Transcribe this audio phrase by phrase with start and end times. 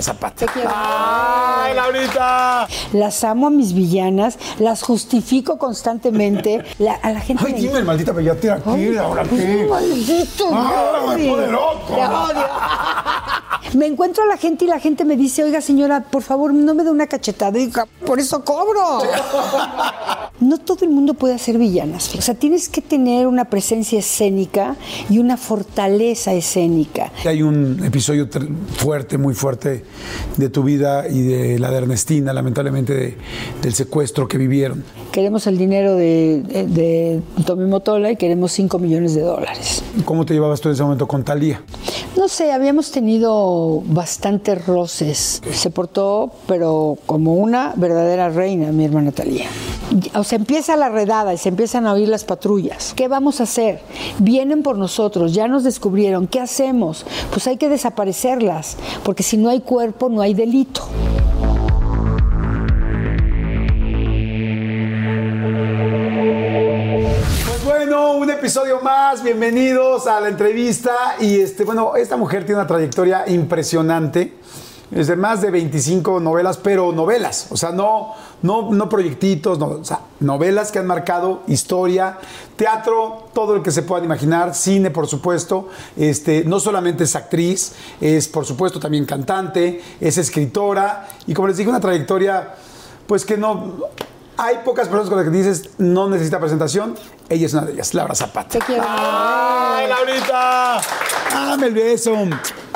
[0.00, 0.46] Zapata.
[0.46, 0.70] Te quiero.
[0.74, 2.66] ¡Ay, Laurita!
[2.92, 6.64] Las amo a mis villanas, las justifico constantemente.
[6.78, 9.66] La- a la gente Ay, dime, maldita bellatina aquí, Ay, Laura, pues, ¿qué?
[9.68, 11.94] maldito, Ah, me pone loco.
[11.94, 12.46] Te odio.
[13.74, 16.74] Me encuentro a la gente y la gente me dice, oiga señora, por favor, no
[16.74, 17.58] me dé una cachetada.
[17.58, 17.70] Y
[18.06, 19.00] por eso cobro.
[20.40, 22.14] No todo el mundo puede hacer villanas.
[22.14, 24.76] O sea, tienes que tener una presencia escénica
[25.10, 27.10] y una fortaleza escénica.
[27.26, 28.28] Hay un episodio
[28.76, 29.84] fuerte, muy fuerte
[30.36, 33.16] de tu vida y de la de Ernestina, lamentablemente, de-
[33.62, 34.84] del secuestro que vivieron.
[35.10, 39.82] Queremos el dinero de, de, de Tommy Motola y queremos 5 millones de dólares.
[40.04, 41.62] ¿Cómo te llevabas tú en ese momento con Talía?
[42.16, 45.42] No sé, habíamos tenido bastantes roces.
[45.52, 49.46] Se portó, pero como una verdadera reina, mi hermana Talía.
[50.14, 52.92] O sea, empieza la redada y se empiezan a oír las patrullas.
[52.94, 53.80] ¿Qué vamos a hacer?
[54.18, 56.26] Vienen por nosotros, ya nos descubrieron.
[56.26, 57.06] ¿Qué hacemos?
[57.30, 60.82] Pues hay que desaparecerlas, porque si no hay cuerpo, no hay delito.
[68.48, 71.16] Episodio más, bienvenidos a la entrevista.
[71.20, 74.38] Y este, bueno, esta mujer tiene una trayectoria impresionante,
[74.90, 79.58] es de más de 25 novelas, pero novelas, o sea, no, no, no proyectitos,
[80.20, 82.16] novelas que han marcado historia,
[82.56, 87.74] teatro, todo lo que se puedan imaginar, cine, por supuesto, este, no solamente es actriz,
[88.00, 91.06] es por supuesto también cantante, es escritora.
[91.26, 92.54] Y como les dije, una trayectoria,
[93.06, 93.76] pues que no...
[94.40, 96.94] Hay pocas personas con las que dices no necesita presentación.
[97.28, 98.48] Ella es una de ellas, Laura Zapata.
[98.50, 98.84] Te quiero.
[98.88, 100.80] ¡Ay, Laurita!
[101.32, 102.12] Dame el beso.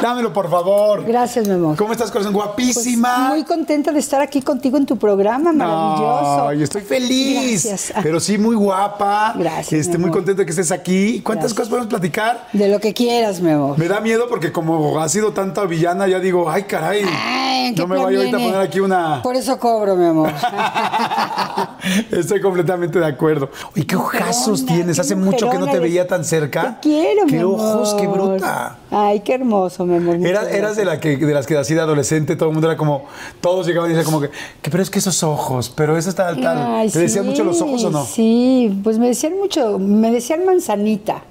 [0.01, 1.05] Dámelo, por favor.
[1.05, 1.77] Gracias, mi amor.
[1.77, 2.33] ¿Cómo estás, corazón?
[2.33, 3.29] Pues, Guapísima.
[3.29, 6.49] muy contenta de estar aquí contigo en tu programa, maravilloso.
[6.49, 7.65] Ay, estoy feliz.
[7.65, 7.93] Gracias.
[8.03, 9.35] Pero sí, muy guapa.
[9.39, 10.19] Gracias, Este, mi muy amor.
[10.19, 11.21] contenta de que estés aquí.
[11.23, 11.57] ¿Cuántas Gracias.
[11.57, 12.49] cosas podemos platicar?
[12.53, 13.79] De lo que quieras, mi amor.
[13.79, 17.05] Me da miedo porque como ha sido tanta villana, ya digo, ay, caray.
[17.07, 19.23] Ay, ¿qué no me vaya ahorita a poner aquí una...
[19.23, 20.33] Por eso cobro, mi amor.
[22.11, 23.50] Estoy completamente de acuerdo.
[23.75, 24.99] Oye, qué ojazos tienes.
[24.99, 26.81] Hace mucho que no te veía tan cerca.
[26.81, 28.77] Te quiero, Qué mi ojos, qué bruta.
[28.92, 30.16] Ay, qué hermoso, mi amor.
[30.16, 32.76] Era- eras de, la que, de las que así de adolescente, todo el mundo era
[32.76, 33.06] como,
[33.41, 34.30] todos llegaban y decían como que,
[34.60, 36.58] que, pero es que esos ojos, pero eso está tal.
[36.58, 38.04] Ay, ¿Te decían sí, mucho los ojos o no?
[38.04, 41.25] Sí, pues me decían mucho, me decían manzanita.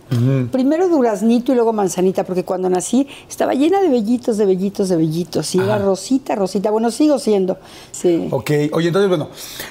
[0.51, 4.97] Primero duraznito y luego manzanita, porque cuando nací estaba llena de vellitos, de vellitos, de
[4.97, 5.55] vellitos.
[5.55, 6.69] Y era rosita, rosita.
[6.69, 7.57] Bueno, sigo siendo.
[7.93, 8.27] Sí.
[8.29, 9.29] Ok, oye, entonces, bueno,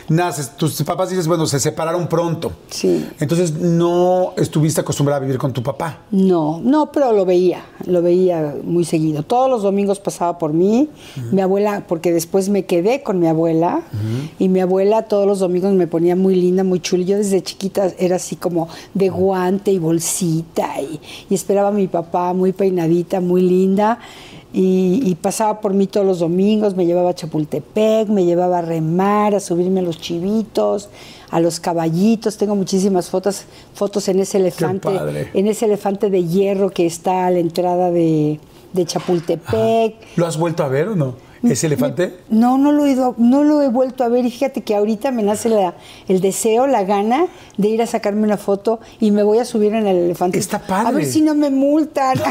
[0.09, 2.53] naces, tus papás dices, bueno, se separaron pronto.
[2.71, 3.07] Sí.
[3.21, 5.99] Entonces, no estuviste acostumbrada a vivir con tu papá.
[6.11, 9.23] No, no, pero lo veía, lo veía muy seguido.
[9.23, 10.89] Todos los domingos pasaba por mí,
[11.33, 13.83] mi abuela, porque después me quedé con mi abuela,
[14.39, 17.05] y mi abuela todos los domingos me ponía muy linda, muy chula.
[17.05, 21.89] Yo desde chiquita era así como de guante y bolsita, y, y esperaba a mi
[21.89, 23.99] papá muy peinadita, muy linda.
[24.53, 28.63] Y, y pasaba por mí todos los domingos, me llevaba a Chapultepec, me llevaba a
[28.63, 30.89] remar, a subirme a los chivitos,
[31.31, 32.37] a los caballitos.
[32.37, 34.89] Tengo muchísimas fotos, fotos en ese elefante,
[35.35, 38.41] en ese elefante de hierro que está a la entrada de,
[38.73, 39.95] de Chapultepec.
[40.17, 41.30] ¿Lo has vuelto a ver o no?
[41.43, 42.17] ¿Ese elefante?
[42.29, 45.11] No, no lo he ido, no lo he vuelto a ver y fíjate que ahorita
[45.11, 45.75] me nace la-
[46.09, 49.75] el deseo, la gana de ir a sacarme una foto y me voy a subir
[49.75, 50.39] en el elefante.
[50.39, 50.89] Está padre.
[50.89, 52.19] A ver si no me multan.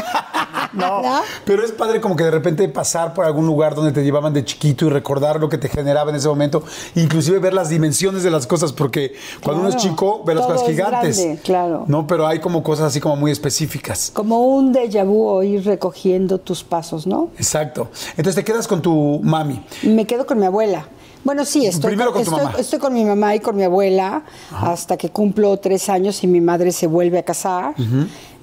[0.72, 1.20] No, ¿No?
[1.44, 4.44] pero es padre como que de repente pasar por algún lugar donde te llevaban de
[4.44, 6.62] chiquito y recordar lo que te generaba en ese momento,
[6.94, 10.62] inclusive ver las dimensiones de las cosas, porque cuando uno es chico ve las cosas
[10.62, 11.18] es gigantes.
[11.18, 11.84] grande, claro.
[11.88, 14.12] No, pero hay como cosas así como muy específicas.
[14.14, 17.30] Como un déjà vu o ir recogiendo tus pasos, ¿no?
[17.36, 17.88] Exacto.
[18.10, 18.92] Entonces te quedas con tu
[19.22, 19.64] mami.
[19.82, 20.86] Me quedo con mi abuela.
[21.22, 22.58] Bueno, sí, estoy, Primero con tu estoy, mamá.
[22.58, 26.40] estoy con mi mamá y con mi abuela hasta que cumplo tres años y mi
[26.40, 27.74] madre se vuelve a casar.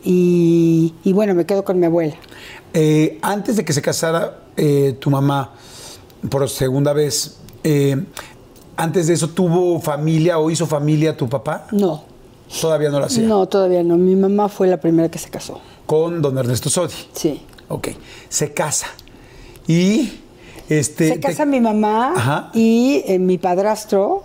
[0.04, 2.16] y, y bueno, me quedo con mi abuela.
[2.74, 5.54] Eh, antes de que se casara eh, tu mamá
[6.30, 7.96] por segunda vez, eh,
[8.76, 11.68] antes de eso, ¿tuvo familia o hizo familia tu papá?
[11.72, 12.04] No,
[12.62, 13.28] Todavía no lo hacía.
[13.28, 13.98] no, todavía no.
[13.98, 15.60] Mi mamá fue la primera que se casó.
[15.86, 16.94] Con don Ernesto Sodi.
[17.14, 17.42] Sí.
[17.70, 17.90] Ok.
[18.30, 18.88] Se casa.
[19.68, 20.20] Y
[20.70, 21.08] este.
[21.10, 22.50] se te- casa mi mamá Ajá.
[22.54, 24.24] y eh, mi padrastro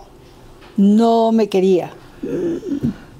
[0.77, 1.91] no me quería.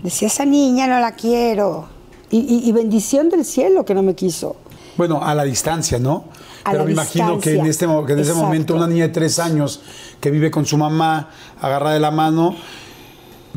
[0.01, 1.87] Decía, esa niña no la quiero.
[2.31, 4.55] Y, y- y bendición del cielo que no me quiso.
[4.97, 6.25] Bueno, a la distancia, ¿no?
[6.63, 8.43] A Pero me imagino que en este, que en ese Exacto.
[8.45, 9.81] momento una niña de tres años
[10.19, 11.29] que vive con su mamá,
[11.61, 12.55] agarrada de la mano,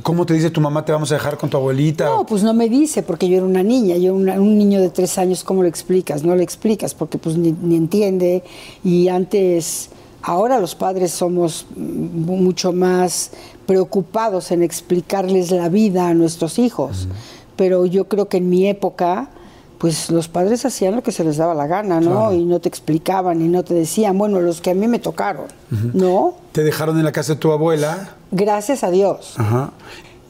[0.03, 2.05] ¿cómo te dice tu mamá te vamos a dejar con tu abuelita?
[2.07, 4.91] No, pues no me dice, porque yo era una niña, yo una- un niño de
[4.91, 6.23] tres años, ¿cómo lo explicas?
[6.25, 8.43] No le explicas, porque pues ni, ni entiende.
[8.85, 9.91] Y antes,
[10.23, 13.31] ahora los padres somos mucho más
[13.67, 17.09] preocupados en explicarles la vida a nuestros hijos.
[17.57, 19.31] Pero yo creo que en mi época
[19.79, 22.33] pues los padres hacían lo que se les daba la gana, ¿no?
[22.33, 25.47] Y no te explicaban y no te decían, bueno, los que a mí me tocaron,
[25.93, 26.35] ¿no?
[26.53, 28.15] Te dejaron en la casa de tu abuela.
[28.31, 29.35] Gracias a Dios.
[29.37, 29.73] Ajá.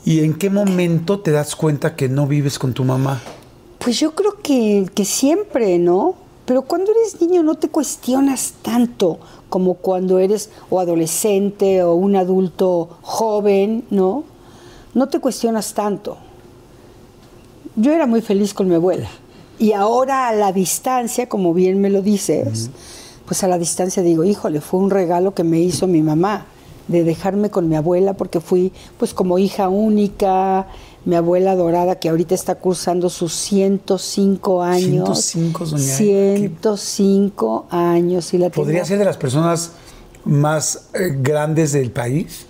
[0.05, 3.21] ¿Y en qué momento te das cuenta que no vives con tu mamá?
[3.79, 6.17] Pues yo creo que, que siempre, ¿no?
[6.45, 9.19] Pero cuando eres niño no te cuestionas tanto
[9.49, 14.25] como cuando eres o adolescente o un adulto joven, ¿no?
[14.95, 16.17] No te cuestionas tanto.
[17.77, 19.09] Yo era muy feliz con mi abuela.
[19.59, 22.71] Y ahora a la distancia, como bien me lo dices,
[23.27, 26.47] pues a la distancia digo, híjole, fue un regalo que me hizo mi mamá
[26.89, 30.69] de dejarme con mi abuela porque fui pues como hija única,
[31.05, 35.19] mi abuela dorada que ahorita está cursando sus 105 años.
[35.21, 35.83] 105, doña.
[35.83, 38.33] 105 años.
[38.35, 39.73] Y la ¿Podría tengo- ser de las personas
[40.25, 42.47] más eh, grandes del país?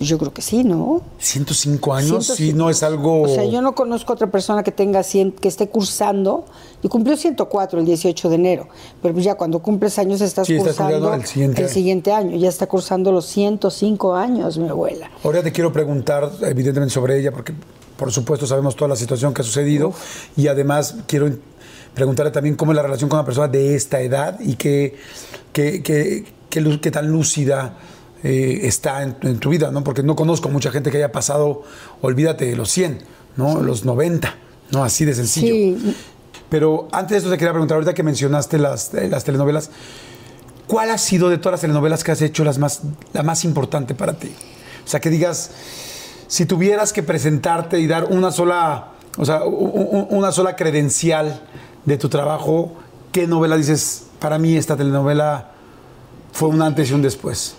[0.00, 1.02] Yo creo que sí, ¿no?
[1.18, 2.36] 105 años, 105.
[2.36, 3.22] sí, no es algo...
[3.22, 6.44] O sea, yo no conozco otra persona que tenga 100, que esté cursando,
[6.82, 8.68] y cumplió 104 el 18 de enero,
[9.02, 11.72] pero pues ya cuando cumples años estás Sí, cursando el siguiente año.
[11.72, 15.10] siguiente año, ya está cursando los 105 años mi abuela.
[15.24, 17.52] Ahora te quiero preguntar, evidentemente, sobre ella, porque
[17.96, 19.92] por supuesto sabemos toda la situación que ha sucedido
[20.36, 21.28] y además quiero
[21.94, 24.94] preguntarle también cómo es la relación con una persona de esta edad y qué,
[25.52, 27.76] qué, qué- qué lu- qué tan lúcida
[28.24, 29.84] eh, está en, en tu vida, ¿no?
[29.84, 31.62] Porque no conozco mucha gente que haya pasado,
[32.00, 33.02] olvídate, de los 100,
[33.36, 33.62] ¿no?
[33.62, 34.34] Los 90,
[34.72, 34.82] ¿no?
[34.82, 35.54] Así de sencillo.
[35.78, 35.96] Sí,
[36.48, 39.70] Pero antes de esto te quería preguntar, ahorita que mencionaste las, eh, las telenovelas,
[40.66, 42.82] ¿cuál ha sido de todas las telenovelas que has hecho las más,
[43.12, 44.32] la más importante para ti?
[44.84, 45.52] O sea, que digas,
[46.26, 51.42] si tuvieras que presentarte y dar una sola, o sea, una sola credencial
[51.84, 52.72] de tu trabajo,
[53.12, 54.04] ¿qué novela dices?
[54.18, 55.52] Para mí esta telenovela
[56.32, 57.54] fue un antes y un después.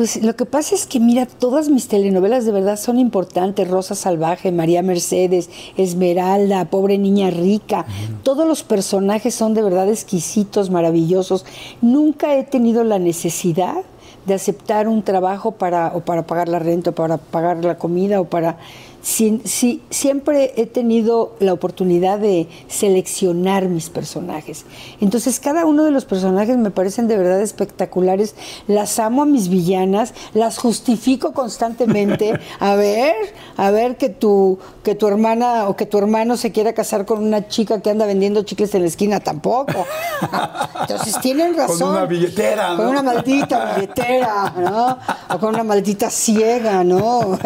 [0.00, 3.68] Pues lo que pasa es que, mira, todas mis telenovelas de verdad son importantes.
[3.68, 7.84] Rosa Salvaje, María Mercedes, Esmeralda, Pobre Niña Rica.
[8.22, 11.44] Todos los personajes son de verdad exquisitos, maravillosos.
[11.82, 13.82] Nunca he tenido la necesidad
[14.24, 18.22] de aceptar un trabajo para, o para pagar la renta, o para pagar la comida,
[18.22, 18.56] o para...
[19.02, 24.64] si- si- siempre he tenido la oportunidad de seleccionar mis personajes.
[25.00, 28.34] Entonces, cada uno de los personajes me parecen de verdad espectaculares.
[28.66, 32.38] Las amo a mis villanas, las justifico constantemente.
[32.60, 33.14] A ver,
[33.56, 37.22] a ver que tu, que tu hermana o que tu hermano se quiera casar con
[37.24, 39.86] una chica que anda vendiendo chicles en la esquina, tampoco.
[40.80, 41.90] Entonces, tienen Con razón.
[41.90, 42.90] una billetera, Con ¿no?
[42.90, 44.98] una maldita billetera, ¿no?
[45.34, 47.20] O con una maldita ciega, ¿no?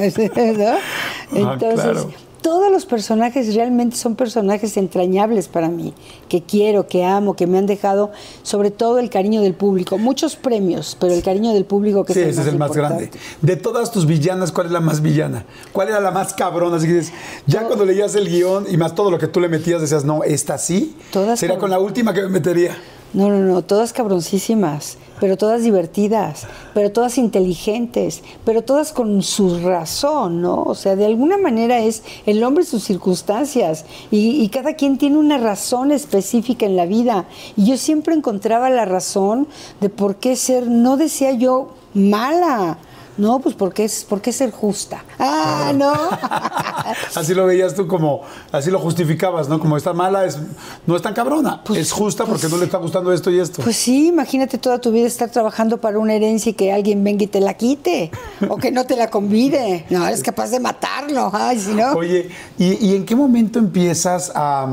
[1.35, 1.44] ¿No?
[1.53, 2.11] Entonces, claro.
[2.43, 5.95] todos los personajes realmente son personajes entrañables para mí,
[6.29, 8.11] que quiero, que amo, que me han dejado,
[8.43, 9.97] sobre todo el cariño del público.
[9.99, 12.59] Muchos premios, pero el cariño del público que Sí, es el ese más es el
[12.59, 13.05] más importante.
[13.11, 13.19] grande.
[13.43, 15.45] De todas tus villanas, ¿cuál es la más villana?
[15.73, 16.77] ¿Cuál era la más cabrona?
[16.77, 17.13] Así que dices,
[17.47, 20.23] ya cuando leías el guion y más todo lo que tú le metías, decías, no,
[20.25, 20.97] esta sí.
[21.13, 22.77] Todas Sería con la última que me metería.
[23.15, 29.61] No, no, no, todas cabroncísimas, pero todas divertidas, pero todas inteligentes, pero todas con su
[29.61, 30.65] razón, ¿no?
[30.65, 35.17] O sea, de alguna manera es el hombre sus circunstancias y, y cada quien tiene
[35.17, 37.27] una razón específica en la vida.
[37.57, 39.47] Y yo siempre encontraba la razón
[39.81, 42.79] de por qué ser, no decía yo mala.
[43.17, 45.05] No, pues porque es, porque ser justa.
[45.19, 45.93] Ah, no.
[47.15, 48.23] Así lo veías tú como,
[48.53, 49.59] así lo justificabas, ¿no?
[49.61, 50.39] Como está mala, es,
[50.87, 51.63] no es tan cabrona.
[51.65, 53.63] Pues- es justa porque pues- no le está gustando esto y esto.
[53.63, 57.25] Pues sí, imagínate toda tu vida estar trabajando para una herencia y que alguien venga
[57.25, 58.11] y te la quite
[58.49, 59.87] o que no te la convide.
[59.91, 61.31] No, eres capaz de matarlo.
[61.33, 61.93] Ay, si no.
[61.93, 64.67] Oye, ¿y, y en qué momento empiezas a,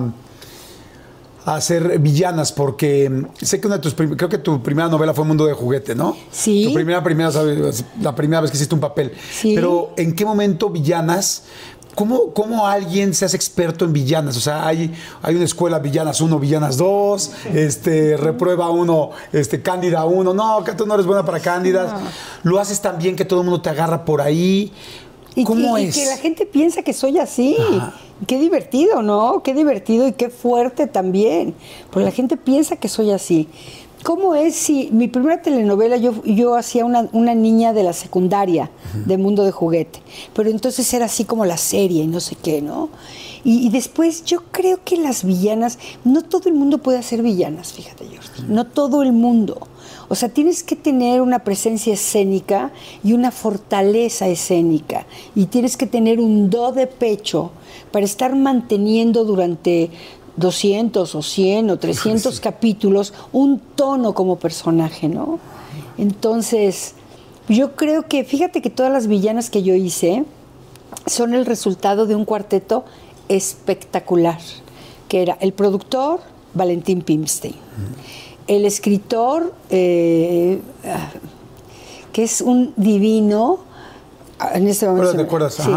[1.45, 2.51] a hacer villanas?
[2.51, 5.53] Porque mm, sé que una de tus creo que tu primera novela fue Mundo de
[5.53, 6.15] Juguete, ¿no?
[6.31, 6.65] Sí.
[6.67, 9.11] Tu primera, primera, sabes, la primera vez que hiciste un papel.
[9.31, 9.53] Sí.
[9.55, 11.43] Pero ¿en qué momento villanas?
[11.95, 14.37] ¿Cómo, ¿Cómo alguien se hace experto en villanas?
[14.37, 20.05] O sea, hay, hay una escuela villanas 1, villanas 2, este, reprueba 1, este, cándida
[20.05, 20.33] 1.
[20.33, 21.91] No, que tú no eres buena para cándidas.
[22.43, 24.71] Lo haces tan bien que todo el mundo te agarra por ahí.
[25.35, 25.95] Y, ¿Cómo y es?
[25.95, 27.55] que la gente piensa que soy así.
[27.59, 27.93] Ajá.
[28.27, 29.41] Qué divertido, ¿no?
[29.43, 31.55] Qué divertido y qué fuerte también.
[31.89, 33.47] Porque la gente piensa que soy así.
[34.03, 38.71] ¿Cómo es si mi primera telenovela yo, yo hacía una, una niña de la secundaria
[39.05, 39.99] de Mundo de Juguete?
[40.33, 42.89] Pero entonces era así como la serie y no sé qué, ¿no?
[43.43, 47.73] Y, y después yo creo que las villanas, no todo el mundo puede hacer villanas,
[47.73, 48.51] fíjate, Jordi.
[48.51, 49.67] No todo el mundo.
[50.11, 55.05] O sea, tienes que tener una presencia escénica y una fortaleza escénica.
[55.35, 57.51] Y tienes que tener un do de pecho
[57.93, 59.89] para estar manteniendo durante
[60.35, 65.39] 200 o 100 o 300 capítulos un tono como personaje, ¿no?
[65.97, 66.95] Entonces,
[67.47, 70.25] yo creo que, fíjate que todas las villanas que yo hice
[71.05, 72.83] son el resultado de un cuarteto
[73.29, 74.39] espectacular
[75.07, 76.19] que era el productor
[76.53, 77.55] Valentín Pimstein,
[78.47, 80.59] el escritor, eh,
[82.11, 83.59] que es un divino,
[84.39, 85.13] ah, en este momento...
[85.13, 85.71] Te acuerdas, sí.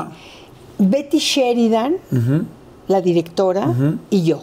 [0.79, 1.97] Betty Sheridan,
[2.89, 3.73] la directora,
[4.11, 4.43] y yo.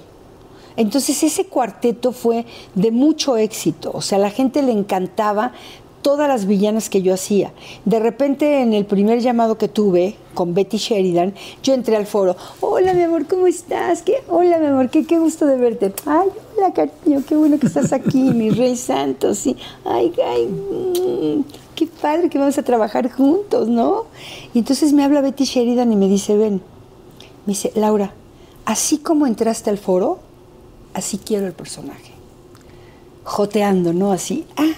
[0.78, 5.51] Entonces ese cuarteto fue de mucho éxito, o sea, a la gente le encantaba
[6.01, 7.51] todas las villanas que yo hacía.
[7.86, 12.36] De repente en el primer llamado que tuve con Betty Sheridan, yo entré al foro,
[12.60, 14.01] hola mi amor, ¿cómo estás?
[14.01, 14.24] ¿Qué?
[14.27, 15.93] Hola mi amor, qué, qué gusto de verte.
[16.05, 19.55] Ay, hola cariño, qué bueno que estás aquí, mi rey santo, sí.
[19.86, 21.43] Ay, ay, mm,
[21.75, 24.05] qué padre que vamos a trabajar juntos, ¿no?
[24.53, 26.62] Y entonces me habla Betty Sheridan y me dice, ven,
[27.46, 28.13] me dice, Laura,
[28.65, 30.20] así como entraste al foro,
[30.93, 32.11] así quiero el personaje.
[33.24, 34.12] Joteando, ¿no?
[34.12, 34.74] Así, ah,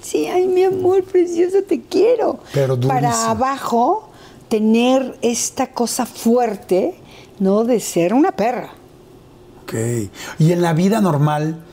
[0.00, 2.40] sí, ay, mi amor precioso, te quiero.
[2.52, 2.78] Pero.
[2.80, 4.08] Para abajo,
[4.48, 6.94] tener esta cosa fuerte,
[7.40, 7.64] ¿no?
[7.64, 8.70] De ser una perra.
[9.62, 9.74] Ok.
[10.38, 11.64] Y en la vida normal,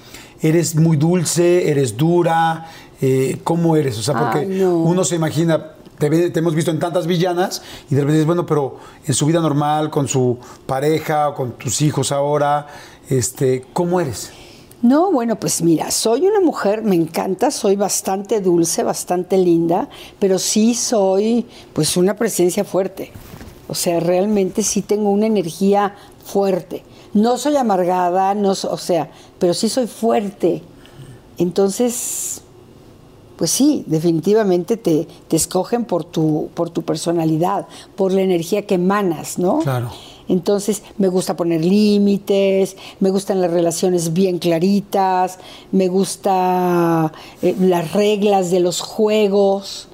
[0.42, 1.70] ¿eres muy dulce?
[1.70, 2.68] ¿Eres dura?
[3.02, 3.98] Eh, ¿Cómo eres?
[3.98, 4.78] O sea, porque no.
[4.78, 8.78] uno se imagina, te hemos visto en tantas villanas y de repente dices, bueno, pero
[9.06, 12.68] en su vida normal, con su pareja, o con tus hijos ahora,
[13.10, 14.32] este, ¿cómo eres?
[14.82, 20.40] No, bueno, pues mira, soy una mujer, me encanta, soy bastante dulce, bastante linda, pero
[20.40, 23.12] sí soy pues una presencia fuerte.
[23.68, 25.96] O sea, realmente sí tengo una energía
[26.26, 26.84] fuerte.
[27.14, 30.64] No soy amargada, no, o sea, pero sí soy fuerte.
[31.38, 32.42] Entonces,
[33.38, 38.76] pues sí, definitivamente te, te escogen por tu, por tu personalidad, por la energía que
[38.76, 39.60] emanas, ¿no?
[39.60, 39.92] Claro.
[40.32, 45.40] Entonces me gusta poner límites, me gustan las relaciones bien claritas,
[45.74, 47.12] me gusta
[47.42, 49.90] eh, las reglas de los juegos,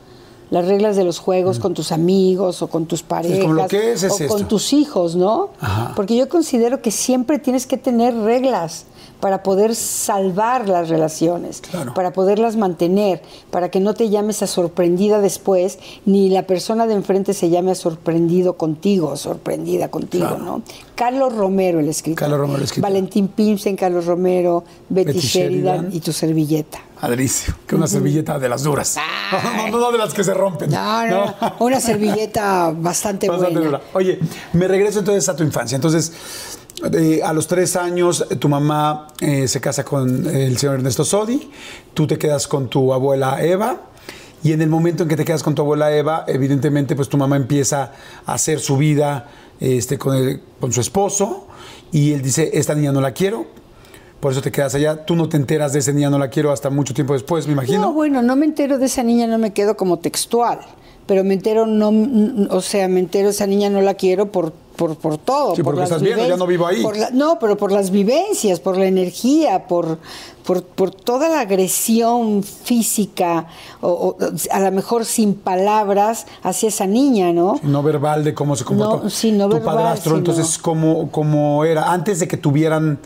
[0.52, 3.94] las reglas de los juegos con tus amigos o con tus parejas como lo que
[3.94, 4.28] es, es o esto.
[4.28, 5.50] con tus hijos, ¿no?
[5.60, 5.94] Ajá.
[5.96, 8.86] Porque yo considero que siempre tienes que tener reglas
[9.20, 11.94] para poder salvar las relaciones, Claro.
[11.94, 13.22] para poderlas mantener,
[13.52, 17.72] para que no te llames a sorprendida después, ni la persona de enfrente se llame
[17.72, 20.44] a sorprendido contigo, sorprendida contigo, Claro.
[20.44, 20.62] ¿no?
[20.96, 22.20] Carlos Romero, el escritor.
[22.20, 22.90] Carlos Romero, el escritor.
[22.90, 25.96] Valentín Pimsen, Carlos Romero, Betty, Betty Sheridan, Sheridan.
[25.96, 26.80] y tu servilleta.
[27.00, 28.98] Adricio, que una servilleta de las duras.
[29.32, 30.72] No, no, no de las que se rompen.
[30.72, 33.66] No, no, no, una servilleta bastante, Bastante buena.
[33.78, 33.82] dura.
[33.94, 34.20] Oye,
[34.54, 35.76] me regreso entonces a tu infancia.
[35.76, 36.12] Entonces,
[37.24, 41.50] a los tres años, eh, tu mamá eh, se casa con el señor Ernesto Sodi,
[41.94, 43.82] tú te quedas con tu abuela Eva,
[44.44, 47.18] y en el momento en que te quedas con tu abuela Eva, evidentemente, pues tu
[47.18, 47.92] mamá empieza
[48.26, 49.28] a hacer su vida
[49.60, 51.48] este, con, con su esposo,
[51.92, 53.48] y él dice, esta niña no la quiero,
[54.20, 55.06] por eso te quedas allá.
[55.06, 57.54] Tú no te enteras de ese niña no la quiero hasta mucho tiempo después, me
[57.54, 57.82] imagino.
[57.82, 60.60] No, bueno, no me entero de esa niña, no me quedo como textual.
[61.06, 61.94] Pero me entero, no,
[62.50, 65.56] o sea, me entero, esa niña no la quiero por, por, por todo.
[65.56, 66.82] Sí, por porque las estás viendo, ya no vivo ahí.
[66.96, 69.98] la- no, pero por las vivencias, por la energía, por,
[70.46, 73.48] por, por toda la agresión física,
[73.82, 74.18] o, o
[74.52, 77.60] a lo mejor sin palabras, hacia esa niña, ¿no?
[77.64, 81.12] no verbal de cómo se comportó No, sí, no tu verbal, padrastro, sino- entonces cómo,
[81.12, 83.00] cómo era antes de que tuvieran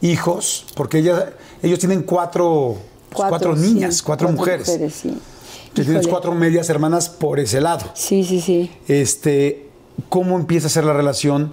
[0.00, 2.76] hijos, porque ella, ellos tienen cuatro,
[3.10, 4.66] pues, cuatro, sí, niñas, cuatro, mujeres.
[4.94, 5.18] sí.
[5.74, 7.84] Que tienes cuatro medias hermanas por ese lado.
[7.92, 8.70] Sí, sí, sí.
[8.88, 9.65] Este,
[10.08, 11.52] ¿cómo empieza a ser la relación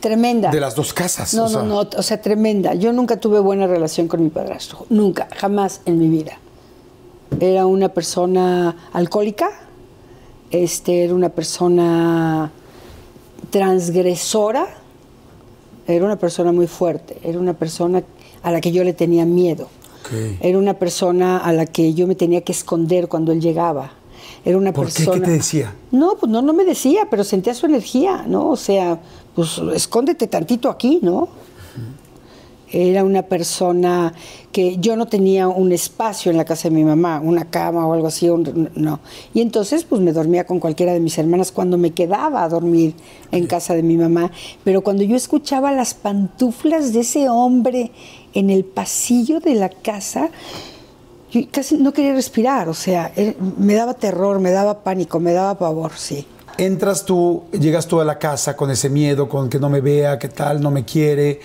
[0.00, 0.50] Tremenda.
[0.50, 1.34] de las dos casas?
[1.34, 2.74] No, O sea, no, no, o sea, tremenda.
[2.74, 6.38] Yo nunca tuve buena relación con mi padrastro, nunca, jamás en mi vida.
[7.40, 9.50] Era una persona alcohólica,
[10.50, 12.50] este, era una persona
[13.50, 14.66] transgresora,
[15.86, 18.02] era una persona muy fuerte, era una persona
[18.42, 19.68] a la que yo le tenía miedo.
[20.40, 23.92] Era una persona a la que yo me tenía que esconder cuando él llegaba.
[24.44, 24.92] Era una ¿Por qué?
[24.92, 25.24] ¿Qué persona.
[25.26, 25.74] te decía?
[25.90, 28.48] No, pues no, no me decía, pero sentía su energía, ¿no?
[28.50, 28.98] O sea,
[29.34, 31.28] pues escóndete tantito aquí, ¿no?
[32.70, 34.12] Era una persona
[34.52, 37.94] que yo no tenía un espacio en la casa de mi mamá, una cama o
[37.94, 39.00] algo así, un- no.
[39.32, 42.94] Y entonces, pues me dormía con cualquiera de mis hermanas cuando me quedaba a dormir
[43.32, 44.30] en casa de mi mamá.
[44.64, 47.90] Pero cuando yo escuchaba las pantuflas de ese hombre
[48.34, 50.28] en el pasillo de la casa,
[51.30, 55.32] yo casi no quería respirar, o sea, eh, me daba terror, me daba pánico, me
[55.32, 56.26] daba pavor, sí.
[56.56, 60.18] Entras tú, llegas tú a la casa con ese miedo, con que no me vea,
[60.18, 61.40] que tal, no me quiere,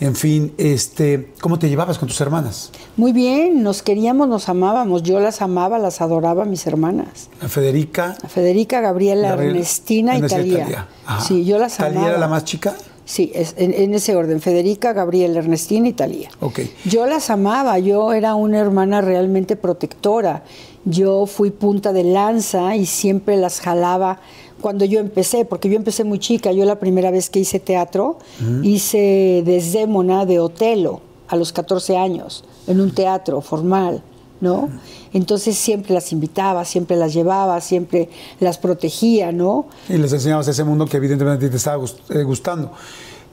[0.00, 2.70] en fin, este, ¿cómo te llevabas con tus hermanas?
[2.96, 7.30] Muy bien, nos queríamos, nos amábamos, yo las amaba, las adoraba mis hermanas.
[7.40, 8.16] A Federica.
[8.22, 10.88] A Federica, Gabriela, Gabriel- Ernestina y Talía.
[11.06, 11.24] Ajá.
[11.24, 12.10] Sí, yo las ¿Talía amaba.
[12.12, 12.74] era la más chica?
[13.06, 16.28] Sí, es, en, en ese orden, Federica, Gabriela, Ernestina y Talía.
[16.40, 16.60] Ok.
[16.84, 20.42] Yo las amaba, yo era una hermana realmente protectora.
[20.84, 24.20] Yo fui punta de lanza y siempre las jalaba
[24.60, 26.50] cuando yo empecé, porque yo empecé muy chica.
[26.50, 28.18] Yo la primera vez que hice teatro,
[28.62, 34.02] hice Desdémona de Otelo a los 14 años, en un teatro formal,
[34.40, 34.68] ¿no?
[35.12, 38.08] Entonces siempre las invitaba, siempre las llevaba, siempre
[38.40, 39.66] las protegía, ¿no?
[39.88, 42.72] Y les enseñabas ese mundo que evidentemente te estaba eh, gustando.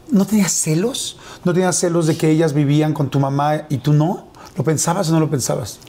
[0.10, 1.17] ¿No tenías celos?
[1.43, 4.25] ¿No tenías celos de que ellas vivían con tu mamá y tú no?
[4.57, 5.79] ¿Lo pensabas o no lo pensabas?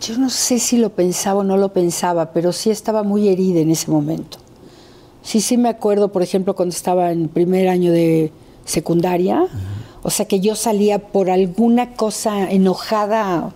[0.00, 3.60] Yo no sé si lo pensaba o no lo pensaba, pero sí estaba muy herida
[3.60, 4.38] en ese momento.
[5.22, 8.32] Sí, sí me acuerdo, por ejemplo, cuando estaba en primer año de
[8.64, 9.46] secundaria,
[10.02, 13.52] o sea que yo salía por alguna cosa enojada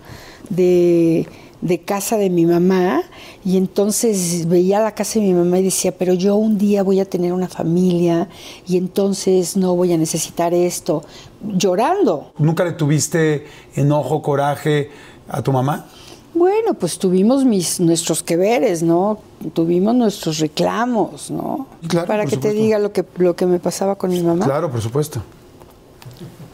[0.55, 1.27] de,
[1.61, 3.03] de casa de mi mamá
[3.45, 6.99] y entonces veía la casa de mi mamá y decía, pero yo un día voy
[6.99, 8.27] a tener una familia
[8.67, 11.03] y entonces no voy a necesitar esto,
[11.41, 12.31] llorando.
[12.37, 14.89] ¿Nunca le tuviste enojo, coraje
[15.29, 15.85] a tu mamá?
[16.33, 19.19] Bueno, pues tuvimos mis, nuestros que veres, ¿no?
[19.53, 21.67] Tuvimos nuestros reclamos, ¿no?
[21.87, 24.45] Claro, Para por que te diga lo que, lo que me pasaba con mi mamá.
[24.45, 25.21] Claro, por supuesto.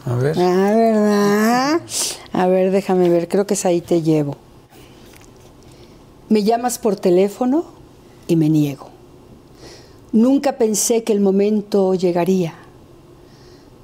[0.08, 0.36] A ver.
[0.38, 1.80] Ah, ¿verdad?
[2.32, 4.36] A ver, déjame ver, creo que es ahí te llevo.
[6.30, 7.64] Me llamas por teléfono
[8.26, 8.88] y me niego.
[10.12, 12.54] Nunca pensé que el momento llegaría.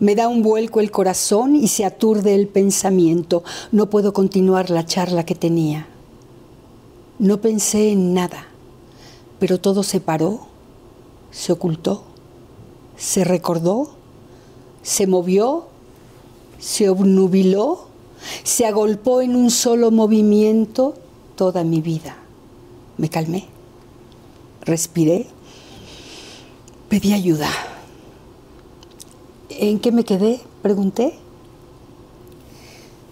[0.01, 3.45] Me da un vuelco el corazón y se aturde el pensamiento.
[3.71, 5.87] No puedo continuar la charla que tenía.
[7.19, 8.47] No pensé en nada,
[9.39, 10.47] pero todo se paró,
[11.31, 12.05] se ocultó,
[12.97, 13.91] se recordó,
[14.83, 15.69] se movió,
[16.59, 17.89] se obnubiló,
[18.43, 20.95] se agolpó en un solo movimiento
[21.37, 22.17] toda mi vida.
[22.97, 23.47] Me calmé,
[24.63, 25.27] respiré,
[26.89, 27.49] pedí ayuda.
[29.51, 30.41] ¿En qué me quedé?
[30.63, 31.19] Pregunté.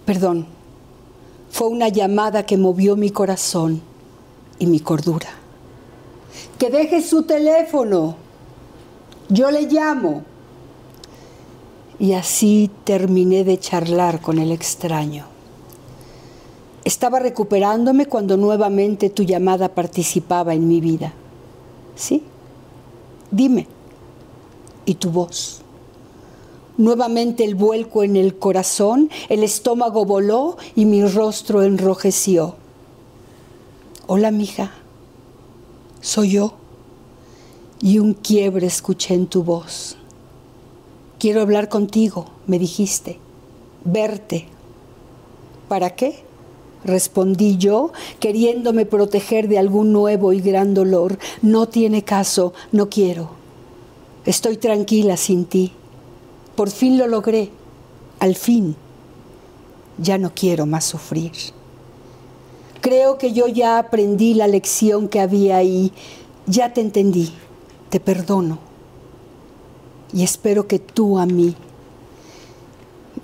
[0.05, 0.45] Perdón,
[1.51, 3.81] fue una llamada que movió mi corazón
[4.59, 5.29] y mi cordura.
[6.57, 8.15] Que deje su teléfono.
[9.29, 10.23] Yo le llamo.
[11.99, 15.25] Y así terminé de charlar con el extraño.
[16.83, 21.13] Estaba recuperándome cuando nuevamente tu llamada participaba en mi vida.
[21.95, 22.23] ¿Sí?
[23.31, 23.67] Dime.
[24.85, 25.61] Y tu voz.
[26.77, 32.55] Nuevamente el vuelco en el corazón, el estómago voló y mi rostro enrojeció.
[34.07, 34.71] Hola, mija.
[36.01, 36.55] Soy yo.
[37.79, 39.97] Y un quiebre escuché en tu voz.
[41.23, 43.17] Quiero hablar contigo, me dijiste.
[43.85, 44.45] Verte.
[45.69, 46.21] ¿Para qué?
[46.83, 51.17] Respondí yo, queriéndome proteger de algún nuevo y gran dolor.
[51.41, 53.29] No tiene caso, no quiero.
[54.25, 55.71] Estoy tranquila sin ti.
[56.57, 57.51] Por fin lo logré.
[58.19, 58.75] Al fin.
[59.99, 61.31] Ya no quiero más sufrir.
[62.81, 65.93] Creo que yo ya aprendí la lección que había ahí.
[66.47, 67.31] Ya te entendí.
[67.89, 68.72] Te perdono.
[70.13, 71.55] Y espero que tú a mí.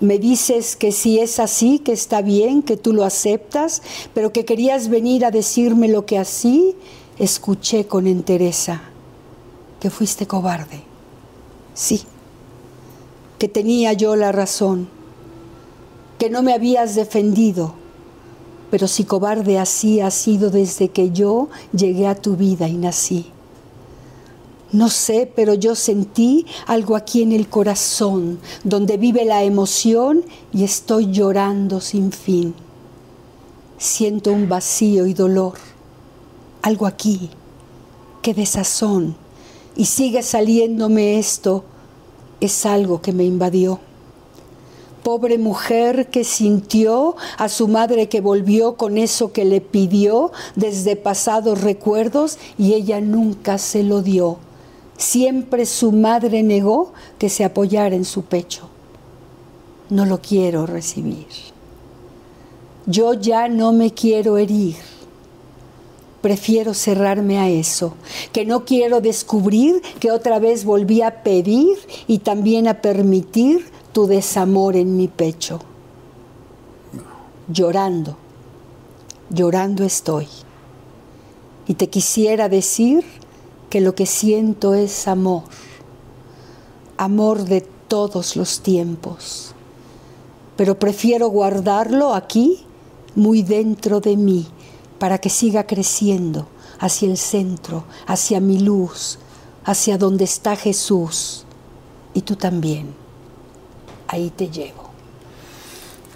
[0.00, 3.82] Me dices que si es así, que está bien, que tú lo aceptas,
[4.14, 6.74] pero que querías venir a decirme lo que así
[7.18, 8.82] escuché con entereza.
[9.78, 10.82] Que fuiste cobarde.
[11.74, 12.02] Sí.
[13.38, 14.88] Que tenía yo la razón.
[16.18, 17.74] Que no me habías defendido.
[18.70, 23.26] Pero si cobarde así ha sido desde que yo llegué a tu vida y nací.
[24.72, 30.62] No sé, pero yo sentí algo aquí en el corazón, donde vive la emoción y
[30.62, 32.54] estoy llorando sin fin.
[33.78, 35.54] Siento un vacío y dolor,
[36.62, 37.30] algo aquí,
[38.22, 39.16] que desazón,
[39.74, 41.64] y sigue saliéndome esto,
[42.40, 43.80] es algo que me invadió.
[45.02, 50.94] Pobre mujer que sintió a su madre que volvió con eso que le pidió desde
[50.94, 54.38] pasados recuerdos y ella nunca se lo dio.
[55.00, 58.68] Siempre su madre negó que se apoyara en su pecho.
[59.88, 61.26] No lo quiero recibir.
[62.84, 64.76] Yo ya no me quiero herir.
[66.20, 67.94] Prefiero cerrarme a eso,
[68.30, 74.06] que no quiero descubrir que otra vez volví a pedir y también a permitir tu
[74.06, 75.60] desamor en mi pecho.
[77.48, 78.18] Llorando,
[79.30, 80.28] llorando estoy.
[81.66, 83.02] Y te quisiera decir
[83.70, 85.44] que lo que siento es amor,
[86.98, 89.54] amor de todos los tiempos,
[90.56, 92.66] pero prefiero guardarlo aquí,
[93.14, 94.46] muy dentro de mí,
[94.98, 96.46] para que siga creciendo
[96.80, 99.18] hacia el centro, hacia mi luz,
[99.64, 101.46] hacia donde está Jesús.
[102.12, 102.92] y tú también.
[104.08, 104.90] Ahí te llevo.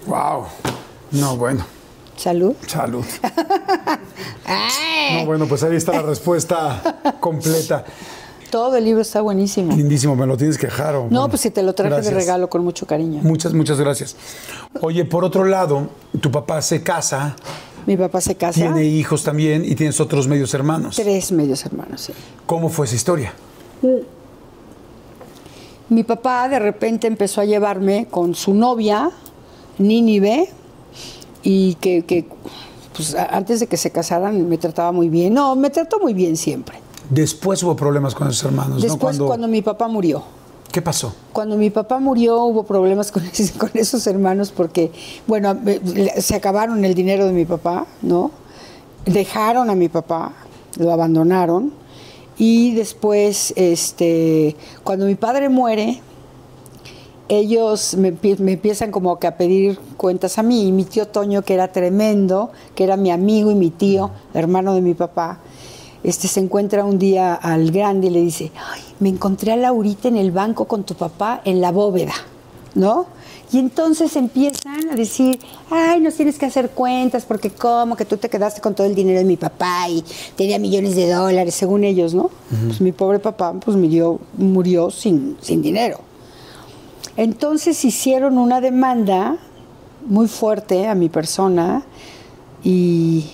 [0.07, 0.47] Wow.
[1.13, 1.65] No, bueno.
[2.17, 2.55] Salud.
[2.67, 3.05] Salud.
[5.17, 7.85] No, bueno, pues ahí está la respuesta completa.
[8.51, 9.75] Todo el libro está buenísimo.
[9.77, 10.95] Lindísimo, me lo tienes que dejar.
[10.97, 12.15] o, No, bueno, pues si te lo traje gracias.
[12.15, 13.21] de regalo con mucho cariño.
[13.23, 14.17] Muchas, muchas gracias.
[14.81, 15.89] Oye, por otro lado,
[16.21, 17.37] tu papá se casa,
[17.87, 18.55] Mi papá se casa.
[18.61, 20.97] tiene hijos también y tienes otros medios hermanos.
[20.97, 22.13] Tres medios hermanos, sí.
[22.47, 23.33] ¿Cómo fue esa historia?
[25.89, 29.11] Mi papá de repente empezó a llevarme con su novia,
[29.79, 30.51] Nínive,
[31.45, 32.27] y que, que,
[32.97, 35.33] pues, antes de que se casaran me trataba muy bien.
[35.33, 36.79] No, me trató muy bien siempre.
[37.11, 38.99] Después hubo problemas con esos hermanos, Después, ¿no?
[38.99, 40.25] Cuando, cuando mi papá murió.
[40.73, 41.15] ¿Qué pasó?
[41.33, 43.23] Cuando mi papá murió hubo problemas con,
[43.59, 44.91] con esos hermanos porque,
[45.27, 45.57] bueno,
[46.19, 48.33] se acabaron el dinero de mi papá, ¿no?
[49.05, 50.33] Dejaron a mi papá,
[50.79, 51.85] lo abandonaron
[52.37, 56.01] y después, este, cuando mi padre muere,
[57.29, 61.07] ellos me, empie- me empiezan como que a pedir cuentas a mí y mi tío
[61.09, 65.39] Toño, que era tremendo, que era mi amigo y mi tío, hermano de mi papá,
[66.03, 70.09] este, se encuentra un día al grande y le dice, ay, me encontré a Laurita
[70.09, 72.13] en el banco con tu papá en la bóveda,
[72.75, 73.07] ¿no?
[73.53, 75.39] Y entonces empiezan a decir,
[75.71, 78.95] ay, nos tienes que hacer cuentas porque como que tú te quedaste con todo el
[78.95, 80.05] dinero de mi papá y
[80.37, 82.31] tenía millones de dólares, según ellos, ¿no?
[82.67, 86.01] Pues mi pobre papá pues murió, murió sin, sin dinero.
[87.17, 89.37] Entonces hicieron una demanda
[90.07, 91.83] muy fuerte a mi persona
[92.63, 93.25] y,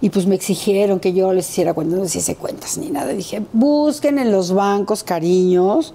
[0.00, 3.12] y pues me exigieron que yo les hiciera cuentas, no les hice cuentas ni nada.
[3.12, 5.94] Dije, busquen en los bancos cariños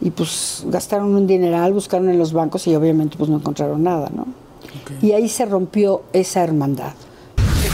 [0.00, 4.10] y pues gastaron un dineral, buscaron en los bancos y obviamente pues no encontraron nada,
[4.14, 4.26] ¿no?
[5.02, 6.92] Y ahí se rompió esa hermandad.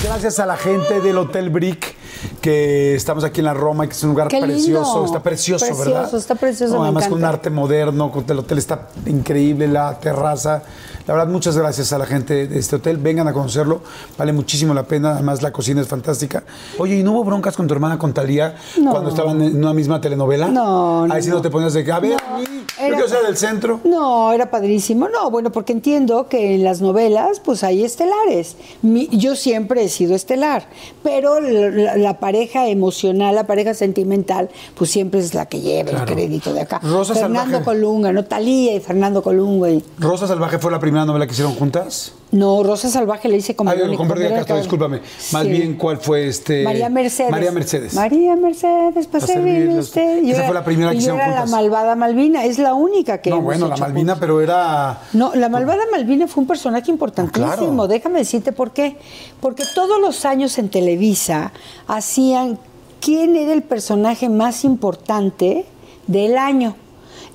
[0.04, 1.94] Gracias a la gente del Hotel Brick,
[2.42, 4.52] que estamos aquí en la Roma, que es un lugar Qué lindo.
[4.54, 5.04] precioso.
[5.06, 6.14] Está precioso, Precioso, ¿verdad?
[6.14, 7.36] está precioso, No, me además con un encanta.
[7.38, 10.62] arte moderno, el hotel está increíble, la terraza.
[11.06, 12.96] La verdad, muchas gracias a la gente de este hotel.
[12.96, 13.82] Vengan a conocerlo,
[14.16, 15.12] vale muchísimo la pena.
[15.12, 16.44] Además, la cocina es fantástica.
[16.78, 18.90] Oye, ¿y no hubo broncas con tu hermana, con Talía, No.
[18.90, 20.48] cuando estaban en una misma telenovela?
[20.48, 21.42] No, no, Ahí sí no no.
[21.42, 22.44] te ponías de que, a ver, No, yo
[22.86, 23.80] era- quiero ser del centro.
[23.84, 25.08] No, era padrísimo.
[25.10, 28.56] No, bueno, porque entiendo que en las novelas, pues hay estelares.
[28.80, 30.68] Mi- yo siempre he sido estelar,
[31.02, 35.90] pero la, la- la pareja emocional, la pareja sentimental, pues siempre es la que lleva
[35.90, 36.06] Claro.
[36.08, 36.80] el crédito de acá.
[36.82, 37.64] Rosa Fernando Salvaje.
[37.64, 38.24] Colunga, ¿no?
[38.24, 39.68] Talía y Fernando Colunga.
[39.68, 42.12] y- Rosa Salvaje fue la primera novela que hicieron juntas.
[42.30, 45.00] No, Rosa Salvaje le hice con Verónica Verónica Castro, discúlpame.
[45.32, 45.48] Más Sí.
[45.48, 46.64] bien, ¿cuál fue este?
[46.64, 47.30] María Mercedes.
[47.30, 47.94] María Mercedes.
[47.94, 50.22] María Mercedes, para Pa' servirle usted.
[50.22, 51.50] Yo Esa era- fue la primera que yo hicieron era la juntas.
[51.50, 54.18] malvada Malvina, es la única que no, hemos bueno, la Malvina, juntos.
[54.20, 54.98] pero era.
[55.12, 57.46] No, la malvada Malvina fue un personaje importantísimo.
[57.52, 57.86] Ah, claro.
[57.88, 58.96] Déjame decirte por qué.
[59.40, 61.52] Porque todos los años en Televisa
[61.86, 62.58] hacían
[63.00, 65.66] quién era el personaje más importante
[66.06, 66.74] del año.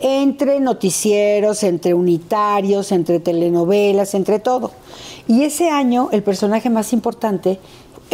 [0.01, 4.71] Entre noticieros, entre unitarios, entre telenovelas, entre todo.
[5.27, 7.59] Y ese año el personaje más importante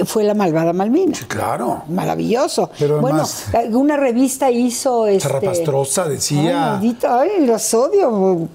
[0.05, 1.17] fue la malvada Malvina.
[1.27, 1.83] Claro.
[1.87, 2.69] Maravilloso.
[2.77, 5.21] Pero bueno, además- una revista hizo este.
[5.29, 6.39] Zarrapastrosa decía.
[6.41, 8.49] Ay, maldito, ay, los odio.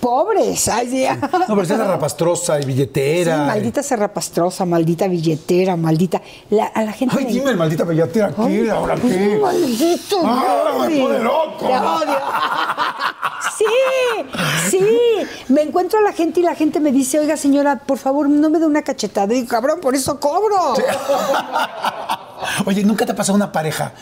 [0.00, 0.68] Pobres.
[0.68, 1.04] Ay, sí.
[1.32, 3.34] No, pero esa rapastrosa y billetera.
[3.36, 6.20] Sí, maldita serrapastrosa, maldita billetera, maldita.
[6.50, 7.16] La- a la gente.
[7.18, 8.70] Ay, le- dime, maldita billetera, Ay, ¿qué?
[8.70, 9.38] ¿Ahora pues, qué?
[9.40, 10.20] Maldito.
[10.24, 11.66] Ah, me pone loco.
[11.66, 12.18] Te odio.
[13.58, 13.64] Sí,
[14.70, 14.86] sí.
[15.48, 18.50] Me encuentro a la gente y la gente me dice, oiga, señora, por favor, no
[18.50, 19.32] me dé una cachetada.
[19.34, 20.74] Y cabrón, por eso cobro.
[22.66, 23.92] Oye, ¿nunca te ha pasado una pareja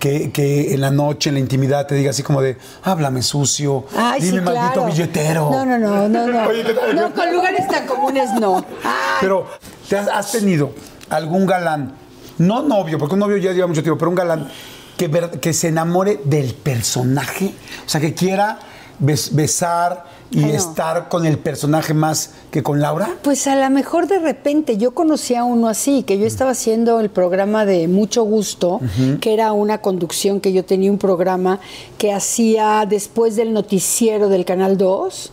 [0.00, 3.84] que, que en la noche, en la intimidad, te diga así como de, háblame sucio,
[3.96, 4.86] Ay, dime sí, maldito claro.
[4.86, 5.50] billetero?
[5.52, 6.92] No, no, no, no, no.
[6.94, 8.56] No, con lugares tan comunes no.
[8.82, 9.46] Ay, Pero,
[9.88, 10.72] ¿te has, has tenido
[11.10, 11.94] algún galán,
[12.38, 14.48] no novio, porque un novio ya lleva mucho tiempo, pero un galán
[14.96, 17.52] que, ver- que se enamore del personaje?
[17.86, 18.58] O sea, que quiera
[19.00, 20.48] bes- besar y no.
[20.48, 23.16] estar con el personaje más que con Laura.
[23.22, 27.00] Pues a lo mejor de repente yo conocí a uno así, que yo estaba haciendo
[27.00, 28.80] el programa de Mucho Gusto,
[29.20, 31.60] que era una conducción que yo tenía un programa
[31.98, 35.32] que hacía después del noticiero del Canal 2.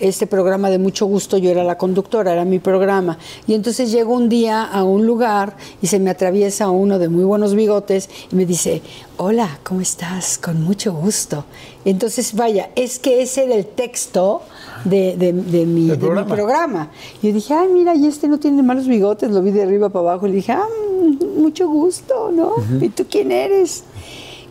[0.00, 3.18] Este programa de mucho gusto, yo era la conductora, era mi programa.
[3.46, 7.22] Y entonces llego un día a un lugar y se me atraviesa uno de muy
[7.24, 8.80] buenos bigotes y me dice,
[9.18, 10.38] hola, ¿cómo estás?
[10.38, 11.44] Con mucho gusto.
[11.84, 14.40] Entonces, vaya, es que ese era el texto
[14.84, 16.34] de, de- de mi, de mi programa.
[16.34, 16.90] programa.
[17.22, 20.10] Yo dije, ay, mira, y este no tiene malos bigotes, lo vi de arriba para
[20.10, 22.54] abajo y le dije, ah, mm, mucho gusto, ¿no?
[22.80, 23.84] ¿Y tú quién eres?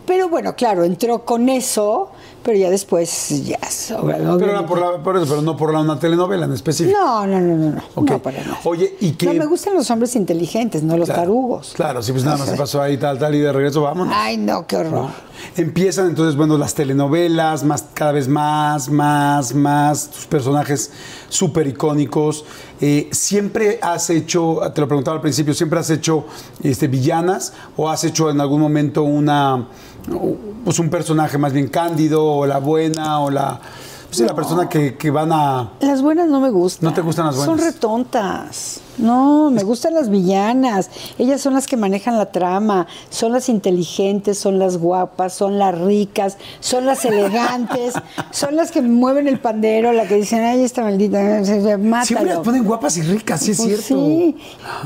[0.06, 2.08] Pero bueno, claro, entró con eso,
[2.42, 5.80] pero ya después, ya, sobre- Pero, era por la- por eso, pero no por la,
[5.80, 6.96] una telenovela en específico.
[6.98, 8.58] No, no, no, no, no, no para nada.
[8.64, 9.26] Oye, ¿y qué?
[9.26, 11.72] No, me gustan los hombres inteligentes, no los Claro, tarugos.
[11.74, 14.14] Claro, sí, pues nada más se pasó ahí, tal, tal, y de regreso vámonos.
[14.16, 15.08] Ay, no, qué horror.
[15.56, 20.90] Empiezan entonces, bueno, las telenovelas, más, cada vez más, más, más, tus personajes
[21.30, 22.44] súper icónicos.
[22.80, 26.24] Eh, ¿Siempre has hecho, te lo preguntaba al principio, ¿siempre has hecho
[26.62, 29.66] este, villanas o has hecho en algún momento una,
[30.64, 33.60] pues un personaje más bien cándido o la buena o la...
[34.08, 35.70] Pues, la persona que, que van a...
[35.78, 36.88] Las buenas no me gustan.
[36.88, 37.56] ¿No te gustan las buenas?
[37.56, 38.80] Son retontas.
[38.98, 40.90] No, me gustan las villanas.
[41.16, 45.80] Ellas son las que manejan la trama, son las inteligentes, son las guapas, son las
[45.80, 47.94] ricas, son las elegantes,
[48.32, 51.18] son las que mueven el pandero, la que dicen, ay, esta maldita,
[51.78, 52.04] mátalo.
[52.04, 54.04] Siempre las ponen guapas y ricas, sí es Pues cierto.
[54.04, 54.36] Sí,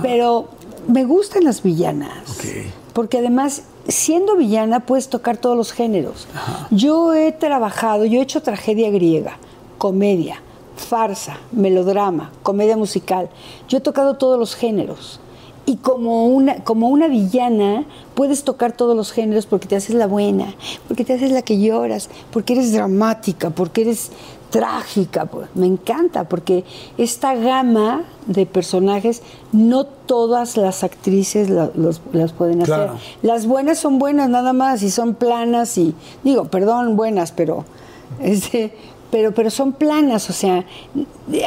[0.02, 0.50] pero
[0.86, 2.28] me gustan las villanas.
[2.28, 2.44] Ok.
[2.92, 6.26] Porque además, siendo villana, puedes tocar todos los géneros.
[6.70, 9.38] Yo he trabajado, yo he hecho tragedia griega,
[9.78, 10.40] comedia,
[10.76, 13.28] farsa, melodrama, comedia musical.
[13.68, 15.20] Yo he tocado todos los géneros.
[15.66, 20.06] Y como una, como una villana, puedes tocar todos los géneros porque te haces la
[20.06, 20.54] buena,
[20.86, 24.10] porque te haces la que lloras, porque eres dramática, porque eres
[24.58, 25.28] trágica.
[25.56, 26.62] Me encanta, porque
[26.96, 32.74] esta gama de personajes, no todas las actrices la- los- las pueden hacer.
[32.76, 32.94] Claro.
[33.22, 37.64] Las buenas son buenas nada más y son planas y, digo, perdón, buenas, pero,
[38.20, 38.72] este,
[39.10, 40.64] pero, pero son planas, o sea,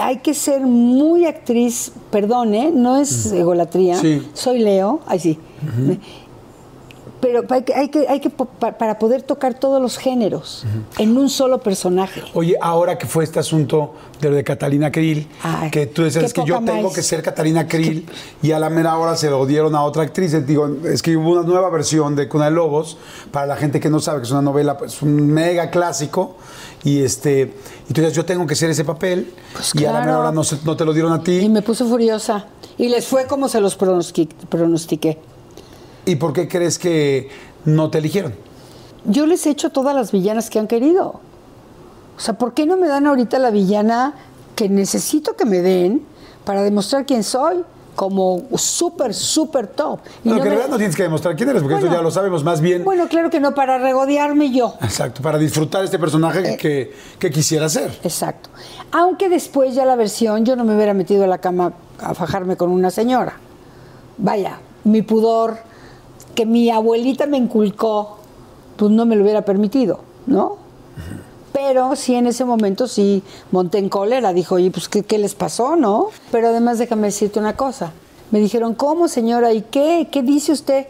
[0.01, 2.71] hay que ser muy actriz, perdón, ¿eh?
[2.73, 4.21] no es egolatría, Sí.
[4.33, 5.39] soy Leo, ay sí,
[7.19, 8.19] pero hay que, hay que, hay
[8.77, 10.65] para poder tocar todos los géneros
[10.97, 12.21] en un solo personaje.
[12.33, 16.31] Oye, ahora que fue este asunto de lo de Catalina Krill, Ay, que tú decías
[16.33, 16.93] que yo tengo más.
[16.93, 18.05] que ser Catalina Krill
[18.41, 20.33] y a la mera hora se lo dieron a otra actriz.
[20.33, 22.97] Eh, Digo, es que hubo una nueva versión de Cuna de Lobos,
[23.31, 26.35] para la gente que no sabe que es una novela, pues un mega clásico.
[26.83, 27.53] Y este,
[27.89, 30.31] y tú dices, yo tengo que ser ese papel, Pues y a la mera hora
[30.31, 31.49] no, no te lo dieron a Y ti.
[31.49, 32.45] me puso furiosa.
[32.77, 35.17] Y les fue como se los pronostiqué.
[36.07, 37.29] ¿Y por qué crees que
[37.65, 38.33] no te eligieron?
[39.05, 41.19] Yo les he hecho todas las villanas que han querido.
[42.17, 44.13] O sea, ¿por qué no me dan ahorita la villana
[44.55, 46.01] que necesito que me den
[46.45, 47.57] para demostrar quién soy?
[47.95, 49.99] Como súper, súper top.
[50.23, 51.87] Y No, no que en me- realidad no tienes que demostrar quién eres, porque Bueno,
[51.89, 52.83] eso ya lo sabemos más bien.
[52.85, 54.75] Bueno, claro que no, para regodearme yo.
[54.81, 56.57] Exacto, para disfrutar este personaje Eh.
[56.57, 57.99] que, que quisiera ser.
[58.03, 58.49] Exacto.
[58.91, 62.55] Aunque después ya la versión yo no me hubiera metido a la cama a fajarme
[62.55, 63.33] con una señora.
[64.17, 65.57] Vaya, mi pudor
[66.37, 68.19] que mi abuelita me inculcó,
[68.75, 70.57] pues no me lo hubiera permitido, ¿no?
[71.51, 75.33] Pero sí en ese momento sí monté en cólera, dijo, oye, pues ¿qué, qué les
[75.33, 76.09] pasó, no?
[76.31, 77.91] Pero además déjame decirte una cosa.
[78.29, 79.51] Me dijeron, ¿cómo señora?
[79.51, 80.09] ¿Y qué?
[80.11, 80.85] ¿Qué dice usted?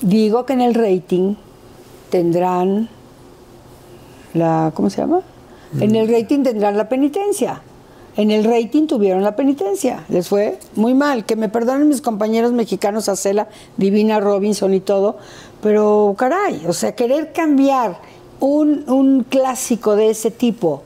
[0.00, 1.34] Digo que en el rating
[2.08, 2.88] tendrán
[4.32, 5.20] la, ¿cómo se llama?
[5.78, 7.60] En el rating tendrán la penitencia.
[8.16, 10.04] En el rating tuvieron la penitencia.
[10.08, 11.24] Les fue muy mal.
[11.24, 15.18] Que me perdonen mis compañeros mexicanos, Acela, Divina, Robinson y todo.
[15.62, 17.98] Pero caray, o sea, querer cambiar
[18.40, 20.82] un, un clásico de ese tipo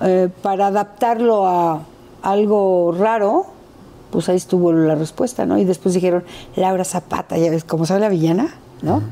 [0.00, 1.82] eh, para adaptarlo a
[2.22, 3.46] algo raro,
[4.10, 5.58] pues ahí estuvo la respuesta, ¿no?
[5.58, 6.24] Y después dijeron,
[6.56, 9.02] Laura Zapata, ya ves, como sabe la villana, ¿no?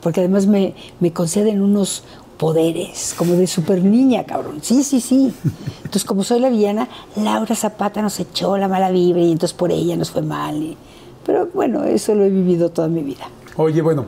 [0.00, 2.04] Porque además me, me conceden unos
[2.38, 4.58] poderes, como de super niña, cabrón.
[4.62, 5.32] Sí, sí, sí.
[5.78, 9.70] Entonces, como soy la villana, Laura Zapata nos echó la mala vibra y entonces por
[9.70, 10.56] ella nos fue mal.
[10.56, 10.76] y-
[11.24, 13.28] Pero bueno, eso lo he vivido toda mi vida.
[13.56, 14.06] Oye, bueno,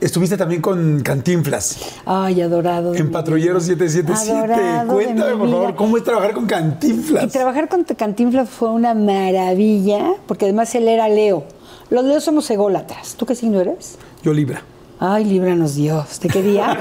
[0.00, 1.78] estuviste también con Cantinflas.
[2.04, 2.94] Ay, adorado.
[2.94, 3.66] En Patrullero vida.
[3.66, 4.32] 777.
[4.32, 5.74] Adorado Cuéntame, por favor.
[5.76, 7.30] ¿cómo es trabajar con Y Cantinflas?
[7.32, 11.44] trabajar con Cantinflas fue una maravilla, porque además él era Leo.
[11.90, 13.14] Los Leos somos ególatras.
[13.14, 13.96] ¿Tú qué signo eres?
[14.24, 14.62] Yo Libra.
[14.98, 16.20] Ay, líbranos Dios.
[16.20, 16.74] ¿De qué día?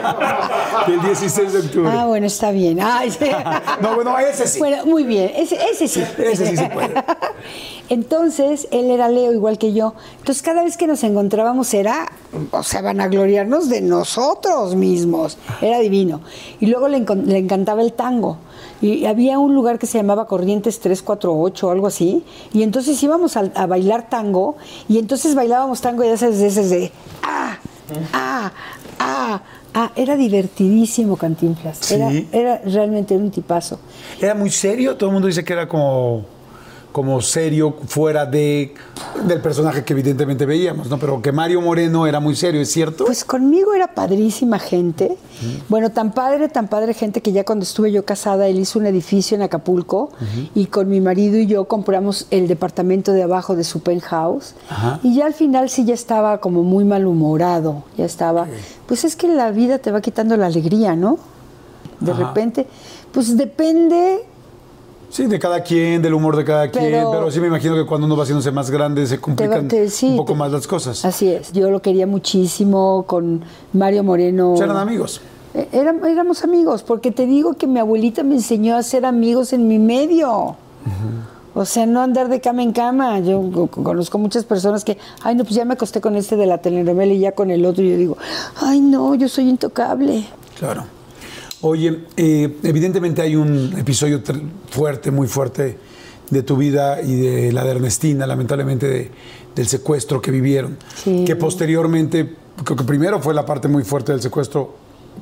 [0.88, 1.92] Del 16 de octubre.
[1.92, 2.80] ah, bueno, está bien.
[2.82, 3.26] Ay, sí.
[3.82, 4.60] No, bueno, ese sí.
[4.60, 5.32] Bueno, muy bien.
[5.36, 6.02] Ese, ese sí.
[6.18, 6.94] Ese sí se puede.
[7.90, 9.94] Entonces, él era Leo igual que yo.
[10.20, 12.08] Entonces, cada vez que nos encontrábamos era,
[12.52, 15.38] o sea, van a gloriarnos de nosotros mismos.
[15.62, 16.22] Era divino.
[16.62, 18.38] Y luego le, le encantaba el tango.
[18.82, 22.24] Y había un lugar que se llamaba Corrientes 348 o algo así.
[22.54, 24.56] Y entonces íbamos a, a bailar tango.
[24.88, 26.92] Y entonces bailábamos tango y esas veces de,
[27.24, 27.58] ah,
[28.14, 28.52] ah,
[29.00, 29.42] ah,
[29.74, 29.92] ah.
[29.96, 31.92] Era divertidísimo Cantinflas.
[31.92, 33.80] Era, era realmente un tipazo.
[34.22, 34.96] Era muy serio.
[34.96, 36.26] Todo el mundo dice que era como,
[36.96, 38.74] como serio fuera de,
[39.28, 40.98] del personaje que evidentemente veíamos, ¿no?
[40.98, 43.04] Pero que Mario Moreno era muy serio, ¿es cierto?
[43.04, 45.18] Pues conmigo era padrísima gente.
[45.68, 48.86] Bueno, tan padre, tan padre gente que ya cuando estuve yo casada, él hizo un
[48.86, 50.12] edificio en Acapulco
[50.56, 54.56] y con mi marido y yo compramos el departamento de abajo de su penthouse.
[55.04, 58.48] Y ya al final sí ya estaba como muy malhumorado, ya estaba.
[58.88, 61.18] Pues es que la vida te va quitando la alegría, ¿no?
[62.00, 62.68] De repente,
[63.12, 64.24] pues depende
[65.16, 68.06] Sí, de cada quien, del humor de cada quien, Pero- sí me imagino que cuando
[68.06, 71.06] uno va haciéndose más grande se complican te- sí, un poco te- más las cosas.
[71.06, 74.56] Así es, yo lo quería muchísimo con Mario Moreno.
[74.62, 75.22] Eran amigos.
[75.54, 79.54] Eh, éram- éramos amigos, porque te digo que mi abuelita me enseñó a ser amigos
[79.54, 80.58] en mi medio.
[81.58, 83.18] O sea, no andar de cama en cama.
[83.22, 86.46] Yo co- conozco muchas personas que, ay, no, pues ya me acosté con este de
[86.46, 87.82] la telenovela y ya con el otro.
[87.86, 88.18] Y yo digo,
[88.58, 90.26] ay, no, yo soy intocable.
[90.60, 90.84] Claro.
[91.68, 94.22] Oye, eh, evidentemente hay un episodio
[94.70, 95.76] fuerte, muy fuerte
[96.30, 99.12] de tu vida y de la de Ernestina, lamentablemente de-
[99.56, 100.78] del secuestro que vivieron.
[101.04, 101.24] Sí.
[101.26, 104.76] Que posteriormente, creo que primero fue la parte muy fuerte del secuestro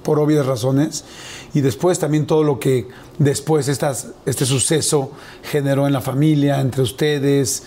[0.04, 1.06] por obvias razones
[1.54, 5.12] y después también todo lo que después estas, este suceso
[5.50, 7.64] generó en la familia, entre ustedes.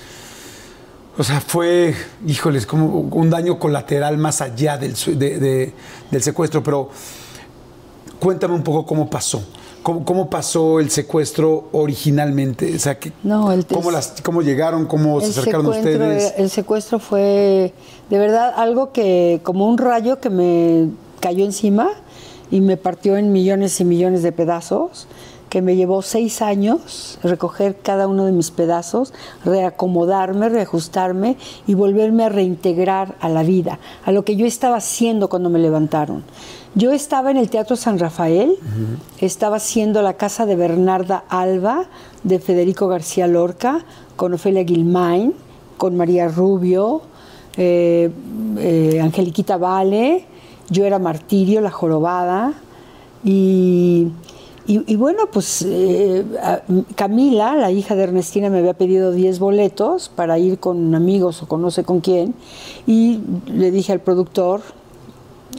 [1.16, 1.94] O sea, fue,
[2.26, 5.72] híjoles, como un daño colateral más allá del, de- de-
[6.10, 6.90] del secuestro, pero
[8.20, 9.42] cuéntame un poco cómo pasó.
[9.82, 12.74] ¿Cómo, cómo pasó el secuestro originalmente?
[12.74, 14.86] O sea, que- No, el ¿cómo, las, ¿cómo llegaron?
[14.86, 16.24] ¿Cómo se acercaron ustedes?
[16.32, 17.72] era- El secuestro fue
[18.10, 20.88] de verdad algo que, como un rayo que me
[21.20, 21.90] cayó encima
[22.50, 25.06] y me partió en millones y millones de pedazos,
[25.50, 29.12] que me llevó seis años recoger cada uno de mis pedazos,
[29.44, 35.28] reacomodarme, reajustarme y volverme a reintegrar a la vida, a lo que yo estaba haciendo
[35.28, 36.24] cuando me levantaron.
[36.76, 38.54] Yo estaba en el Teatro San Rafael,
[39.18, 41.86] estaba haciendo la casa de Bernarda Alba,
[42.22, 43.84] de Federico García Lorca,
[44.14, 45.32] con Ofelia Guilmain,
[45.78, 47.00] con María Rubio,
[47.56, 48.10] eh,
[48.58, 50.26] eh, Angeliquita Vale,
[50.68, 52.52] yo era Martirio, la jorobada,
[53.24, 54.08] y,
[54.66, 56.24] y- y bueno, pues eh,
[56.94, 61.48] Camila, la hija de Ernestina, me había pedido 10 boletos para ir con amigos o
[61.48, 62.34] con no sé con quién,
[62.86, 64.60] y le dije al productor,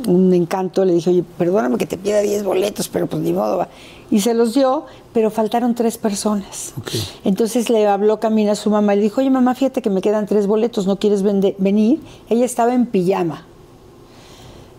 [0.06, 3.58] un encanto, le dije, oye, perdóname que te pida 10 boletos, pero pues ni modo.
[3.58, 3.70] va".
[4.10, 6.74] Y se los dio, pero faltaron tres personas.
[7.26, 10.02] Entonces le habló Camila a su mamá y le dijo, oye mamá, fíjate que me
[10.02, 12.00] quedan tres boletos, ¿no quieres venir?
[12.30, 13.46] Ella estaba en pijama.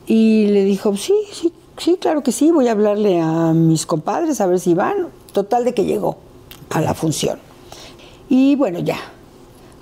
[0.07, 4.41] Y le dijo, sí, sí, sí, claro que sí, voy a hablarle a mis compadres
[4.41, 5.09] a ver si van.
[5.33, 6.17] Total de que llegó
[6.71, 7.39] a la función.
[8.31, 8.97] Y bueno, ya.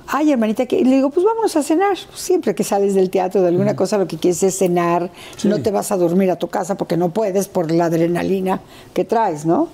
[0.09, 1.97] Ay, hermanita, que le digo, pues vámonos a cenar.
[2.15, 5.11] Siempre que sales del teatro de alguna cosa, lo que quieres es cenar.
[5.49, 8.61] No te vas a dormir a tu casa porque no puedes por la adrenalina
[8.95, 9.69] que traes, ¿no?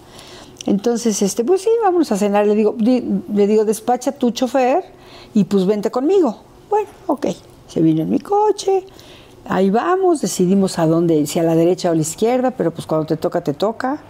[0.65, 2.47] Entonces, este, pues sí, vámonos a cenar.
[2.47, 4.85] Le digo, di- le digo, despacha tu chofer
[5.35, 6.39] y pues vente conmigo.
[6.71, 7.27] Bueno, ok.
[7.69, 8.85] Se vino en mi coche,
[9.47, 12.87] ahí vamos, decidimos a dónde, si a la derecha o a la izquierda, pero pues
[12.87, 14.01] cuando te toca, te toca.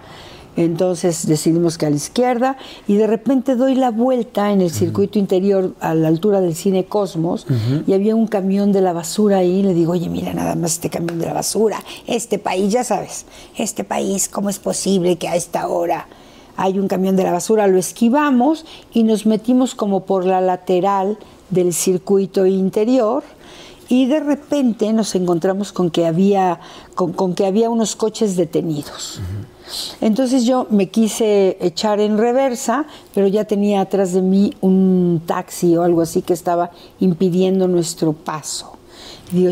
[0.57, 5.19] Entonces decidimos que a la izquierda y de repente doy la vuelta en el circuito
[5.19, 7.47] interior a la altura del cine Cosmos
[7.87, 10.73] y había un camión de la basura ahí y le digo, oye, mira nada más
[10.73, 13.25] este camión de la basura, este país, ya sabes,
[13.57, 16.07] este país, ¿cómo es posible que a esta hora
[16.57, 17.67] hay un camión de la basura?
[17.67, 21.17] Lo esquivamos y nos metimos como por la lateral
[21.49, 23.23] del circuito interior
[23.89, 26.61] y de repente nos encontramos con que había,
[26.95, 29.21] con, con que había unos coches detenidos.
[30.01, 35.77] Entonces yo me quise echar en reversa, pero ya tenía atrás de mí un taxi
[35.77, 36.71] o algo así que estaba
[37.01, 38.73] impidiendo nuestro paso.
[39.33, 39.49] Y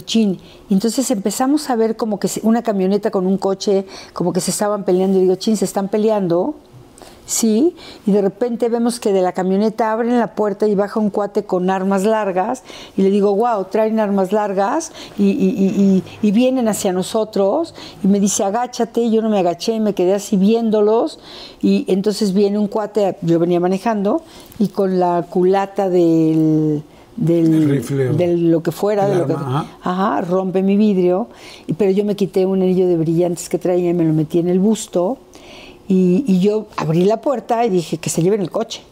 [0.68, 4.84] entonces empezamos a ver como que una camioneta con un coche, como que se estaban
[4.84, 5.18] peleando.
[5.18, 6.54] Y digo, chin, se están peleando.
[7.30, 11.10] Sí, y de repente vemos que de la camioneta abren la puerta y baja un
[11.10, 12.64] cuate con armas largas
[12.96, 17.72] y le digo, wow, traen armas largas y, y- y- y- y vienen hacia nosotros
[18.02, 21.20] y me dice, agáchate, y yo no me agaché, me quedé así viéndolos.
[21.62, 24.22] Y entonces viene un cuate, yo venía manejando
[24.58, 26.82] y con la culata del...
[27.16, 29.34] Del, El rifle de lo que fuera, de lo que-
[29.82, 31.28] ajá, rompe mi vidrio,
[31.68, 34.38] y- pero yo me quité un anillo de brillantes que traía y me lo metí
[34.40, 35.18] en el busto
[35.90, 38.82] y, y yo abrí la puerta y dije que se lleven el coche.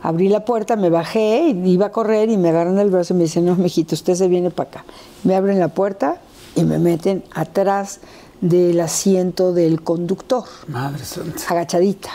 [0.00, 3.24] Abrí la puerta, me bajé, iba a correr y me agarran el brazo y me
[3.24, 4.84] dicen, no, mijito, usted se viene para acá.
[5.24, 6.20] Me abren la puerta
[6.54, 7.98] y me meten atrás
[8.40, 11.42] del asiento del conductor, Madre santa.
[11.48, 12.10] agachadita.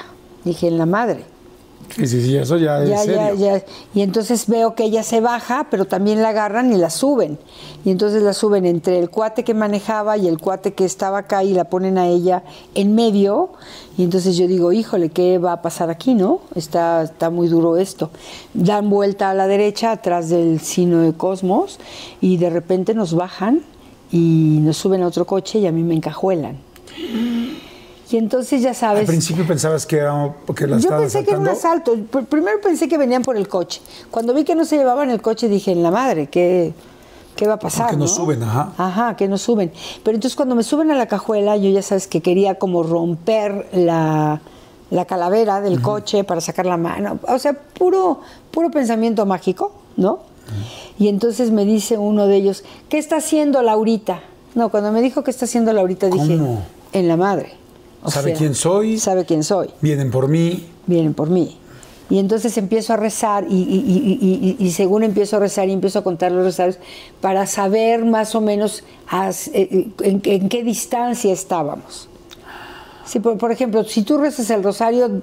[0.46, 1.26] Dije, en la madre.
[1.95, 3.36] Sí, sí, sí, eso ya, Ya, es serio.
[3.36, 3.65] ya, ya.
[3.93, 7.38] Y entonces veo que ella se baja, pero también la agarran y la suben.
[7.84, 11.43] Y entonces la suben entre el cuate que manejaba y el cuate que estaba acá
[11.43, 12.43] y la ponen a ella
[12.75, 13.49] en medio.
[13.97, 16.41] Y entonces yo digo, híjole, ¿qué va a pasar aquí, no?
[16.56, 18.10] Está, está muy duro esto.
[18.54, 21.80] Dan vuelta a la derecha, atrás del sino de Cosmos,
[22.21, 23.62] y de repente nos bajan
[24.12, 26.58] y nos suben a otro coche y a mí me encajuelan.
[28.12, 29.08] Y entonces ya Al sabes...
[29.08, 31.96] principio pensabas que era porque Yo pensé que era un asalto.
[31.96, 33.81] Pr- Primero pensé que venían por el coche.
[34.10, 36.73] Cuando vi que no se llevaban el coche, dije, en la madre, ¿qué,
[37.35, 37.98] qué va a pasar?
[37.98, 38.25] Nos no?
[38.25, 38.73] suben, ajá.
[38.77, 39.71] Ajá, que nos suben.
[40.04, 43.67] Pero entonces cuando me suben a la cajuela, yo ya sabes que quería como romper
[43.71, 44.42] la,
[44.90, 47.19] la calavera del coche para sacar la mano.
[47.27, 48.19] O sea, puro,
[48.52, 50.19] puro pensamiento mágico, ¿no?
[51.00, 54.19] Y entonces me dice uno de ellos, ¿qué está haciendo Laurita?
[54.54, 56.38] No, cuando me dijo qué está haciendo Laurita dije,
[56.92, 57.54] en la madre.
[58.04, 58.97] O ¿Sabe sea, quién soy?
[58.99, 59.69] Sabe quién soy.
[59.81, 60.65] Vienen por mí.
[60.87, 61.58] Vienen por mí.
[62.10, 65.71] Y entonces empiezo a rezar y, y- y- y- y según empiezo a rezar y
[65.71, 66.77] empiezo a contar los rezarios
[67.21, 72.10] para saber más o menos as- eh, en, en qué distancia estábamos.
[73.06, 75.21] Sí, por, por ejemplo, si tú rezas el rosario,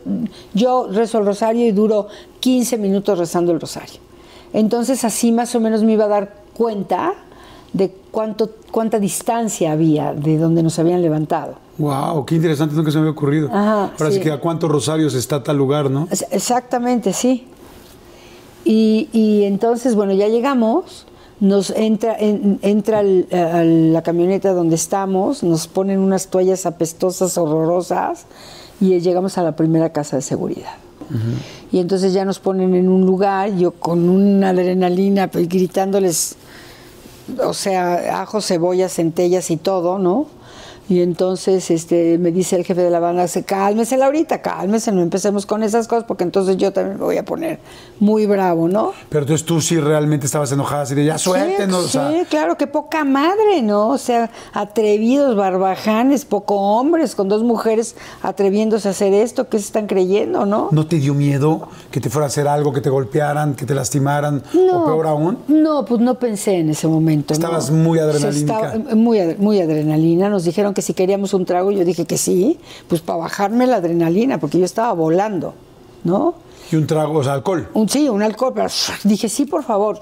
[0.54, 2.08] yo rezo el rosario y duro
[2.40, 4.00] 15 minutos rezando el rosario.
[4.54, 7.14] Entonces así más o menos me iba a dar cuenta
[7.72, 11.56] de cuánto, cuánta distancia había de donde nos habían levantado.
[11.78, 13.48] Wow, qué interesante, nunca se me había ocurrido.
[13.52, 14.20] Ajá, Ahora sí.
[14.20, 16.08] que a cuántos rosarios está tal lugar, ¿no?
[16.30, 17.46] Exactamente, sí.
[18.64, 21.06] Y, y entonces, bueno, ya llegamos,
[21.40, 27.38] nos entra, en- entra al- a la camioneta donde estamos, nos ponen unas toallas apestosas,
[27.38, 28.26] horrorosas,
[28.80, 30.74] y llegamos a la primera casa de seguridad.
[31.72, 36.36] Y entonces ya nos ponen en un lugar, yo con una adrenalina, pues, gritándoles,
[37.42, 40.26] o sea, ajo, cebolla, centellas y todo, ¿no?
[40.88, 45.02] Y entonces este, me dice el jefe de la banda, "Se- cálmese Laurita, cálmese, no
[45.02, 47.58] empecemos con esas cosas porque entonces yo también me voy a poner
[48.00, 48.92] muy bravo, ¿no?
[49.10, 51.82] Pero entonces tú sí realmente estabas enojada, así de ya suéltenos.
[51.82, 53.88] Sí, o sea, sí, claro, qué poca madre, ¿no?
[53.88, 59.66] O sea, atrevidos, barbajanes, poco hombres, con dos mujeres atreviéndose a hacer esto, ¿qué se
[59.66, 60.68] están creyendo, no?
[60.70, 63.74] ¿No te dio miedo que te fuera a hacer algo, que te golpearan, que te
[63.74, 64.42] lastimaran?
[64.72, 65.38] O peor aún.
[65.48, 67.34] No, pues no pensé en ese momento.
[67.34, 67.38] ¿no?
[67.38, 68.72] Estabas muy Se adrenalínica.
[68.74, 70.28] estaba- muy, ad- muy adrenalina.
[70.28, 72.56] Nos dijeron que si queríamos un trago, yo dije que sí,
[72.86, 75.52] pues para bajarme la adrenalina, porque yo estaba volando,
[76.04, 76.34] ¿no?
[76.70, 77.68] Y un trago, o sea, alcohol.
[77.74, 78.68] Un, sí, un alcohol, pero
[79.02, 79.98] dije, sí, por favor,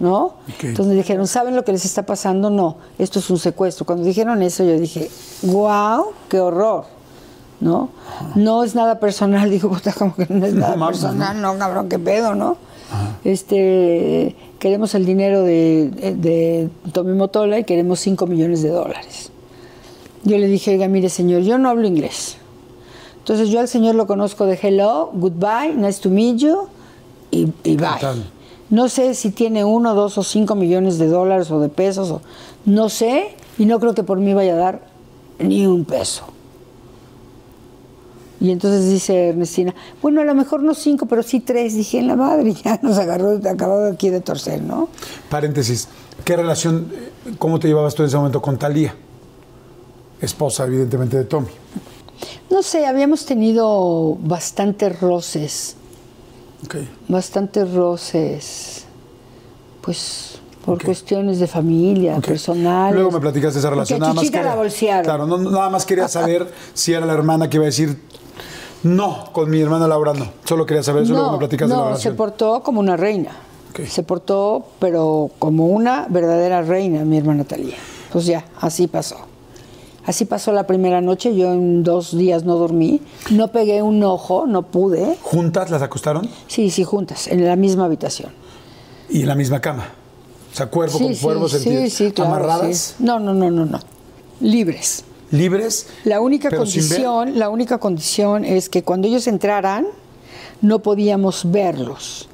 [0.00, 0.24] ¿no?
[0.24, 0.64] Ok.
[0.64, 2.50] Entonces me dijeron, ¿saben lo que les está pasando?
[2.50, 3.86] No, esto es un secuestro.
[3.86, 5.08] Cuando dijeron eso, yo dije,
[5.42, 6.86] wow, qué horror,
[7.60, 7.90] ¿no?
[8.34, 12.00] No es nada personal, digo, puta, como que no es nada personal, no, cabrón, qué
[12.00, 12.56] pedo, ¿no?
[13.22, 19.30] Este, queremos el dinero de, de Tommy Motola y queremos 5 millones de dólares.
[20.24, 22.36] Yo le dije, oiga, mire, señor, yo no hablo inglés.
[23.18, 26.68] Entonces yo al señor lo conozco de hello, goodbye, nice to meet you
[27.30, 28.24] y, y bye.
[28.70, 32.22] No sé si tiene uno, dos o cinco millones de dólares o de pesos, o,
[32.64, 34.80] no sé, y no creo que por mí vaya a dar
[35.38, 36.24] ni un peso.
[38.40, 41.74] Y entonces dice Ernestina, bueno, a lo mejor no cinco, pero sí tres.
[41.74, 44.88] Dije, en la madre, ya nos agarró, acabado aquí de torcer, ¿no?
[45.30, 45.88] Paréntesis.
[46.24, 48.94] ¿Qué relación, eh, cómo te llevabas tú en ese momento con Talía?
[50.24, 51.48] Esposa, evidentemente, de Tommy.
[52.50, 55.76] No sé, habíamos tenido bastantes roces.
[57.08, 58.84] Bastantes roces,
[59.82, 62.24] pues por cuestiones de familia, Ok.
[62.26, 62.94] personales.
[62.94, 64.00] Luego me platicaste esa relación.
[64.00, 65.04] Nada más quería, la bolsearon.
[65.04, 68.00] Claro, no- nada más quería saber si era la hermana que iba a decir
[68.82, 70.26] no, con mi hermana Laura no.
[70.44, 72.16] Solo quería saber eso, luego me platicaste la no, se relación.
[72.16, 73.30] portó como una reina.
[73.86, 77.76] Se portó, pero como una verdadera reina, mi hermana Talía.
[78.12, 79.16] Pues ya, así pasó.
[80.06, 83.00] Así pasó la primera noche, yo en dos días no dormí,
[83.30, 85.16] no pegué un ojo, no pude.
[85.22, 86.28] ¿Juntas las acostaron?
[86.46, 88.30] Sí, sí, juntas, en la misma habitación.
[89.08, 89.88] Y en la misma cama.
[90.52, 91.82] O sea, cuerpo sí, con cuerpo, sí, sentido.
[91.84, 92.94] sí, sí, claro, amarradas, sí.
[93.04, 93.80] No, no, no, no, no.
[94.40, 95.04] Libres.
[95.30, 95.86] libres.
[96.04, 99.86] La única condición, la única condición es que cuando ellos entraran
[100.60, 102.28] no podíamos verlos.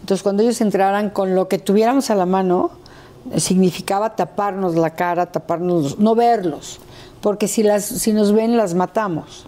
[0.00, 2.70] Entonces, cuando ellos entraran con lo que tuviéramos a la mano,
[3.36, 6.80] significaba taparnos la cara, taparnos, no verlos,
[7.20, 9.46] porque si las si nos ven las matamos.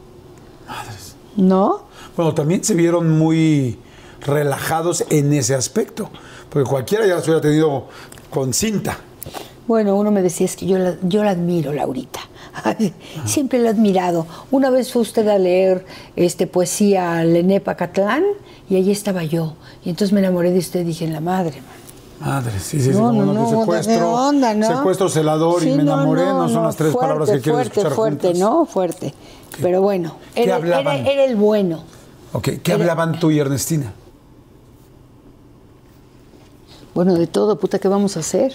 [1.37, 1.83] ¿No?
[2.16, 3.79] Bueno, también se vieron muy
[4.20, 6.11] relajados en ese aspecto.
[6.51, 7.87] Porque cualquiera ya las hubiera tenido
[8.31, 8.99] con cinta.
[9.66, 12.20] Bueno, uno me decía, es que yo la, yo la admiro, Laurita.
[12.64, 12.93] Ay,
[13.25, 14.27] Siempre la he admirado.
[14.51, 18.25] Una vez fue usted a leer este, poesía a Lené Pacatlán
[18.68, 19.55] y allí estaba yo.
[19.85, 21.62] Y entonces me enamoré de usted y dije, en la madre.
[21.62, 21.82] man".
[22.25, 22.99] Madre, sí, sí, sí.
[22.99, 24.66] No, como no, no, secuestro, ¿qué onda, no?
[24.68, 27.93] secuestro, celador y me enamoré, no, son las tres fuerte, palabras que quiero fuerte, escuchar
[27.97, 28.41] fuerte, juntas.
[28.41, 28.66] ¿no?
[28.66, 29.14] Fuerte.
[29.61, 31.07] Pero bueno, ¿Qué era, era- hablaban?
[31.07, 31.83] era el bueno.
[32.33, 33.93] Ok, ¿qué hablaban tú y Ernestina?
[36.95, 38.53] Bueno, de todo, puta, ¿qué vamos a hacer?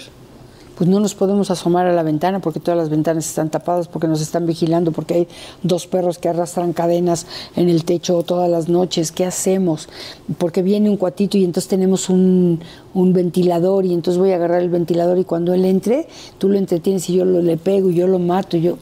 [0.78, 4.08] Pues no nos podemos asomar a la ventana porque todas las ventanas están tapadas, porque
[4.08, 5.28] nos están vigilando, porque hay
[5.64, 7.26] dos perros que arrastran cadenas
[7.56, 9.12] en el techo todas las noches.
[9.12, 9.90] ¿Qué hacemos?
[10.38, 12.62] Porque viene un cuatito y entonces tenemos un,
[12.94, 16.08] ventilador y entonces voy a agarrar el ventilador y cuando él entre,
[16.38, 18.56] tú lo entretienes y yo lo, le pego y yo lo mato.
[18.56, 18.78] y Yo...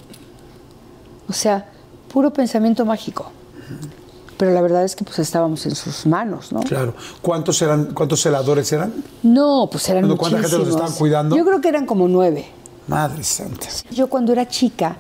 [1.30, 1.70] O sea,
[2.12, 3.32] puro pensamiento mágico.
[4.38, 6.60] Pero la verdad es que pues estábamos en sus manos, ¿no?
[6.62, 6.94] Claro.
[7.22, 8.94] ¿Cuántos eran, cuántos celadores eran?
[9.24, 10.82] No, pues eran Bueno, ¿cuánta gente los muchísimos.
[10.82, 11.36] estaban cuidando?
[11.38, 12.46] Yo creo que eran como nueve.
[12.88, 13.68] Madre santa.
[13.92, 14.98] Yo cuando era chica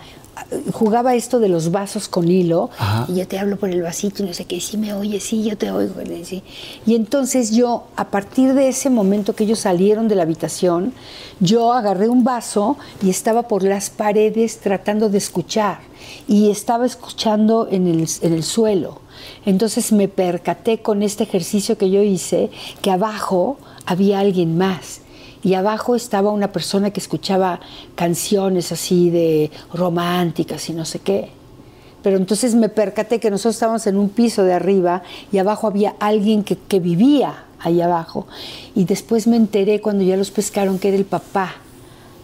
[0.73, 3.05] jugaba esto de los vasos con hilo Ajá.
[3.07, 5.43] y yo te hablo por el vasito y no sé qué, sí me oye, sí,
[5.43, 5.95] yo te oigo.
[6.23, 6.43] sí.
[6.85, 10.93] Y entonces yo, a partir de ese momento que ellos salieron de la habitación,
[11.39, 15.79] yo agarré un vaso y estaba por las paredes tratando de escuchar
[16.27, 19.01] y estaba escuchando en el, en el suelo.
[19.45, 22.49] Entonces me percaté con este ejercicio que yo hice
[22.81, 25.01] que abajo había alguien más
[25.45, 27.59] y abajo estaba una persona que escuchaba
[27.93, 31.29] canciones así de románticas y no sé qué.
[32.01, 35.95] Pero entonces me percaté que nosotros estábamos en un piso de arriba y abajo había
[35.99, 38.25] alguien que, que vivía ahí abajo.
[38.73, 41.55] Y después me enteré cuando ya los pescaron que era el papá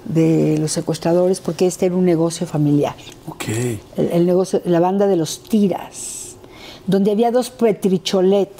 [0.06, 2.96] de los secuestradores porque este era un negocio familiar.
[3.28, 3.46] Ok.
[3.98, 6.21] El, el negocio, la banda de los tiras,
[6.88, 8.52] donde había dos Petricholet,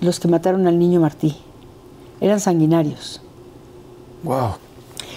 [0.00, 1.36] los que mataron al niño Martí.
[2.20, 3.20] Eran sanguinarios.
[4.22, 4.52] Wow.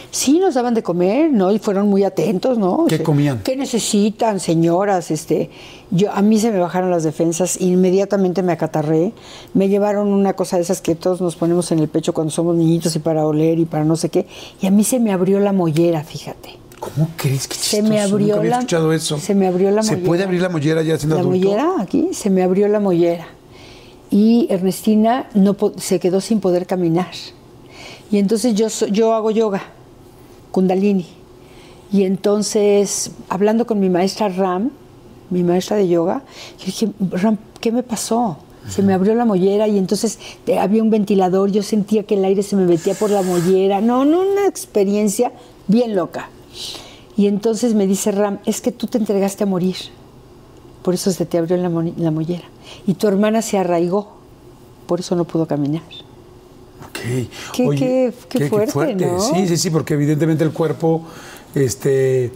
[0.09, 1.51] Sí, nos daban de comer, ¿no?
[1.51, 2.85] Y fueron muy atentos, ¿no?
[2.87, 3.41] ¿Qué O sea, comían?
[3.43, 5.11] ¿Qué necesitan, señoras?
[5.11, 5.49] Este,
[5.91, 9.13] yo, a mí se me bajaron las defensas, inmediatamente me acatarré.
[9.53, 12.55] Me llevaron una cosa de esas que todos nos ponemos en el pecho cuando somos
[12.55, 14.25] niñitos y para oler y para no sé qué.
[14.61, 16.66] Y a mí se me abrió la mollera, fíjate.
[16.79, 19.17] ¿Cómo crees que Se me abrió Nunca había la- escuchado eso.
[19.19, 20.07] se me abrió la ¿Se mollera.
[20.07, 21.39] puede abrir la mollera ya siendo la adulto?
[21.47, 23.27] mollera aquí se me abrió la mollera.
[24.09, 27.11] Y Ernestina no se quedó sin poder caminar.
[28.11, 29.63] Y entonces yo yo hago yoga
[30.51, 31.05] kundalini.
[31.91, 34.69] Y entonces hablando con mi maestra Ram
[35.29, 36.21] mi maestra de yoga
[36.59, 38.37] yo dije Ram qué me pasó
[38.69, 42.23] se me abrió la mollera y entonces eh, había un ventilador yo sentía que el
[42.25, 45.31] aire se me metía por la mollera no no una experiencia
[45.67, 46.29] bien loca
[47.15, 49.75] y entonces me dice Ram es que tú te entregaste a morir
[50.83, 52.45] por eso se te abrió la, mo- la mollera.
[52.85, 54.07] Y tu hermana se arraigó,
[54.85, 55.81] por eso no pudo caminar.
[56.87, 56.99] Ok.
[57.51, 59.19] Qué- qué- qué fuerte, ¿no?
[59.19, 61.01] Sí, sí, sí, porque evidentemente el cuerpo,
[61.55, 62.31] este,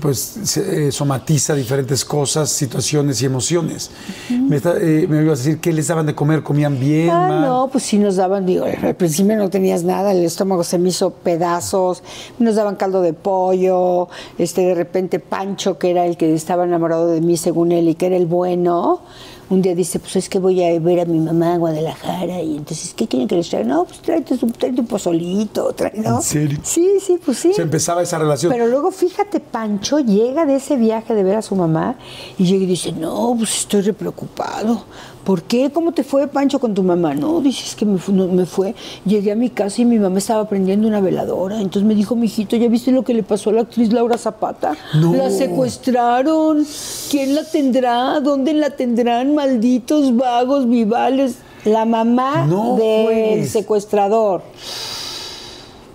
[0.00, 3.90] pues, se, eh, somatiza diferentes cosas, situaciones y emociones.
[4.30, 7.28] me, está- eh, me ibas a decir qué les daban de comer, comían bien, Ah,
[7.28, 7.40] mal.
[7.42, 10.90] no, pues sí nos daban, digo, al principio no tenías nada, el estómago se me
[10.90, 12.02] hizo pedazos,
[12.38, 17.08] nos daban caldo de pollo, este de repente Pancho, que era el que estaba enamorado
[17.08, 19.00] de mí según él y que era el bueno,
[19.48, 22.56] un día dice, pues es que voy a ver a mi mamá a Guadalajara y
[22.56, 23.68] entonces, ¿qué quieren que les traiga?
[23.68, 26.16] No, pues tráete, su- tráete un pozolito, trae, ¿no?
[26.16, 26.58] ¿En serio?
[26.64, 27.52] Sí, sí, pues sí.
[27.54, 28.50] Se empezaba esa relación.
[28.52, 31.96] Pero luego fíjate, Pancho llega de ese viaje de ver a su mamá
[32.38, 34.84] y llega y dice, no, pues estoy re preocupado.
[35.26, 35.70] ¿Por qué?
[35.74, 37.12] ¿Cómo te fue, Pancho, con tu mamá?
[37.12, 38.76] No, dices que me, fu- no, me fue.
[39.04, 41.56] Llegué a mi casa y mi mamá estaba prendiendo una veladora.
[41.60, 44.76] Entonces me dijo, mijito, ¿ya viste lo que le pasó a la actriz Laura Zapata?
[44.94, 45.14] No.
[45.14, 46.64] La secuestraron.
[47.10, 48.20] ¿Quién la tendrá?
[48.20, 49.34] ¿Dónde la tendrán?
[49.34, 51.38] Malditos vagos, vivales.
[51.64, 53.50] La mamá No del juegues.
[53.50, 54.42] secuestrador.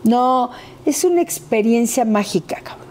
[0.04, 0.50] No,
[0.86, 2.88] es una experiencia mágica, cabrón.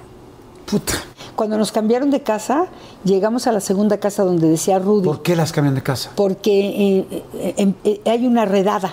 [0.64, 0.94] Puta.
[1.40, 2.66] Cuando nos cambiaron de casa,
[3.02, 6.10] llegamos a la segunda casa donde decía Rudy, ¿Por qué las cambian de casa?
[6.14, 8.92] porque eh, eh, eh, eh, hay una redada,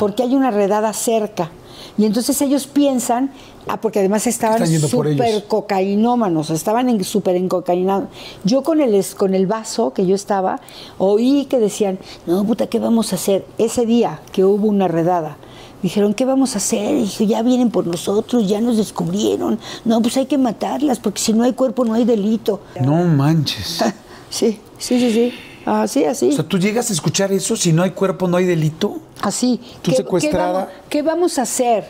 [0.00, 1.52] porque hay una redada cerca.
[1.96, 3.30] Y entonces ellos piensan,
[3.68, 8.08] ah, porque además estaban súper cocainómanos, estaban en, súper encocainados.
[8.42, 10.60] Yo con el, con el vaso que yo estaba,
[10.98, 13.46] oí que decían, no, puta, ¿qué vamos a hacer?
[13.58, 15.36] Ese día que hubo una redada,
[15.82, 16.96] dijeron, ¿qué vamos a hacer?
[16.96, 19.58] Y dije, ya vienen por nosotros, ya nos descubrieron.
[19.84, 22.60] No, pues hay que matarlas, porque si no hay cuerpo no hay delito.
[22.80, 23.82] No manches.
[24.30, 25.32] Sí, sí, sí, sí.
[25.64, 26.28] Así, así.
[26.28, 27.56] O sea, ¿tú llegas a escuchar eso?
[27.56, 28.98] Si no hay cuerpo, no hay delito.
[29.22, 29.58] Así.
[29.80, 30.66] Tú ¿Qué- secuestrada.
[30.66, 31.86] ¿qué vamos, qué vamos a hacer?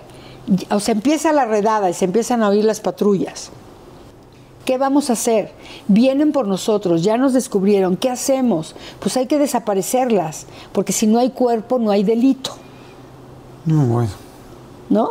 [0.70, 3.50] O sea, empieza la redada y se empiezan a oír las patrullas.
[4.64, 5.52] ¿Qué vamos a hacer?
[5.88, 7.96] Vienen por nosotros, ya nos descubrieron.
[7.96, 8.76] ¿Qué hacemos?
[9.00, 12.52] Pues hay que desaparecerlas, porque si no hay cuerpo, no hay delito,
[13.68, 14.10] No, bueno.
[14.90, 15.10] ¿no?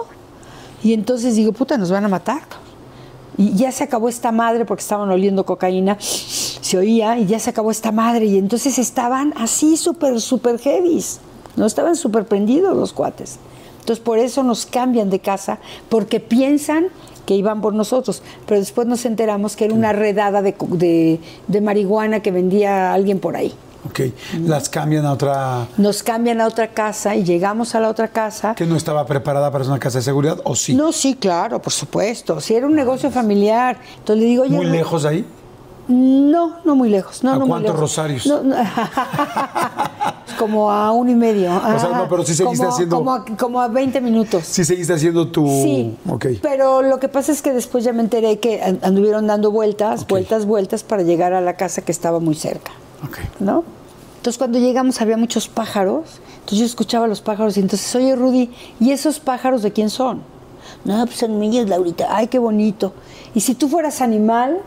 [0.84, 2.42] Y entonces digo, puta, nos van a matar.
[3.38, 7.52] Y ya se acabó esta madre porque estaban oliendo cocaína, se oía, y ya se
[7.52, 8.26] acabó esta madre.
[8.26, 11.20] Y entonces estaban así súper, súper heavies,
[11.56, 11.66] ¿no?
[11.68, 13.38] Estaban súper prendidos los cuates.
[13.80, 16.88] Entonces por eso nos cambian de casa, porque piensan
[17.28, 18.24] que iban por nosotros.
[18.48, 23.20] Pero después nos enteramos que era una redada de, de- de marihuana que vendía alguien
[23.20, 23.54] por ahí.
[23.88, 24.02] Ok.
[24.46, 28.54] Las cambian a otra Nos cambian a otra casa y llegamos a la otra casa.
[28.56, 30.74] que no estaba preparada para ser una casa de seguridad, ¿o sí?
[30.76, 32.40] No, sí, claro, por supuesto.
[32.42, 33.78] Si era un negocio familiar.
[34.00, 35.26] Entonces le digo, Muy lejos de ahí.
[35.90, 37.24] No, no muy lejos.
[37.24, 38.26] No, ¿A no cuántos rosarios?
[38.28, 38.56] No, no.
[40.38, 41.50] Como a uno y medio.
[41.80, 44.44] sea, no, pero sí seguiste como, haciendo- Como a, como a 20 minutos.
[44.46, 45.48] Sí seguiste haciendo tu...
[45.48, 46.26] Sí, Ok.
[46.44, 50.06] pero lo que pasa es que después ya me enteré que an- anduvieron dando vueltas,
[50.06, 52.72] vueltas, vueltas para llegar a la casa que estaba muy cerca,
[53.04, 53.18] Ok.
[53.40, 53.64] ¿no?
[54.28, 58.50] Entonces cuando llegamos había muchos pájaros, entonces yo escuchaba los pájaros y entonces, oye Rudy,
[58.78, 60.22] ¿y esos pájaros de quién son?
[60.84, 62.10] No, pues son niños, Laurita.
[62.14, 62.92] Ay, qué bonito.
[63.34, 64.60] Y si tú fueras animal,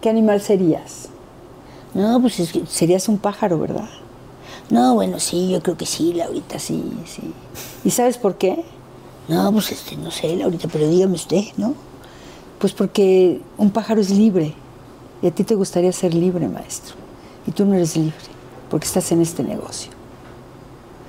[0.00, 1.08] ¿qué animal serías?
[1.94, 3.88] No, pues es serías un pájaro, ¿verdad?
[4.70, 7.22] No, bueno, sí, yo creo que sí, Laurita, sí, sí.
[7.82, 8.64] ¿Y sabes por qué?
[9.26, 11.74] No, pues este, no sé, Laurita, pero dígame usted, ¿no?
[12.60, 14.54] Pues porque un pájaro es libre.
[15.22, 16.94] Y a ti te gustaría ser libre, maestro.
[17.48, 18.35] Y tú no eres libre,
[18.70, 19.92] porque estás en este negocio.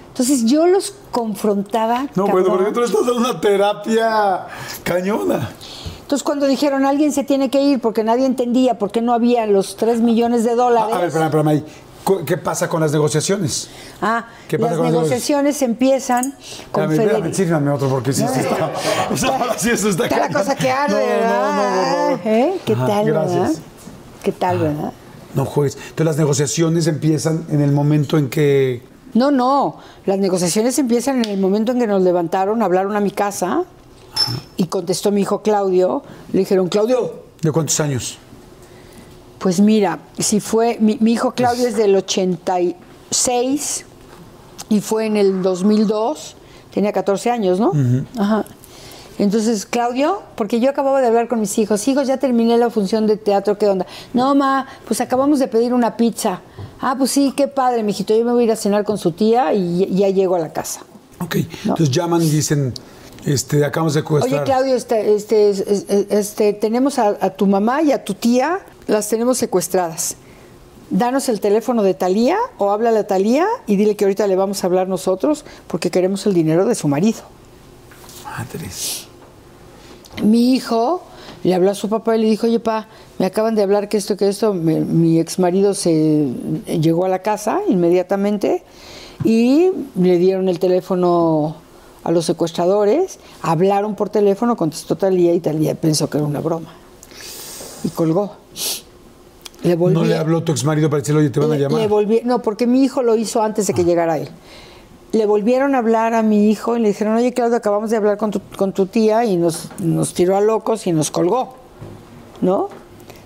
[0.10, 2.08] Entonces yo los confrontaba.
[2.16, 4.48] No, bueno, porque tú estás dando una terapia
[4.84, 5.52] cañona.
[6.02, 9.46] Entonces cuando dijeron alguien se tiene que ir porque nadie entendía por qué no había
[9.46, 10.94] los 3 millones de dólares.
[10.96, 11.66] A ver, espérame, espérame ahí.
[12.26, 13.70] ¿Qué pasa con las negociaciones?
[14.02, 16.34] Ah, ¿Qué pasa las con las negociaciones empiezan
[16.72, 17.34] con Federico.
[17.34, 18.72] sírvame otro porque sí, sí está.
[19.12, 22.10] o sea, ahora sí eso está Está la cosa que arde, No, ¿verdad?
[22.24, 22.32] no.
[22.32, 22.60] ¿Eh?
[22.66, 23.52] ¿Qué Ajá, tal, verdad?
[24.24, 24.94] ¿Qué tal, verdad?
[25.38, 25.76] No juegues.
[25.76, 28.82] Entonces las negociaciones empiezan en el momento en que.
[29.14, 29.78] No, no.
[30.06, 33.64] Las negociaciones empiezan en el momento en que nos levantaron, hablaron a mi casa
[34.58, 36.04] y contestó mi hijo Claudio.
[36.34, 38.18] Le dijeron, Claudio, ¿De cuántos años?
[39.40, 43.86] pues mira, si fue, mi, mi hijo Claudio es del 86
[44.70, 46.36] y fue en el 2002,
[46.74, 47.72] tenía 14 años, ¿no?
[48.18, 48.46] Ajá.
[49.20, 53.08] Entonces, Claudio, porque yo acababa de hablar con mis hijos, hijos, ya terminé la función
[53.08, 53.86] de teatro, ¿qué onda?
[54.14, 56.42] No, ma, pues acabamos de pedir una pizza.
[56.80, 59.12] Ah, pues sí, qué padre, mijito, yo me voy a ir a cenar con su
[59.12, 60.82] tía y ya llego a la casa.
[61.20, 61.38] Ok.
[61.64, 62.74] Entonces llaman y dicen,
[63.26, 64.34] este, acabamos de secuestrar.
[64.36, 68.60] Oye, Claudio, este, este, este, este, tenemos a, a tu mamá y a tu tía,
[68.86, 70.16] las tenemos secuestradas.
[70.92, 74.64] Danos el teléfono de Talía o háblale a Talía y dile que ahorita le vamos
[74.64, 77.20] a hablar nosotros porque queremos el dinero de su marido.
[78.24, 79.07] Madres.
[80.24, 81.02] Mi hijo
[81.44, 82.88] le habló a su papá y le dijo, oye, pa,
[83.20, 86.28] me acaban de hablar que esto, que esto, Me- mi ex marido se
[86.82, 88.64] llegó a la casa inmediatamente
[89.24, 91.56] y le dieron el teléfono
[92.04, 96.70] a los secuestradores, hablaron por teléfono, contestó Talía y Talía pensó que era una broma
[97.84, 98.34] y colgó.
[99.64, 101.82] Le volví No le habló tu ex marido para decirle, oye, te van a llamar.
[101.82, 104.30] le volví- no, porque mi hijo lo hizo antes de que llegara él.
[105.18, 108.18] Le volvieron a hablar a mi hijo y le dijeron, oye, Claudio, acabamos de hablar
[108.18, 111.56] con tu, con tu tía y nos, nos tiró a locos y nos colgó.
[112.42, 112.70] ¿No?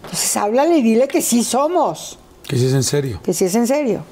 [0.03, 2.17] Entonces háblale y dile que sí somos,
[2.47, 3.19] Que si es en serio.
[3.23, 4.03] que sí es en serio.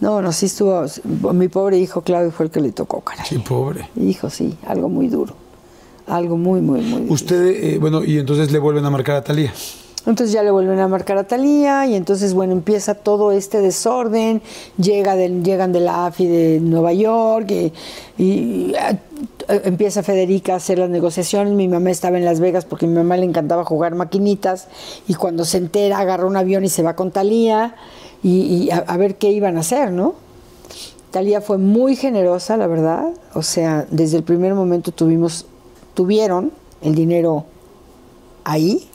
[0.00, 0.84] No, no, sí estuvo.
[1.32, 3.26] Mi pobre hijo Claudio fue el que le tocó, caray.
[3.26, 3.88] Sí, pobre.
[4.00, 5.34] Hijo, sí, algo muy duro.
[6.06, 7.12] Algo muy, muy, muy duro.
[7.14, 9.52] Usted, eh, bueno, y entonces le vuelven a marcar a Talía.
[10.06, 14.40] Entonces ya le vuelven a marcar a Talía y entonces, bueno, empieza todo este desorden,
[14.78, 17.50] llega llegan de la AFI de Nueva York
[18.16, 18.96] y, ah,
[19.48, 21.52] empieza Federica a hacer las negociaciones.
[21.52, 24.68] Mi mamá estaba en Las Vegas porque a mi mamá le encantaba jugar maquinitas
[25.06, 27.74] y cuando se entera agarra un avión y se va con Talía
[28.22, 30.14] y, a ver qué iban a hacer, ¿no?
[31.10, 33.10] Talía fue muy generosa, la verdad.
[33.34, 35.44] O sea, desde el primer momento tuvimos,
[35.92, 37.44] tuvieron el dinero
[38.44, 38.88] ahí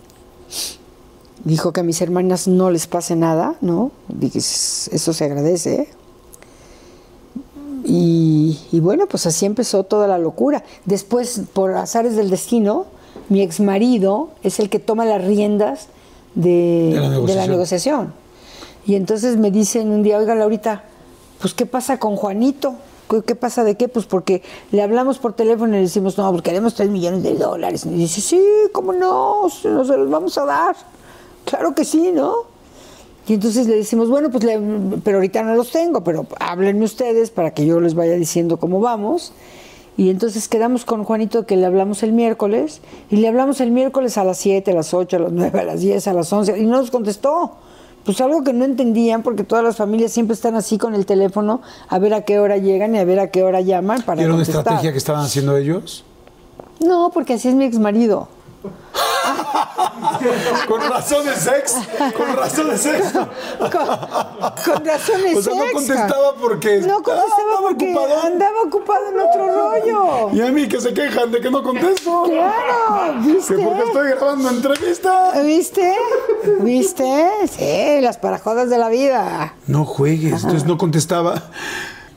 [1.45, 3.91] dijo que a mis hermanas no les pase nada, ¿no?
[4.09, 5.75] Dije, eso se agradece.
[5.75, 5.89] ¿eh?
[7.85, 10.63] Y, y bueno, pues así empezó toda la locura.
[10.83, 12.87] Después, por azares del destino,
[13.29, 15.87] mi ex marido es el que toma las riendas
[16.33, 18.13] de, De la de la negociación.
[18.85, 20.83] Y entonces me dicen un día, oiga, Laurita,
[21.39, 22.75] pues ¿qué pasa con Juanito?
[23.25, 23.87] ¿Qué, pasa de qué?
[23.87, 24.41] Pues porque
[24.71, 27.85] le hablamos por teléfono y le decimos, no, porque queremos 3 millones de dólares.
[27.85, 29.47] Y dice, sí, ¿cómo no?
[29.49, 30.75] Se los vamos a dar.
[31.45, 32.33] Claro que sí, ¿no?
[33.27, 34.59] Y entonces le decimos, bueno, pues, le-
[35.03, 38.79] pero ahorita no los tengo, pero háblenme ustedes para que yo les vaya diciendo cómo
[38.79, 39.33] vamos.
[39.97, 44.17] Y entonces quedamos con Juanito que le hablamos el miércoles, y le hablamos el miércoles
[44.17, 46.59] a las 7, a las 8, a las 9, a las 10, a las 11,
[46.59, 47.53] y no nos contestó.
[48.03, 51.61] Pues algo que no entendían, porque todas las familias siempre están así con el teléfono,
[51.87, 54.25] a ver a qué hora llegan y a ver a qué hora llaman para ¿Y
[54.25, 56.03] era una estrategia que estaban haciendo ellos?
[56.79, 58.27] No, porque así es mi exmarido.
[60.67, 61.75] Con razón de sex.
[62.15, 63.11] Con razón de sex.
[63.11, 68.21] Con, con razones O sea, no contestaba porque No contestaba andaba porque ocupado.
[68.23, 70.29] andaba ocupado en otro rollo.
[70.33, 72.23] Y a mí que se quejan de que no contesto.
[72.23, 73.55] Claro, ¿viste?
[73.55, 75.41] Que porque estoy grabando entrevista.
[75.43, 75.95] ¿Viste?
[76.61, 77.29] ¿Viste?
[77.49, 79.53] Sí, las parajodas de la vida.
[79.67, 80.33] No juegues.
[80.33, 81.43] Entonces no contestaba.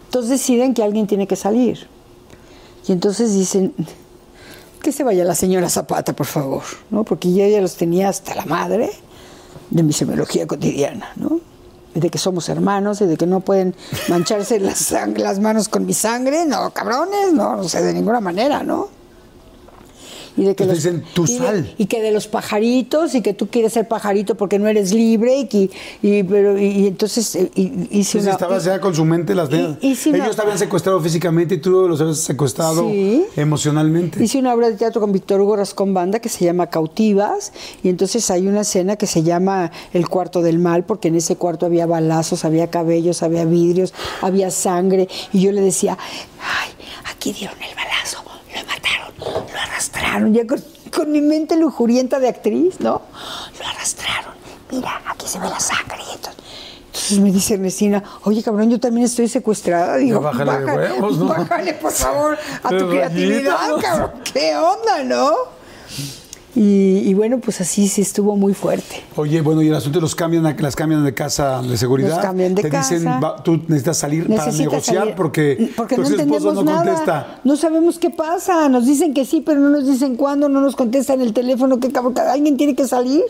[0.07, 1.89] Entonces deciden que alguien tiene que salir.
[2.87, 3.75] Y entonces dicen
[4.79, 7.05] que se vaya la señora Zapata, por favor, ¿no?
[7.05, 8.91] Porque yo ya los tenía hasta la madre
[9.70, 11.41] de mi semiología cotidiana, ¿no?
[11.95, 13.74] De que somos hermanos y de que no pueden
[14.09, 18.98] mancharse las manos con mi sangre, no, cabrones, no, no sé, de ninguna manera, ¿no?
[20.39, 21.74] Y de que Te los- dicen, "Tú y de- sal".
[21.76, 25.36] y que de los pajaritos y que tú quieres ser pajarito porque no eres libre
[25.36, 25.70] y, que-
[26.01, 29.51] y, pero, y, entonces eh, y- hice sí, una- estabas ya con su mente las
[29.51, 33.24] no- Ellos te habían secuestrado físicamente y tú los habías secuestrado Sí.
[33.36, 34.22] emocionalmente.
[34.22, 37.89] Hice una obra de teatro con Víctor Hugo Rascón Banda que se llama Cautivas y
[37.89, 41.66] entonces hay una escena que se llama El cuarto del mal porque en ese cuarto
[41.66, 45.99] había balazos, había cabellos, había vidrios, había sangre y yo le decía,
[46.41, 46.70] ay,
[47.11, 50.62] aquí dieron el balazo, lo mataron, lo arrastraron, ya con,
[50.95, 53.03] con mi mente lujurienta de actriz, ¿no?
[53.59, 54.35] Lo arrastraron,
[54.71, 56.35] mira, aquí se ve la sangre y entonces...
[56.87, 59.97] Entonces me dice Ernestina, oye cabrón, yo también estoy secuestrada.
[59.99, 61.27] Digo, Ya bájale de "Baja- huevos, ¿no?
[61.27, 63.79] bájale por favor a tu creatividad, ¿no?
[63.79, 64.11] cabrón.
[64.33, 65.31] ¿Qué onda, no?
[66.61, 68.97] Y, y bueno, pues así sí estuvo muy fuerte.
[69.15, 72.17] Oye, bueno, y el asunto los cambian, a- las cambian de casa de seguridad.
[72.17, 73.21] Nos cambian de Te dicen, casa.
[73.21, 76.85] va, tú necesitas salir para negociar salir- porque, porque no entendemos no nada.
[76.85, 77.41] contesta.
[77.45, 78.69] No sabemos qué pasa.
[78.69, 81.93] Nos dicen que sí, pero no nos dicen cuándo, no nos contestan el teléfono, que
[82.29, 83.23] alguien tiene que salir.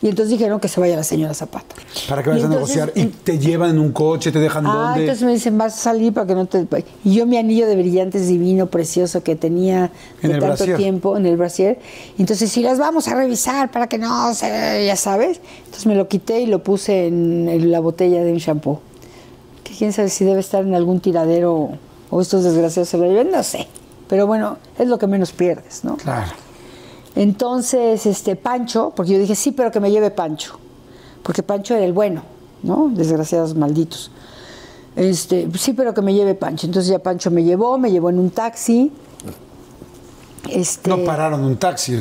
[0.00, 1.74] Y entonces dijeron que se vaya la señora Zapata.
[2.08, 2.92] Para que vayas a negociar.
[2.94, 6.12] Y te llevan en un coche, te dejan Ah, entonces me dicen, vas a salir
[6.12, 6.64] para que no te...
[7.04, 9.90] Y yo mi anillo de brillantes divino, precioso, que tenía
[10.22, 10.76] En de tanto brasier.
[10.76, 11.80] tiempo en el brasier.
[12.18, 14.84] Entonces, si las vamos a revisar para que no se...
[14.84, 15.40] Ya sabes.
[15.64, 18.80] Entonces me lo quité y lo puse en, en la botella de un shampoo.
[19.64, 21.70] Que quién sabe si debe estar en algún tiradero
[22.10, 23.66] o estos desgraciados se lo lleven, no sé.
[24.06, 25.96] Pero bueno, es lo que menos pierdes, ¿no?
[25.96, 26.30] Claro.
[27.16, 30.58] Entonces, este Pancho, porque yo dije, sí, pero que me lleve Pancho.
[31.22, 32.22] Porque Pancho era el bueno,
[32.62, 32.90] ¿no?
[32.92, 34.10] Desgraciados malditos.
[34.94, 36.66] Este, sí, pero que me lleve Pancho.
[36.66, 38.92] Entonces ya Pancho me llevó, me llevó en un taxi.
[40.50, 41.98] Este, No pararon un taxi,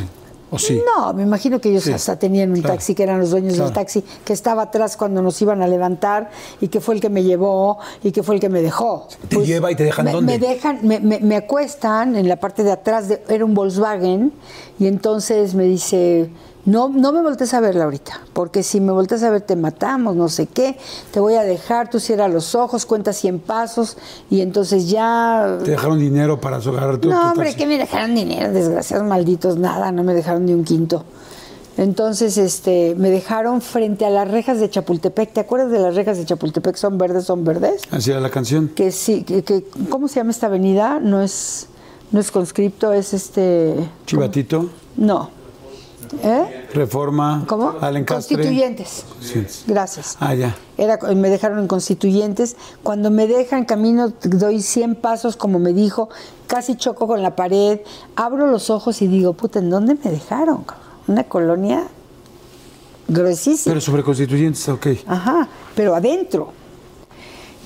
[0.49, 0.81] ¿o sí?
[0.95, 3.53] no, me imagino que ellos Sí, hasta tenían un claro, taxi, que eran los dueños
[3.53, 3.65] claro.
[3.65, 6.29] del taxi, que estaba atrás cuando nos iban a levantar
[6.61, 9.07] y que fue el que me llevó y que fue el que me dejó.
[9.27, 10.39] ¿Te lleva y te dejan me, dónde?
[10.39, 14.31] Me dejan, me, me- me acuestan en la parte de atrás, de, era un Volkswagen,
[14.79, 16.29] y entonces me dice,
[16.67, 20.15] no, no me voltees a ver, Laurita, porque si me volteas a ver te matamos,
[20.15, 20.77] no sé qué,
[21.11, 23.97] te voy a dejar, tú cierra los ojos, cuenta 100 pasos,
[24.29, 25.57] y entonces ya...
[25.63, 29.91] Te dejaron dinero para agarrar tu, No, hombre, que me dejaron dinero, desgraciados malditos, nada,
[29.93, 31.05] no me dejaron ni un quinto.
[31.77, 35.31] Entonces, este, me dejaron frente a las rejas de Chapultepec.
[35.31, 36.75] ¿Te acuerdas de las rejas de Chapultepec?
[36.75, 37.83] Son verdes, son verdes.
[37.91, 38.69] Así era la canción.
[38.69, 40.99] Que sí, que, que- ¿cómo se llama esta avenida?
[40.99, 41.67] No es,
[42.11, 43.75] no es conscripto, es este.
[44.07, 45.36] Chivatito, No.
[46.23, 46.67] ¿Eh?
[46.73, 47.75] Reforma, ¿Cómo?
[47.81, 48.37] Alencastre.
[48.37, 49.05] Constituyentes.
[49.21, 49.45] Sí.
[49.67, 50.17] Gracias.
[50.19, 50.55] Ah, ya.
[50.77, 52.55] Era, me dejaron en constituyentes.
[52.83, 56.09] Cuando me dejan camino, doy 100 pasos, como me dijo,
[56.47, 57.81] casi choco con la pared.
[58.15, 60.65] Abro los ojos y digo, puta, ¿en dónde me dejaron?
[61.07, 61.87] Una colonia
[63.07, 63.71] gruesísima.
[63.71, 64.87] Pero sobre constituyentes, ok.
[65.07, 66.53] Ajá, pero adentro.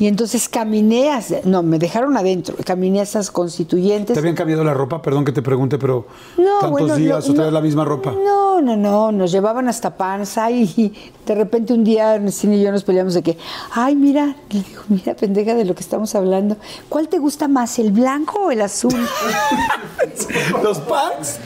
[0.01, 4.15] Y entonces caminé, hacia- no, me dejaron adentro, caminé a esas constituyentes.
[4.15, 4.99] ¿Te habían cambiado la ropa?
[4.99, 6.07] Perdón que te pregunte, pero
[6.39, 8.11] No, tantos bueno, días lo- o traes no, la misma ropa.
[8.11, 10.91] No, no, no, nos llevaban hasta panza y
[11.23, 13.37] de repente un día Ernestina y yo nos peleamos de que,
[13.73, 16.57] ay, mira, le digo, mira, pendeja de lo que estamos hablando,
[16.89, 18.95] ¿cuál te gusta más, el blanco o el azul?
[20.63, 21.37] ¿Los pants?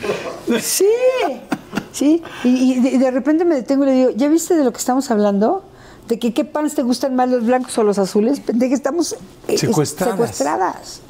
[0.62, 0.86] sí,
[1.92, 4.78] sí, y, y de repente me detengo y le digo, ¿ya viste de lo que
[4.78, 5.62] estamos hablando?
[6.08, 8.40] ¿De que qué pants te gustan más, los blancos o los azules?
[8.40, 9.16] Pendeja, estamos eh,
[9.48, 10.14] es- Secuestradas.
[10.14, 11.00] secuestradas.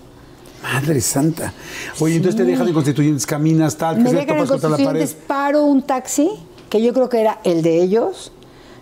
[0.62, 1.52] Madre santa.
[2.00, 4.46] Oye, entonces te dejan en constituyentes, caminas, tal, que me dejan en.
[4.46, 6.30] Constituyentes, paro un taxi,
[6.70, 8.32] que yo creo que era el de ellos,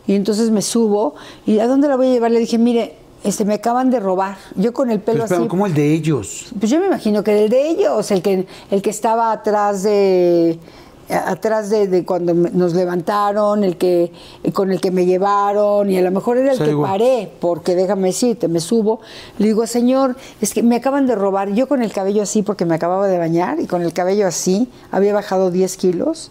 [0.06, 1.14] y entonces me subo,
[1.46, 2.30] y ¿a dónde la voy a llevar?
[2.30, 4.36] Le dije, mire, este, me acaban de robar.
[4.54, 5.48] Yo con el pelo Pero así.
[5.48, 6.46] ¿cómo el de ellos?
[6.58, 9.82] Pues yo me imagino que era el de ellos, el que, el que estaba atrás
[9.82, 10.58] de
[11.08, 14.12] atrás de, de cuando nos levantaron, el que
[14.52, 16.92] con el que me llevaron y a lo mejor era el que igual.
[16.92, 19.00] paré, porque déjame decirte, me subo,
[19.38, 22.64] le digo, señor, es que me acaban de robar, yo con el cabello así porque
[22.64, 26.30] me acababa de bañar y con el cabello así había bajado 10 kilos,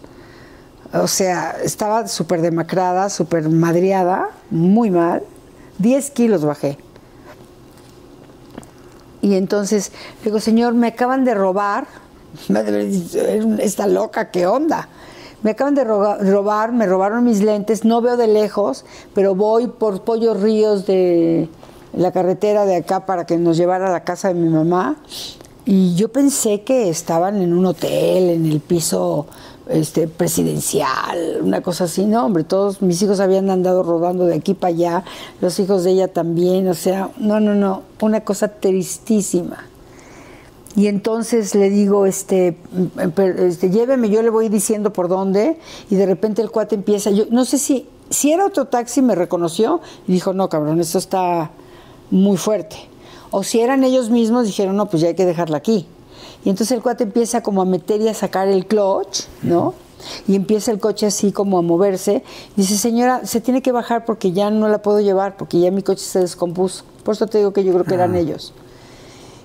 [0.92, 5.22] o sea, estaba súper demacrada, súper madreada, muy mal,
[5.78, 6.78] 10 kilos bajé.
[9.24, 11.86] Y entonces le digo, señor, me acaban de robar.
[13.58, 14.88] Está loca, ¿qué onda?
[15.42, 20.00] Me acaban de robar, me robaron mis lentes, no veo de lejos, pero voy por
[20.02, 21.48] Pollos Ríos de
[21.92, 24.96] la carretera de acá para que nos llevara a la casa de mi mamá.
[25.66, 29.26] Y yo pensé que estaban en un hotel, en el piso
[29.68, 32.04] este, presidencial, una cosa así.
[32.04, 35.04] No, hombre, todos mis hijos habían andado rodando de aquí para allá,
[35.40, 39.64] los hijos de ella también, o sea, no, no, no, una cosa tristísima.
[40.76, 45.58] Y entonces le digo, este, mm, este, lléveme, yo le voy diciendo por dónde,
[45.88, 49.14] y de repente el cuate empieza, yo no sé si, si era otro taxi, me
[49.14, 51.52] reconoció, y dijo, no, cabrón, esto está
[52.10, 52.76] muy fuerte.
[53.30, 55.86] O si eran ellos mismos, dijeron, no, pues ya hay que dejarla aquí.
[56.44, 59.74] Y entonces el cuate empieza como a meter y a sacar el clutch, ¿no?
[60.28, 62.22] Y empieza el coche así como a moverse.
[62.56, 65.82] Dice, señora, se tiene que bajar porque ya no la puedo llevar, porque ya mi
[65.82, 66.84] coche se descompuso.
[67.02, 68.52] Por eso te digo que yo creo que eran ellos.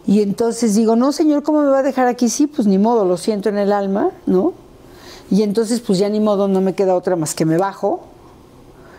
[0.10, 2.30] Y entonces digo, no, señor, ¿cómo me va a dejar aquí?
[2.30, 4.54] Sí, pues ni modo, lo siento en el alma, ¿no?
[5.30, 8.00] Y entonces, pues ya ni modo, no me queda otra más que me bajo.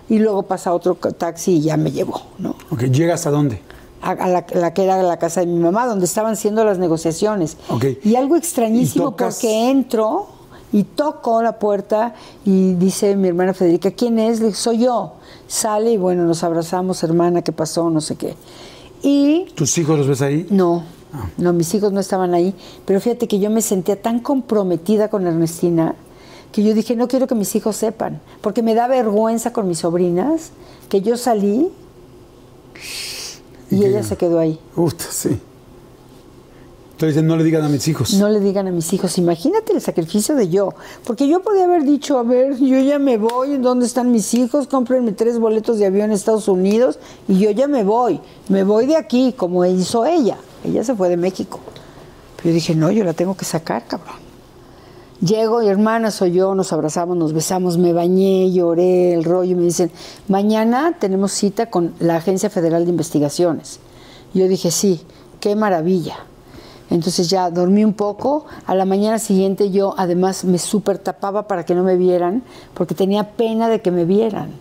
[0.08, 2.54] Y luego pasa otro taxi y ya me llevó, ¿no?
[2.70, 3.60] Ok, ¿llegas a dónde?
[4.02, 6.78] a, a la, la que era la casa de mi mamá, donde estaban haciendo las
[6.78, 7.56] negociaciones.
[7.70, 7.86] Ok.
[8.04, 9.34] Y algo extrañísimo ¿Y tocas?
[9.34, 10.26] porque entro
[10.72, 14.38] y toco la puerta y dice mi hermana Federica, ¿quién es?
[14.38, 15.14] Le digo, soy yo.
[15.48, 17.90] Sale y bueno, nos abrazamos, hermana, ¿qué pasó?
[17.90, 18.36] No sé qué.
[19.02, 20.46] Y ¿Tus hijos los ves ahí?
[20.50, 20.84] no,
[21.38, 22.54] no, mis hijos no estaban ahí,
[22.84, 25.94] pero fíjate que yo me sentía tan comprometida con Ernestina
[26.52, 29.78] que yo dije, no quiero que mis hijos sepan, porque me da vergüenza con mis
[29.78, 30.50] sobrinas
[30.88, 31.70] que yo salí
[33.70, 34.58] y ella se quedó ahí.
[34.76, 35.38] Uf, sí.
[36.92, 38.12] Entonces no le digan a mis hijos.
[38.14, 41.84] No le digan a mis hijos, imagínate el sacrificio de yo, porque yo podía haber
[41.84, 44.66] dicho, a ver, yo ya me voy, ¿dónde están mis hijos?
[44.66, 48.84] Cómprenme tres boletos de avión a Estados Unidos y yo ya me voy, me voy
[48.84, 50.36] de aquí, como hizo ella.
[50.64, 51.60] Ella se fue de México.
[52.36, 54.30] Pero yo dije, no, yo la tengo que sacar, cabrón.
[55.20, 59.90] Llego hermana soy yo, nos abrazamos, nos besamos, me bañé, lloré, el rollo, me dicen,
[60.28, 63.80] mañana tenemos cita con la Agencia Federal de Investigaciones.
[64.32, 65.02] Yo dije, sí,
[65.38, 66.16] qué maravilla.
[66.88, 71.66] Entonces ya dormí un poco, a la mañana siguiente yo además me súper tapaba para
[71.66, 72.42] que no me vieran,
[72.72, 74.52] porque tenía pena de que me vieran.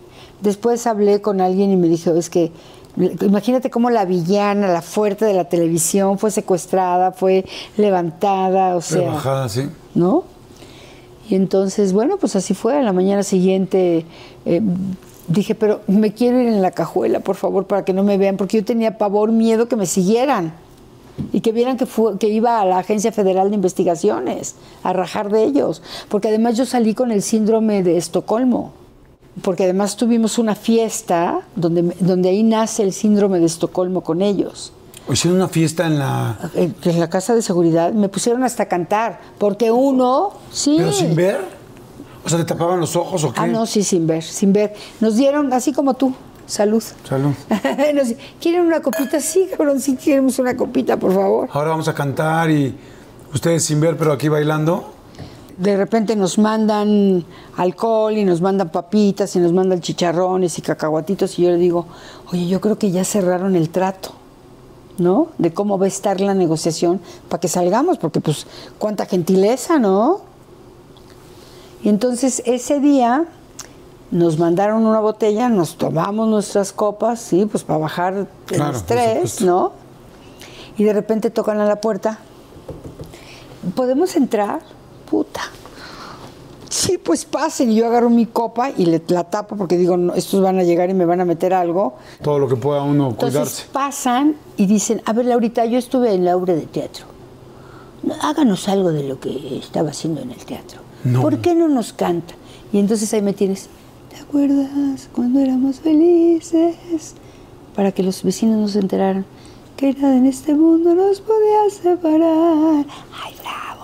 [0.42, 2.52] Después hablé con alguien y me dijo, es que
[3.22, 7.44] imagínate cómo la villana, la fuerte de la televisión fue secuestrada, fue
[7.76, 9.00] levantada, o sea...
[9.00, 9.68] Rebajada, sí.
[9.94, 10.24] ¿no?
[11.28, 12.76] Y entonces, bueno, pues así fue.
[12.76, 14.04] A la mañana siguiente
[14.44, 14.60] eh,
[15.28, 18.36] dije, pero me quiero ir en la cajuela, por favor, para que no me vean,
[18.36, 20.52] porque yo tenía pavor, miedo que me siguieran
[21.32, 25.30] y que vieran que, fue, que iba a la Agencia Federal de Investigaciones a rajar
[25.30, 28.72] de ellos, porque además yo salí con el síndrome de Estocolmo.
[29.42, 34.72] Porque además tuvimos una fiesta donde, donde ahí nace el síndrome de Estocolmo con ellos.
[35.10, 36.38] Hicieron una fiesta en la...
[36.54, 40.76] En en la casa de seguridad me pusieron hasta cantar, porque uno, sí.
[40.78, 41.40] ¿Pero sin ver?
[42.24, 43.40] O sea, ¿te tapaban los ojos o qué?
[43.40, 44.74] Ah, no, sí, sin ver, sin ver.
[45.00, 46.14] Nos dieron, así como tú,
[46.46, 46.82] salud.
[47.08, 47.32] Salud.
[47.94, 49.20] Nos- ¿Quieren una copita?
[49.20, 51.48] Sí, cabrón, sí queremos una copita, por favor.
[51.52, 52.76] Ahora vamos a cantar y
[53.32, 54.92] ustedes sin ver, pero aquí bailando.
[55.60, 57.22] De repente nos mandan
[57.58, 61.84] alcohol y nos mandan papitas y nos mandan chicharrones y cacahuatitos y yo le digo,
[62.32, 64.12] oye, yo creo que ya cerraron el trato,
[64.96, 65.28] ¿no?
[65.36, 66.98] De cómo va a estar la negociación
[67.28, 68.46] para que salgamos, porque pues
[68.78, 70.22] cuánta gentileza, ¿no?
[71.82, 73.26] Y entonces ese día
[74.10, 78.76] nos mandaron una botella, nos tomamos nuestras copas, sí, pues para bajar el Claro, por
[78.76, 79.42] estrés.
[79.42, 79.72] ¿no?
[80.78, 82.18] Y de repente tocan a la puerta.
[83.74, 84.60] ¿Podemos entrar?
[85.10, 85.40] Puta.
[86.68, 87.72] Sí, pues pasen.
[87.72, 90.62] Y yo agarro mi copa y le, la tapo porque digo, no, estos van a
[90.62, 91.94] llegar y me van a meter algo.
[92.22, 93.66] Todo lo que pueda uno Entonces cuidarse.
[93.72, 97.06] pasan y dicen, a ver, Laurita, yo estuve en la obra de teatro.
[98.04, 100.80] No, Háganos algo de lo que estaba haciendo en el teatro.
[101.02, 101.22] No.
[101.22, 102.34] ¿Por qué no nos canta?
[102.72, 103.68] Y entonces ahí me tienes,
[104.10, 107.14] ¿te acuerdas cuando éramos felices?
[107.74, 109.26] Para que los vecinos no se enteraran
[109.76, 112.84] que nada en este mundo nos podía separar.
[113.24, 113.79] Ay, bravo.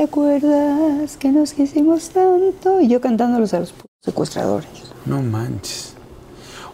[0.00, 2.80] ¿Te acuerdas que nos quisimos tanto?
[2.80, 4.70] Y yo cantándolos a los secuestradores.
[5.04, 5.92] No manches.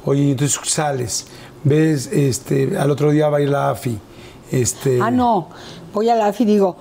[0.05, 1.27] Oye, entonces sales,
[1.64, 3.99] ves, este, al otro día va a ir la AFI.
[4.53, 5.49] Este, Ah, no.
[5.93, 6.77] Voy a la AFI y digo,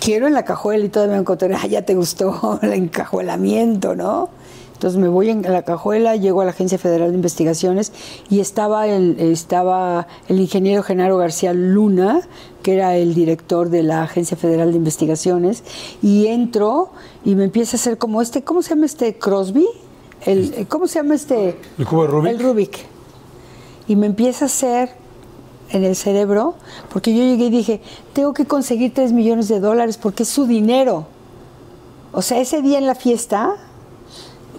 [0.00, 4.30] quiero en la cajuela y todavía me encontré, ah, ya te gustó el encajuelamiento, ¿no?
[4.74, 7.92] Entonces me voy en la cajuela, llego a la Agencia Federal de Investigaciones
[8.28, 12.20] y estaba el, estaba el ingeniero Genaro García Luna,
[12.62, 15.62] que era el director de la Agencia Federal de Investigaciones,
[16.02, 16.90] y entro
[17.24, 19.66] y me empieza a hacer como este, ¿cómo se llama este Crosby?
[20.26, 21.58] El, ¿Cómo se llama este?
[21.78, 22.30] ¿El cubo Rubik?
[22.30, 22.78] El Rubik.
[23.86, 24.90] Y me empieza a hacer
[25.70, 26.54] en el cerebro,
[26.92, 27.80] porque yo llegué y dije,
[28.12, 31.06] tengo que conseguir 3 millones de dólares porque es su dinero.
[32.12, 33.56] O sea, ese día en la fiesta,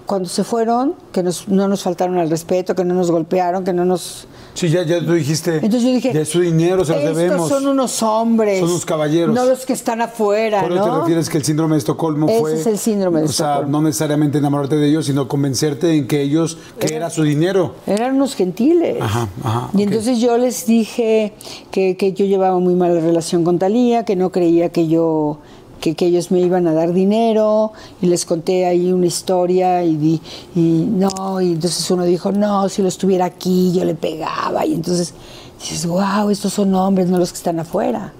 [0.05, 3.73] cuando se fueron, que nos- no nos faltaron al respeto, que no nos golpearon, que
[3.73, 4.27] no nos...
[4.53, 5.55] Sí, ya, ya tú dijiste.
[5.55, 7.49] Entonces yo dije, es su dinero, se los estos debemos.
[7.49, 8.59] son unos hombres.
[8.61, 9.35] Son unos caballeros.
[9.35, 10.83] No los que están afuera, Por ¿no?
[10.85, 12.53] te refieres que el síndrome de Estocolmo Ese fue.
[12.53, 13.71] es el síndrome de O sea, Estocolmo.
[13.79, 17.73] no necesariamente enamorarte de ellos, sino convencerte en que ellos, que era su dinero.
[17.85, 18.97] Eran unos gentiles.
[19.01, 21.33] Ajá, ajá, y entonces yo les dije
[21.71, 25.39] que, que yo llevaba muy mala relación con Talía, que no creía que yo
[25.85, 27.71] que, que ellos me iban a dar dinero
[28.01, 30.21] y les conté ahí una historia y, di-
[30.55, 34.73] y no, y entonces uno dijo, no, si lo estuviera aquí yo le pegaba y
[34.73, 35.13] entonces
[35.59, 38.13] dices, wow, estos son hombres, no los que están afuera.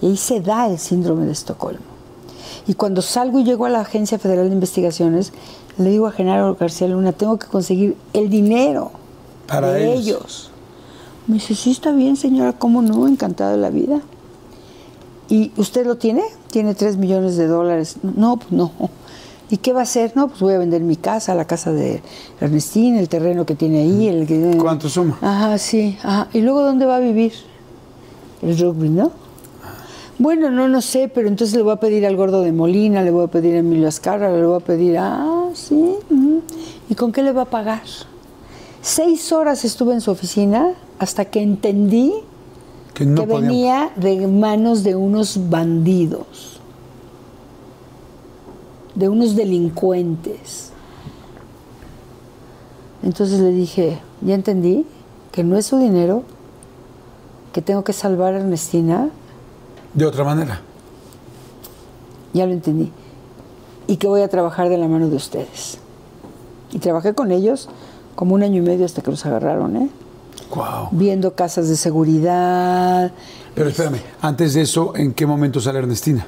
[0.00, 1.80] Y ahí se da el síndrome de Estocolmo.
[2.68, 5.32] Y cuando salgo y llego a la Agencia Federal de Investigaciones,
[5.76, 8.92] le digo a Genaro García Luna, tengo que conseguir el dinero
[9.48, 10.00] Para de ellos.
[10.06, 10.50] ellos.
[11.26, 13.08] Me dice, sí, está bien, señora, ¿cómo no?
[13.08, 14.00] Encantada de la vida.
[15.28, 16.22] ¿Y usted lo tiene?
[16.54, 17.96] Tiene 3 millones de dólares.
[18.04, 18.70] No, pues no.
[19.50, 20.12] ¿Y qué va a hacer?
[20.14, 22.00] No, pues voy a vender mi casa, la casa de
[22.40, 24.06] Ernestina, el terreno que tiene ahí.
[24.06, 24.56] El que...
[24.56, 25.18] ¿Cuánto suma?
[25.20, 25.98] Ajá, sí.
[26.04, 26.28] Ajá.
[26.32, 27.32] ¿Y luego dónde va a vivir?
[28.40, 29.10] El rugby, ¿no?
[30.20, 33.10] Bueno, no, no sé, pero entonces le voy a pedir al gordo de Molina, le
[33.10, 35.96] voy a pedir a Emilio Azcarra, le voy a pedir, ah, sí.
[36.88, 37.82] ¿Y con qué le va a pagar?
[38.80, 42.14] Seis horas estuve en su oficina hasta que entendí
[42.94, 46.60] Que no que podían- venía de manos de unos bandidos,
[48.94, 50.70] de unos delincuentes.
[53.02, 54.86] Entonces le dije, ya entendí
[55.32, 56.22] que no es su dinero,
[57.52, 59.10] que tengo que salvar a Ernestina,
[59.92, 60.60] De otra manera.
[62.32, 62.90] ya lo entendí,
[63.86, 65.78] y que voy a trabajar de la mano de ustedes.
[66.72, 67.68] Y trabajé con ellos
[68.16, 69.90] como un año y medio hasta que los agarraron, ¿eh?
[70.54, 70.88] Wow.
[70.92, 73.12] viendo casas de seguridad.
[73.54, 76.26] Pero espérame, antes de eso, ¿en qué momento sale Ernestina?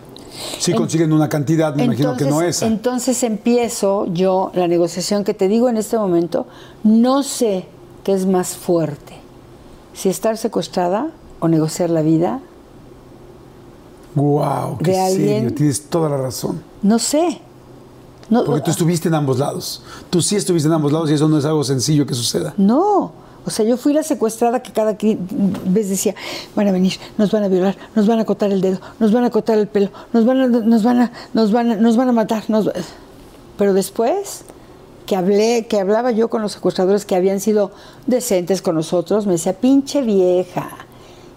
[0.59, 2.67] Si consiguen una cantidad, me imagino que no esa.
[2.67, 6.47] Entonces empiezo yo la negociación que te digo en este momento,
[6.85, 7.67] no sé
[8.05, 9.15] qué es más fuerte,
[9.95, 11.09] si estar secuestrada
[11.41, 12.41] o negociar la vida,
[14.15, 16.63] Wow, qué de alguien- serio, tienes toda la razón.
[16.83, 17.41] no sé.
[18.29, 19.83] No, Porque tú estuviste en ambos lados.
[20.11, 22.55] Tú sí estuviste en ambos lados y eso no es algo sencillo que suceda.
[22.57, 23.13] no,
[23.47, 26.17] o sea, yo fui la secuestrada que cada vez decía,
[26.57, 29.25] van a venir, nos van a violar, nos van a cortar el dedo, nos van
[29.25, 32.09] a cortar el pelo, nos van a, nos van a, nos van a, nos van
[32.09, 32.43] a matar.
[32.49, 32.73] nos va-".
[33.57, 34.45] Pero después
[35.07, 37.71] que hablé, que hablaba yo con los secuestradores que habían sido
[38.07, 40.69] decentes con nosotros, me decía, pinche vieja,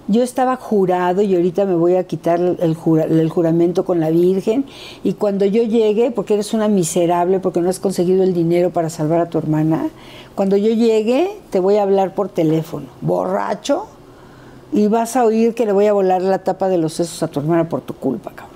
[0.10, 4.10] yo estaba jurado y ahorita me voy a quitar el, jura- el juramento con la
[4.10, 4.66] Virgen
[5.04, 8.90] y cuando yo llegue, porque eres una miserable, porque no has conseguido el dinero para
[8.90, 9.88] salvar a tu hermana,
[10.36, 13.86] cuando yo llegue te voy a hablar por teléfono, borracho,
[14.74, 17.28] y vas a oír que le voy a volar la tapa de los sesos a
[17.28, 18.49] tu hermana por tu culpa, cabrón.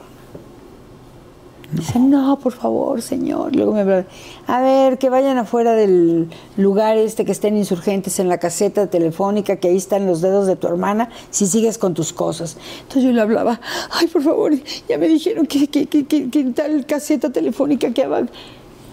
[1.76, 3.56] Dice, no, por favor, señor.
[3.56, 4.06] Luego me habla,
[4.48, 9.56] a ver, que vayan afuera del lugar este que estén insurgentes en la caseta telefónica,
[9.58, 12.58] que ahí están los dedos de tu hermana, si sigues con tus cosas.
[12.82, 13.60] Entonces yo le hablaba,
[13.92, 14.54] ay, por favor,
[14.88, 18.28] ya me dijeron que, que, que, que- tal caseta telefónica que abajo.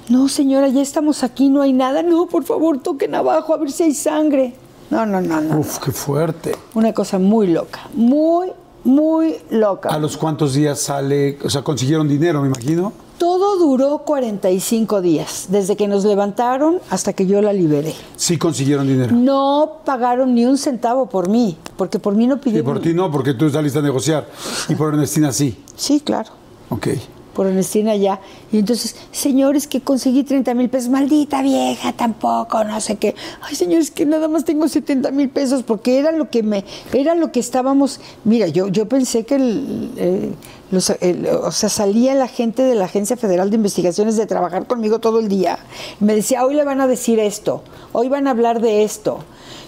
[0.09, 2.03] No, señora, ya estamos aquí, no hay nada.
[2.03, 4.55] No, por favor, toquen abajo a ver si hay sangre.
[4.91, 5.59] No, no, no, no.
[5.61, 6.57] Uf, qué fuerte.
[6.75, 8.49] Una cosa muy loca, muy,
[8.85, 9.89] muy loca.
[9.91, 11.39] ¿A los cuántos días sale?
[11.45, 12.93] O sea, consiguieron dinero, me imagino.
[13.19, 17.95] Todo duró 45 días, desde que nos levantaron hasta que yo la liberé.
[18.17, 19.15] Sí consiguieron dinero.
[19.15, 22.65] No pagaron ni un centavo por mí, porque por mí no Y pidieron.
[22.73, 24.27] por ti no, porque tú saliste a negociar.
[24.71, 25.59] Y por Ernestina sí.
[25.77, 26.31] Sí, claro,
[26.71, 26.89] Ok.
[27.35, 28.21] Por Ernestina ya.
[28.53, 33.15] Y entonces, señores, que conseguí 30 mil pesos, maldita vieja, tampoco, no sé qué.
[33.43, 37.15] Ay, señores, que nada más tengo 70 mil pesos, porque era lo que me, era
[37.15, 38.01] lo que estábamos.
[38.25, 40.33] Mira, yo, yo pensé que el, eh,
[40.71, 44.99] los- o sea, salía la gente de la Agencia Federal de Investigaciones de trabajar conmigo
[44.99, 45.59] todo el día.
[46.01, 47.63] Me decía, hoy le van a decir esto,
[47.93, 49.19] hoy van a hablar de esto.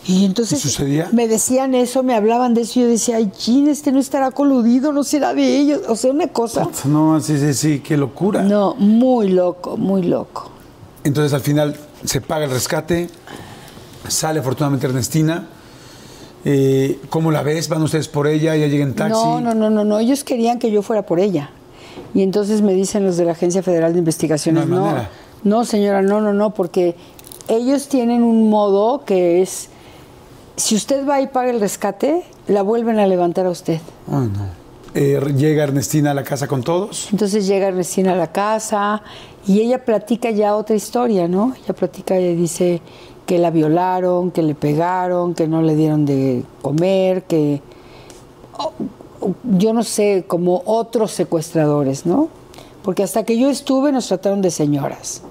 [0.05, 0.81] Y entonces
[1.13, 4.33] me decían eso, me hablaban de eso, y yo decía, ay, chin, este no estará
[4.33, 5.83] coludido, no será de ellos.
[5.89, 6.69] O sea, una cosa.
[6.87, 8.43] No, sí, sí, sí, qué locura.
[8.43, 10.51] No, muy loco, muy loco.
[11.05, 13.09] Entonces al final se paga el rescate,
[14.09, 15.47] sale afortunadamente Ernestina.
[16.45, 17.69] Eh, ¿Cómo la ves?
[17.69, 18.57] ¿Van ustedes por ella?
[18.57, 19.13] ¿Ya llega en taxi?
[19.13, 19.99] No, no, no, no, no.
[20.01, 21.51] Ellos querían que yo fuera por ella.
[22.15, 25.07] Y entonces me dicen los de la Agencia Federal de Investigaciones, No no,
[25.45, 26.97] no, señora, no, no, no, porque
[27.49, 29.69] ellos tienen un modo que es,
[30.57, 33.81] si usted va y paga el rescate, la vuelven a levantar a usted.
[34.09, 34.63] Ah, no.
[34.95, 37.09] Eh, llega Ernestina a la casa con todos.
[37.13, 39.03] Entonces llega recién a la casa
[39.47, 41.55] y ella platica ya otra historia, ¿no?
[41.65, 42.83] Ella platica y dice
[43.25, 47.63] que la violaron, que le pegaron, que no le dieron de comer, que
[48.59, 48.73] o-
[49.27, 52.29] o- yo no sé, como otros secuestradores, ¿no?
[52.83, 55.23] Porque hasta que yo estuve nos trataron de señoras.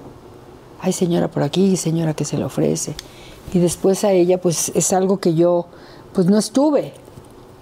[0.80, 2.94] Hay señora por aquí, señora que se le ofrece.
[3.52, 5.66] Y después a ella, pues es algo que yo,
[6.12, 6.92] pues no estuve.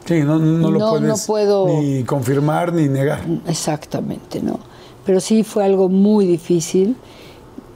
[0.06, 3.20] Sí, no, no lo No, puedes no puedo- ni confirmar ni negar.
[3.46, 4.58] Exactamente, ¿no?
[5.04, 6.96] Pero sí fue algo muy difícil.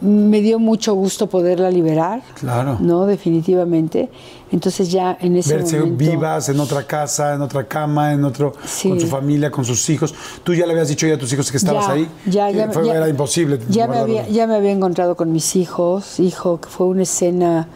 [0.00, 2.22] Me dio mucho gusto poderla liberar.
[2.38, 2.76] Claro.
[2.80, 4.10] No, definitivamente.
[4.52, 5.96] Entonces ya en ese Verse momento...
[6.10, 8.90] vivas en otra casa, en otra cama, en otro, Sí.
[8.90, 10.14] con su familia, con sus hijos.
[10.42, 12.08] Tú ya le habías dicho ya a tus hijos que estabas Ya, ahí.
[12.26, 13.58] Ya, ya, fue- ya- era imposible.
[13.70, 17.68] Ya me, había, ya me había encontrado con mis hijos, hijo, que fue una escena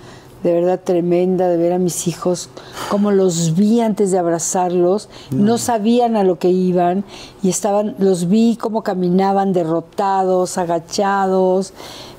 [0.43, 2.49] de verdad tremenda de ver a mis hijos,
[2.91, 7.05] como los vi antes de abrazarlos, no sabían a lo que iban
[7.43, 11.73] y estaban, los vi como caminaban derrotados, agachados,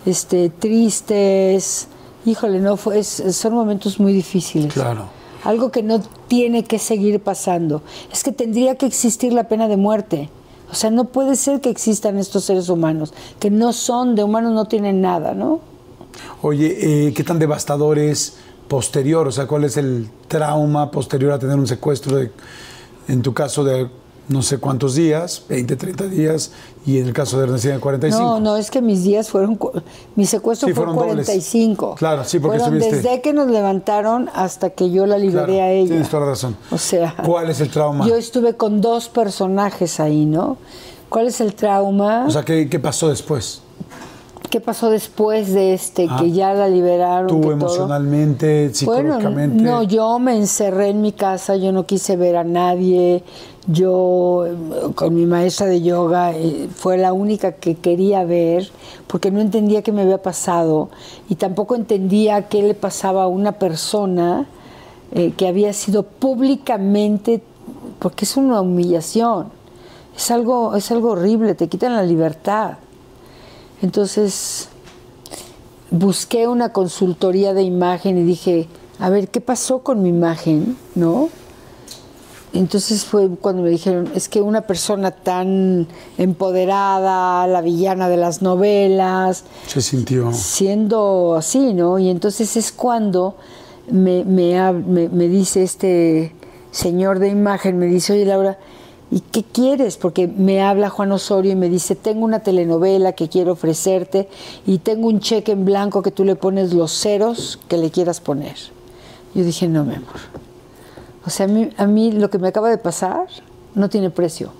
[0.05, 1.87] este, tristes.
[2.25, 4.73] Híjole, no fue, es- son momentos muy difíciles.
[4.73, 5.05] Claro.
[5.45, 7.81] Algo que no tiene que seguir pasando.
[8.11, 10.29] Es que tendría que existir la pena de muerte.
[10.69, 14.51] O sea, no puede ser que existan estos seres humanos, que no son, de humanos
[14.53, 15.61] no tienen nada, ¿no?
[16.41, 18.37] Oye, eh, ¿qué tan devastador es
[18.67, 19.27] posterior?
[19.27, 22.31] O sea, ¿cuál es el trauma posterior a tener un secuestro de,
[23.07, 23.89] en tu caso de
[24.29, 26.51] no sé cuántos días, 20, 30 días,
[26.85, 28.23] y en el caso de Ernestina de 45?
[28.23, 29.57] No, no, es que mis días fueron,
[30.15, 31.25] mi secuestro Sí, fue fueron dobles.
[31.25, 31.95] 45.
[31.95, 35.71] Claro, sí, porque Fueron desde que nos levantaron hasta que yo la liberé Claro, a
[35.71, 35.87] ella.
[35.89, 36.55] Tienes toda la razón.
[36.69, 38.07] O sea, ¿Cuál es el trauma?
[38.07, 40.57] yo estuve con dos personajes ahí, ¿no?
[41.09, 42.25] ¿Cuál es el trauma?
[42.27, 43.63] O sea, ¿qué, qué pasó después?
[44.49, 46.17] ¿Qué pasó después de este, Ah.
[46.19, 47.27] que ya la liberaron?
[47.27, 47.53] ¿Tú que todo?
[47.53, 49.63] emocionalmente, Bueno, psicológicamente?
[49.63, 53.23] no, yo me encerré en mi casa, yo no quise ver a nadie.
[53.67, 54.53] Yo, eh,
[54.95, 58.71] con mi maestra de yoga, eh, fue la única que quería ver,
[59.05, 60.89] porque no entendía qué me había pasado
[61.29, 64.47] y tampoco entendía qué le pasaba a una persona
[65.11, 67.41] eh, que había sido públicamente,
[67.99, 69.47] porque es una humillación,
[70.17, 72.77] es algo, es algo horrible, te quitan la libertad.
[73.81, 74.69] Entonces,
[75.91, 78.67] busqué una consultoría de imagen y dije,
[78.99, 80.77] a ver, ¿qué pasó con mi imagen?
[80.95, 81.29] ¿No?
[82.51, 88.41] Entonces fue cuando me dijeron, es que una persona tan empoderada, la villana de las
[88.41, 90.33] novelas, Se sintió.
[90.33, 91.99] siendo así, ¿no?
[91.99, 93.35] Y entonces es cuando
[93.91, 96.33] me, me, me- me dice este
[96.71, 98.57] señor de imagen, me dice, oye Laura,
[99.11, 99.97] ¿y qué quieres?
[99.97, 104.29] Porque me habla Juan Osorio y me dice, tengo una telenovela que quiero ofrecerte
[104.65, 108.19] y tengo un cheque en blanco que tú le pones los ceros que le quieras
[108.21, 108.55] poner.
[109.33, 110.15] Yo dije, no, mi amor.
[111.25, 113.27] O sea, a mí, a mí lo que me acaba de pasar
[113.75, 114.51] no tiene precio.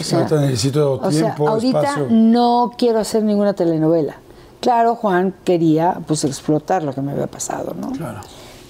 [0.00, 2.06] O sea, Ahorita necesito o sea, tiempo, ahorita espacio.
[2.10, 4.16] no quiero hacer ninguna telenovela.
[4.60, 7.92] Claro, Juan quería pues explotar lo que me había pasado, ¿no?
[7.92, 8.20] Claro.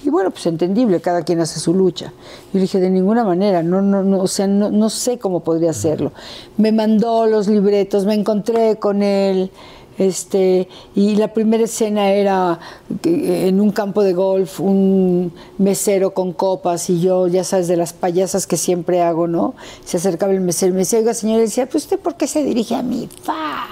[0.03, 2.07] Y bueno, pues entendible, cada quien hace su lucha.
[2.07, 5.41] Yo le dije, de ninguna manera, no, no, no, o sea, no, no sé cómo
[5.41, 6.11] podría hacerlo.
[6.57, 9.49] Me mandó los libretos, me encontré con él,
[9.97, 12.59] este, y la primera escena era
[13.01, 17.77] que, en un campo de golf, un mesero con copas, y yo, ya sabes, de
[17.77, 19.53] las payasas que siempre hago, ¿no?
[19.85, 22.27] Se acercaba el mesero y me decía, oiga, señor, y decía, pues usted, ¿por qué
[22.27, 23.07] se dirige a mí?
[23.21, 23.67] ¡Fa!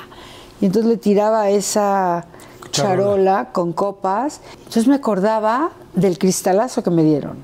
[0.62, 2.28] Y entonces le tiraba esa
[2.72, 2.96] Charola.
[2.96, 4.42] charola con copas.
[4.60, 7.38] Entonces me acordaba del cristalazo que me dieron.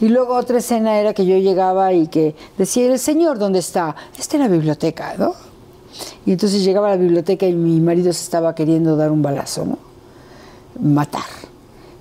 [0.00, 3.94] Y luego otra escena era que yo llegaba y que decía, ¿el señor dónde está?
[4.18, 5.34] Está en la biblioteca, ¿no?
[6.24, 9.66] Y entonces llegaba a la biblioteca y mi marido se estaba queriendo dar un balazo,
[9.66, 9.78] ¿no?
[10.80, 11.22] Matar.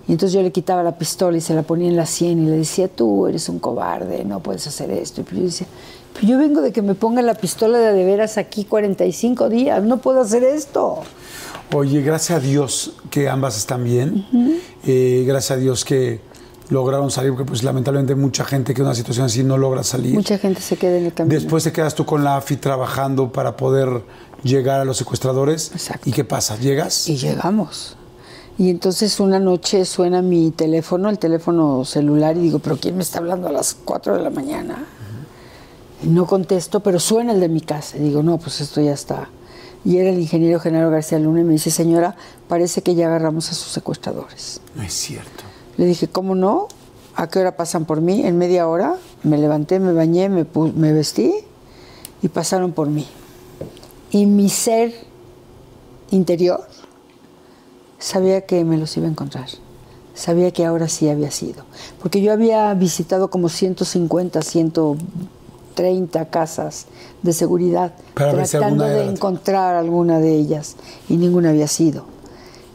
[0.08, 2.46] Y entonces yo le quitaba la pistola y se la ponía en la sien y
[2.46, 5.22] le decía, tú eres un cobarde, no puedes hacer esto.
[5.22, 5.68] Y pues yo decía,
[6.14, 9.84] pero yo vengo de que me pongan la pistola de de veras aquí 45 días,
[9.84, 11.04] no puedo hacer esto.
[11.74, 14.26] Oye, gracias a Dios que ambas están bien.
[14.86, 16.20] Eh, gracias a Dios que
[16.70, 20.14] lograron salir, porque pues lamentablemente mucha gente que en una situación así no logra salir.
[20.14, 21.34] Mucha gente se queda en el camino.
[21.34, 24.04] Después te quedas tú con la AFI trabajando para poder
[24.44, 25.72] llegar a los secuestradores.
[25.74, 26.10] Exacto.
[26.10, 26.58] ¿Y qué pasa?
[26.58, 27.08] ¿Llegas?
[27.08, 27.96] Y llegamos.
[28.58, 33.04] Y entonces una noche suena mi teléfono, el teléfono celular, y digo, ¿pero quién me
[33.04, 34.86] está hablando a las 4 de la mañana?
[36.04, 37.98] Y no contesto, pero suena el de mi casa.
[37.98, 39.30] Y digo, no, pues esto ya está.
[39.86, 42.16] Y era el ingeniero Genaro García Luna y me dice, señora,
[42.48, 44.62] parece que ya agarramos a sus secuestradores.
[44.76, 45.44] No es cierto.
[45.78, 46.68] Le dije, ¿cómo no?
[47.16, 48.26] ¿A qué hora pasan por mí?
[48.26, 48.96] En media hora.
[49.24, 51.34] Me levanté, me bañé, me, me vestí
[52.22, 53.08] y pasaron por mí.
[54.12, 54.94] Y mi ser
[56.12, 56.68] interior
[58.00, 59.48] sabía que me los iba a encontrar.
[60.14, 61.64] Sabía que ahora sí había sido.
[62.02, 64.42] Porque yo había visitado como 150,
[65.80, 66.86] 130 casas
[67.22, 70.76] de seguridad, Para tratando de era- encontrar alguna de ellas.
[71.08, 72.06] Y ninguna había sido.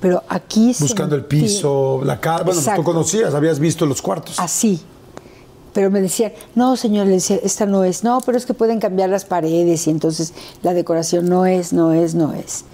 [0.00, 2.44] Pero aquí Buscando el piso, la cara.
[2.44, 2.82] Bueno, Exacto.
[2.82, 4.38] tú conocías, habías visto los cuartos.
[4.38, 4.80] Así.
[5.72, 8.04] Pero me decían, no, señor, le decía, esta no es.
[8.04, 10.32] No, pero es que pueden cambiar las paredes y entonces
[10.62, 12.64] la decoración no es, no es, no es.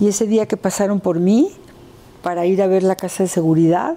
[0.00, 1.50] Y ese día que pasaron por mí
[2.22, 3.96] para ir a ver la casa de seguridad,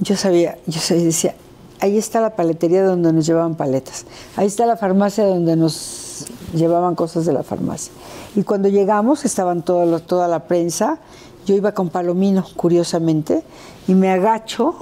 [0.00, 1.34] yo sabía, yo sabía, decía,
[1.80, 4.06] ahí está la paletería donde nos llevaban paletas.
[4.36, 7.92] Ahí está la farmacia donde nos llevaban cosas de la farmacia.
[8.34, 10.98] Y cuando llegamos, estaban toda la, toda la prensa.
[11.46, 13.42] Yo iba con Palomino, curiosamente,
[13.86, 14.74] y me agacho,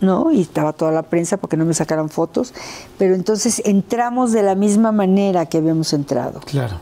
[0.00, 0.30] ¿no?
[0.30, 2.52] Y estaba toda la prensa porque no me sacaran fotos.
[2.98, 6.40] Pero entonces entramos de la misma manera que habíamos entrado.
[6.40, 6.76] Claro.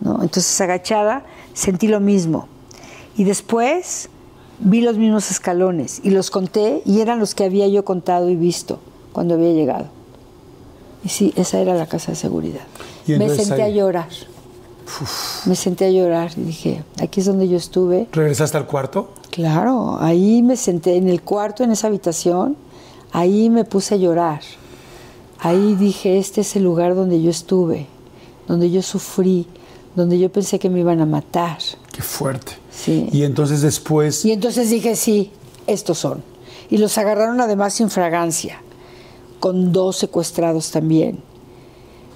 [0.00, 0.14] ¿no?
[0.22, 2.48] Entonces agachada sentí lo mismo.
[3.16, 4.08] Y después
[4.60, 8.36] vi los mismos escalones y los conté y eran los que había yo contado y
[8.36, 8.80] visto
[9.18, 9.86] cuando había llegado.
[11.04, 12.60] Y sí, esa era la casa de seguridad.
[13.08, 14.06] Me senté ahí- a llorar.
[15.44, 18.06] Me senté a llorar y dije, aquí es donde yo estuve.
[18.12, 19.10] ¿Regresaste al cuarto?
[19.32, 22.56] Claro, ahí me senté en el cuarto, en esa habitación,
[23.10, 24.40] ahí me puse a llorar.
[25.40, 27.86] Ahí dije, este es el lugar donde yo estuve,
[28.46, 29.48] donde yo sufrí,
[29.96, 31.58] donde yo pensé que me iban a matar.
[31.92, 32.52] Qué fuerte.
[32.70, 33.08] Sí.
[33.10, 35.32] Y entonces después, Y entonces dije, sí,
[35.66, 36.22] estos son.
[36.70, 38.62] Y los agarraron además sin fragancia,
[39.40, 41.20] con dos secuestrados también.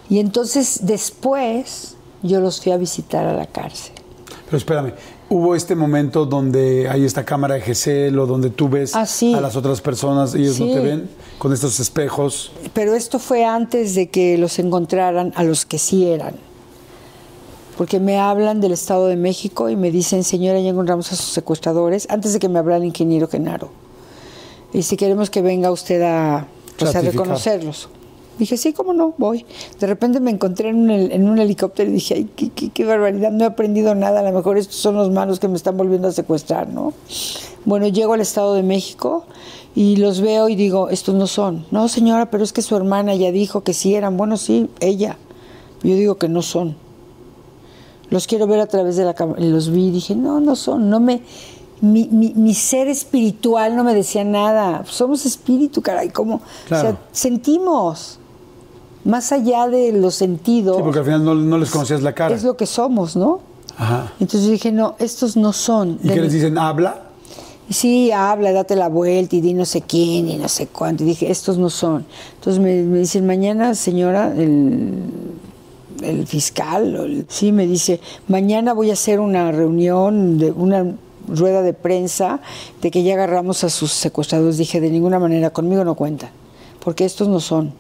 [0.09, 3.93] Y entonces después yo los fui a visitar a la cárcel.
[4.47, 4.93] pero espérame,
[5.31, 9.33] hubo este momento donde hay esta cámara de GESEL o donde tú ves Ah, sí.
[9.33, 10.73] a las otras personas y ellos no Sí.
[10.75, 11.09] te ven
[11.39, 12.53] con estos espejos.
[12.75, 16.35] Pero esto fue antes de que los encontraran a los que sí eran.
[17.79, 21.31] Porque me hablan del Estado de México y me dicen, señora, ya encontramos a sus
[21.33, 23.71] secuestradores, antes de que me hablara el ingeniero Genaro.
[24.75, 26.47] Y si queremos que venga usted a,
[26.79, 27.25] pues, a Ratificar.
[27.27, 27.89] reconocerlos.
[28.39, 29.45] Dije, sí, cómo no, voy.
[29.79, 32.85] De repente me encontré en un, en un helicóptero y dije, ay, qué, qué- qué
[32.85, 35.77] barbaridad, no he aprendido nada, a lo mejor estos son los malos que me están
[35.77, 36.95] volviendo a secuestrar, ¿no?
[37.67, 39.25] Bueno, llego al Estado de México
[39.75, 41.67] y los veo y digo, estos no son.
[41.71, 44.17] No, señora, pero es que su hermana ya dijo que sí eran.
[44.17, 45.19] Bueno, sí, ella.
[45.83, 46.75] Yo digo que no son.
[48.11, 49.41] Los quiero ver a través de la cámara.
[49.43, 50.91] Los vi y dije, no, no son.
[50.91, 51.23] No me,
[51.83, 54.85] mi, mi- mi ser espiritual no me decía nada.
[54.87, 56.09] Somos espíritu, caray.
[56.09, 56.37] ¿Cómo?
[56.37, 58.19] O sea, sentimos.
[59.05, 60.77] Más allá de los sentidos.
[60.77, 62.35] Sí, porque al final no, no les conocías la cara.
[62.35, 63.41] Es lo que somos, ¿no?
[63.77, 64.13] Ajá.
[64.21, 65.99] Entonces dije, no, estos no son.
[66.05, 66.57] ¿Y qué les dicen?
[66.57, 67.03] ¿Habla?
[67.69, 71.03] Sí, habla, date la vuelta y di no sé quién y no sé cuánto.
[71.03, 72.05] Y dije, estos no son.
[72.37, 74.93] Entonces me, me dicen, mañana, señora, el,
[76.03, 77.99] el fiscal, sí, me dice,
[78.29, 80.95] mañana voy a hacer una reunión, de una
[81.29, 82.41] rueda de prensa
[82.81, 84.59] de que ya agarramos a sus secuestradores.
[84.59, 86.31] Dije, de ninguna manera, conmigo no cuentan,
[86.85, 87.73] porque estos no son.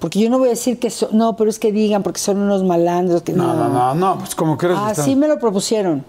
[0.00, 2.38] Porque yo no voy a decir que son, no, pero es que digan, porque son
[2.38, 3.22] unos malandros.
[3.22, 6.04] Que No, no, no, no, pues como que Así me lo propusieron.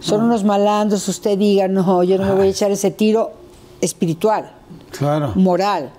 [0.00, 3.32] Son unos malandros, usted diga, no, yo no me voy a echar ese tiro
[3.80, 4.52] espiritual,
[4.96, 5.32] Claro.
[5.34, 5.90] moral.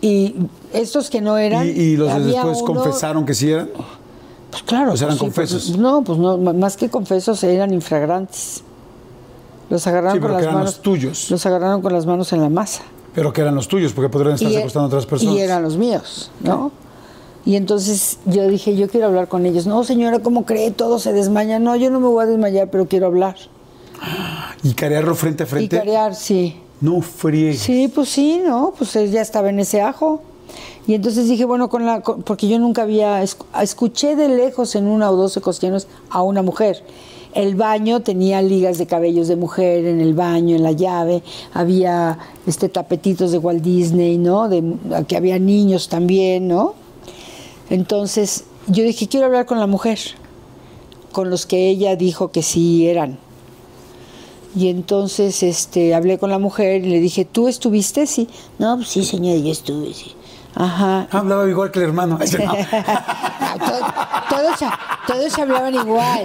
[0.00, 0.34] Y
[0.72, 1.66] estos que no eran.
[1.66, 3.70] ¿Y, y los había después uno- confesaron que sí eran?
[4.52, 4.96] Pues claro.
[4.96, 5.64] Sea, eran pues sí, confesos.
[5.68, 8.62] pues, no, pues no, más que confesos eran infragrantes.
[9.70, 10.74] Los agarraron Sí, pero con que las eran manos.
[10.74, 11.30] los tuyos.
[11.30, 12.82] Los agarraron con las manos en la masa.
[13.14, 15.34] Pero que eran los tuyos, porque podrían estar Y e- secuestrando a otras personas.
[15.34, 16.70] Y eran los míos, ¿no?
[17.44, 19.66] Y entonces yo dije, yo quiero hablar con ellos.
[19.66, 20.70] No, señora, ¿cómo cree?
[20.70, 21.58] Todo se desmaya.
[21.58, 23.36] No, yo no me voy a desmayar, pero quiero hablar.
[24.62, 25.78] ¿Y carearlo frente a Y frente?
[25.78, 26.60] carear, sí.
[26.80, 27.60] No friegues.
[27.60, 28.74] Sí, pues sí, ¿no?
[28.76, 30.22] Pues él ya estaba en ese ajo.
[30.86, 34.74] Y entonces dije, bueno, con la, con- porque yo nunca había, esc- escuché de lejos
[34.74, 36.82] en una o dos ocasiones a una mujer.
[37.34, 41.22] El baño tenía ligas de cabellos de mujer en el baño, en la llave,
[41.54, 44.48] había este tapetitos de Walt Disney, ¿no?
[44.48, 44.62] De,
[45.08, 46.74] que había niños también, ¿no?
[47.70, 49.98] Entonces yo dije, quiero hablar con la mujer,
[51.12, 53.18] con los que ella dijo que sí eran.
[54.54, 58.06] Y entonces este, hablé con la mujer y le dije, ¿tú estuviste?
[58.06, 58.28] Sí.
[58.58, 60.12] No, pues sí, señora, yo estuve, sí.
[60.54, 61.06] Ajá.
[61.10, 62.18] Ah, Hablaba igual que el hermano.
[64.28, 64.58] Todos,
[65.06, 66.24] todos hablaban igual.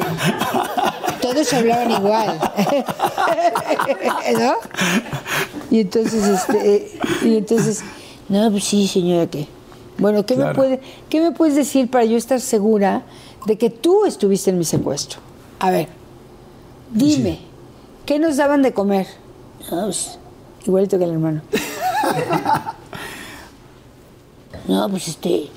[1.21, 2.39] Todos hablaban igual.
[4.39, 4.53] ¿No?
[5.69, 7.83] Y entonces, este, y entonces,
[8.29, 9.47] no, pues sí, señora, que.
[9.97, 10.79] Bueno, ¿qué, me puede,
[11.09, 13.01] ¿qué me puedes decir para yo estar segura
[13.45, 15.19] de que tú estuviste en mi secuestro?
[15.59, 15.89] A ver,
[16.91, 17.39] dime,
[18.05, 19.07] ¿qué nos daban de comer?
[19.71, 20.19] No, pues,
[20.65, 21.41] igualito que el hermano.
[24.67, 25.49] No, pues este.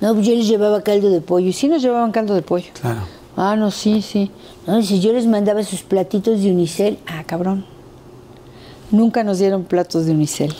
[0.00, 1.52] No, pues yo les llevaba caldo de pollo.
[1.52, 2.66] Sí nos llevaban caldo de pollo.
[2.80, 3.00] Claro.
[3.36, 4.30] Ah, no, sí, sí.
[4.66, 6.98] No, si yo les mandaba sus platitos de unicel.
[7.06, 7.64] Ah, cabrón.
[8.90, 10.54] Nunca nos dieron platos de unicel.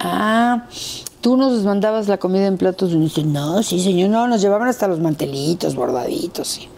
[0.00, 0.66] Ah,
[1.20, 3.32] tú nos mandabas la comida en platos de unicel.
[3.32, 4.10] No, sí, señor.
[4.10, 6.68] No, nos llevaban hasta los mantelitos, bordaditos, sí.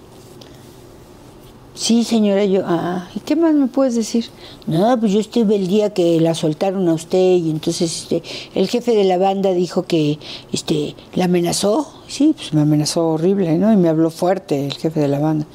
[1.77, 2.63] Sí, señora, yo.
[2.65, 4.25] Ah, ¿y qué más me puedes decir?
[4.67, 8.23] No, pues yo estuve el día que la soltaron a usted y entonces este,
[8.55, 10.19] el jefe de la banda dijo que
[10.53, 11.87] este, la amenazó.
[12.09, 13.71] Sí, pues me amenazó horrible, ¿no?
[13.73, 15.47] Y me habló fuerte el jefe de la banda.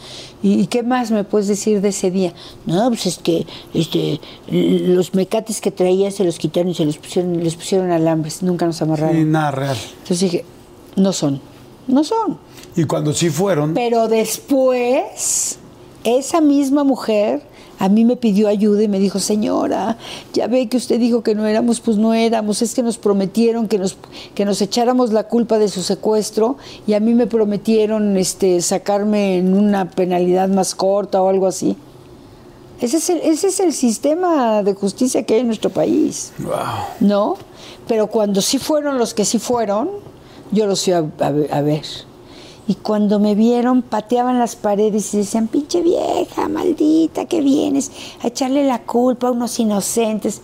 [0.44, 2.34] ¿Y, y qué más me puedes decir de ese día?
[2.68, 7.00] No, pues es que este, los mecates que traía se los quitaron y se los
[7.00, 8.44] pusieron, les pusieron alambres.
[8.44, 9.16] Nunca nos amarraron.
[9.16, 9.78] Sí, nada real.
[10.04, 10.46] Entonces dije,
[10.98, 11.42] no son,
[11.88, 12.38] no son.
[12.76, 15.58] Y cuando sí fueron, Pero después,
[16.04, 17.42] esa misma mujer
[17.80, 19.98] a mí me pidió ayuda y me dijo, señora,
[20.34, 23.68] ya ve que usted dijo que no éramos, pues no éramos, es que nos prometieron
[23.68, 23.98] que nos,
[24.36, 29.38] que nos echáramos la culpa de su secuestro y a mí me prometieron este, sacarme
[29.38, 31.76] en una penalidad más corta o algo así.
[32.82, 36.34] Ese es, el, ese es el sistema de justicia que hay en nuestro país.
[36.40, 36.54] Wow.
[37.00, 37.36] ¿No?
[37.88, 39.90] Pero cuando sí fueron los que sí fueron,
[40.52, 41.84] yo los fui a, a- a ver.
[42.72, 47.92] Y cuando me vieron, pateaban las paredes y decían, pinche vieja, maldita, que vienes
[48.24, 50.40] a echarle la culpa a unos inocentes.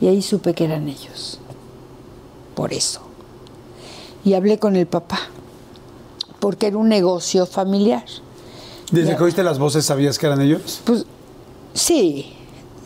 [0.00, 1.40] Y ahí supe que eran ellos.
[2.54, 3.00] Por eso.
[4.22, 5.18] Y hablé con el papá,
[6.38, 8.04] porque era un negocio familiar.
[8.92, 10.82] Desde que oíste las voces, ¿sabías que eran ellos?
[10.84, 11.04] Pues
[11.74, 12.32] sí.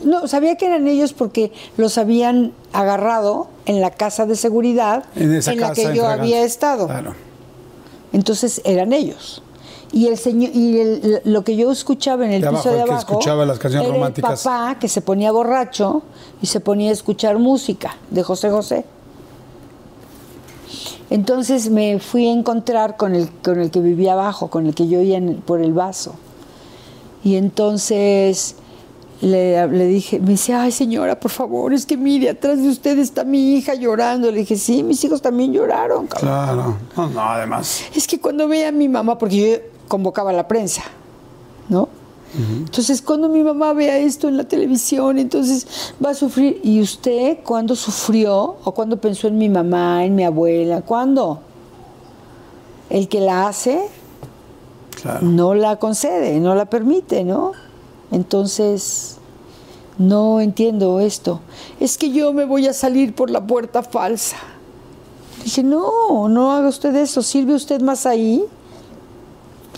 [0.03, 5.35] No, sabía que eran ellos porque los habían agarrado en la casa de seguridad En
[5.35, 6.87] esa la casa que yo había estado.
[6.87, 7.26] Claro.
[8.13, 9.41] Entonces eran ellos.
[9.91, 12.77] Y el señor y el- lo que yo escuchaba en el De piso abajo, de
[12.79, 14.41] el que abajo escuchaba las canciones era románticas.
[14.45, 16.01] el papá que se ponía borracho
[16.41, 18.85] y se ponía a escuchar música de José José.
[21.09, 24.87] Entonces me fui a encontrar con el, con el que vivía abajo, con el que
[24.89, 26.15] yo oía en- por el vaso.
[27.23, 28.55] Y entonces
[29.21, 32.97] le, le dije, me dice, ay señora, por favor, es que mire, atrás de usted
[32.99, 34.31] está mi hija llorando.
[34.31, 36.29] Le dije, sí, mis hijos también lloraron, cabrón.
[36.29, 36.77] Claro.
[36.95, 37.81] No, no, además.
[37.95, 39.57] Es que cuando veía a mi mamá, porque yo
[39.87, 40.83] convocaba a la prensa,
[41.69, 41.89] ¿no?
[42.37, 46.59] Entonces, cuando mi mamá vea esto en la televisión, entonces va a sufrir.
[46.61, 50.81] ¿Y usted cuándo sufrió o cuándo pensó en mi mamá, en mi abuela?
[50.81, 51.39] ¿Cuándo?
[52.89, 53.79] El que la hace
[55.01, 55.19] Claro.
[55.21, 57.53] no la concede, no la permite, ¿no?
[58.11, 59.17] Entonces,
[59.97, 61.41] no entiendo esto.
[61.79, 64.37] Es que yo me voy a salir por la puerta falsa.
[65.43, 68.43] Dije, no, no haga usted eso, sirve usted más ahí.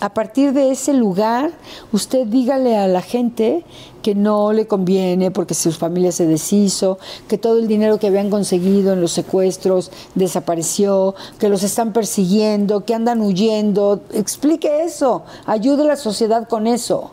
[0.01, 1.51] A partir de ese lugar,
[1.91, 3.65] usted dígale a la gente
[4.01, 6.97] que no le conviene porque su familia se deshizo,
[7.27, 12.85] que todo el dinero que habían conseguido en los secuestros desapareció, que los están persiguiendo,
[12.85, 14.01] que andan huyendo.
[14.13, 17.11] Explique eso, ayude a la sociedad con eso.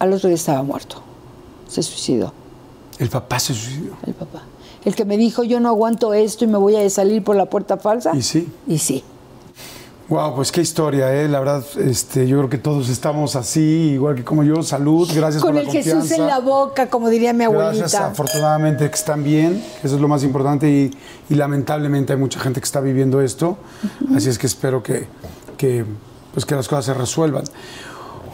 [0.00, 0.96] Al otro día estaba muerto,
[1.68, 2.32] se suicidó
[2.98, 3.94] El papá se suicidó.
[4.04, 4.42] el papá.
[4.84, 7.46] El que me dijo, yo no aguanto esto y me voy a salir por la
[7.46, 8.16] puerta falsa.
[8.16, 8.48] Y sí.
[8.66, 9.04] Y sí.
[10.08, 11.28] Wow, pues qué historia, ¿eh?
[11.28, 13.60] La verdad, este, yo creo que todos estamos así,
[13.92, 14.60] igual que como yo.
[14.64, 16.22] Salud, gracias Con por el la Jesús confianza.
[16.22, 17.76] en la boca, como diría mi abuelita.
[17.76, 20.90] Gracias, afortunadamente que están bien, eso es lo más importante y,
[21.28, 23.56] y lamentablemente hay mucha gente que está viviendo esto,
[24.16, 25.06] así es que espero que,
[25.56, 25.84] que,
[26.34, 27.44] pues que las cosas se resuelvan.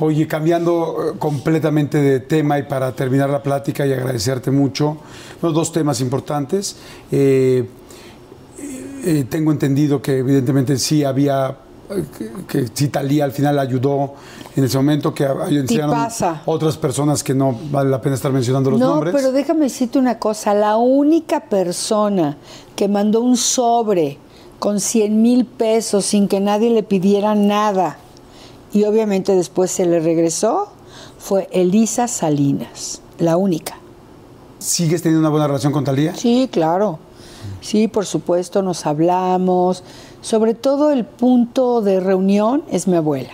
[0.01, 4.98] Oye, cambiando eh, completamente de tema y para terminar la plática y agradecerte mucho,
[5.40, 6.77] bueno, dos temas importantes.
[7.10, 7.66] Eh,
[9.06, 11.56] eh, tengo entendido que evidentemente sí había,
[11.90, 14.14] eh, que, que sí Talía al final ayudó
[14.56, 15.28] en ese momento, que
[15.64, 16.43] Tipaza.
[16.47, 19.14] otras personas que no vale la pena estar mencionando los no, nombres.
[19.14, 20.55] pero déjame decirte una cosa.
[20.55, 22.36] La única persona
[22.74, 24.18] que mandó un sobre
[24.59, 27.98] con 100 mil pesos sin que nadie le pidiera nada
[28.77, 30.69] y obviamente después se le regresó
[31.19, 33.01] fue Elisa Salinas.
[33.19, 33.78] La única.
[34.59, 36.15] ¿Sigues teniendo una buena relación con Talía?
[36.15, 36.98] Sí, claro.
[37.62, 39.82] Sí, por supuesto, nos hablamos.
[40.20, 43.32] Sobre todo el punto de reunión es mi abuela,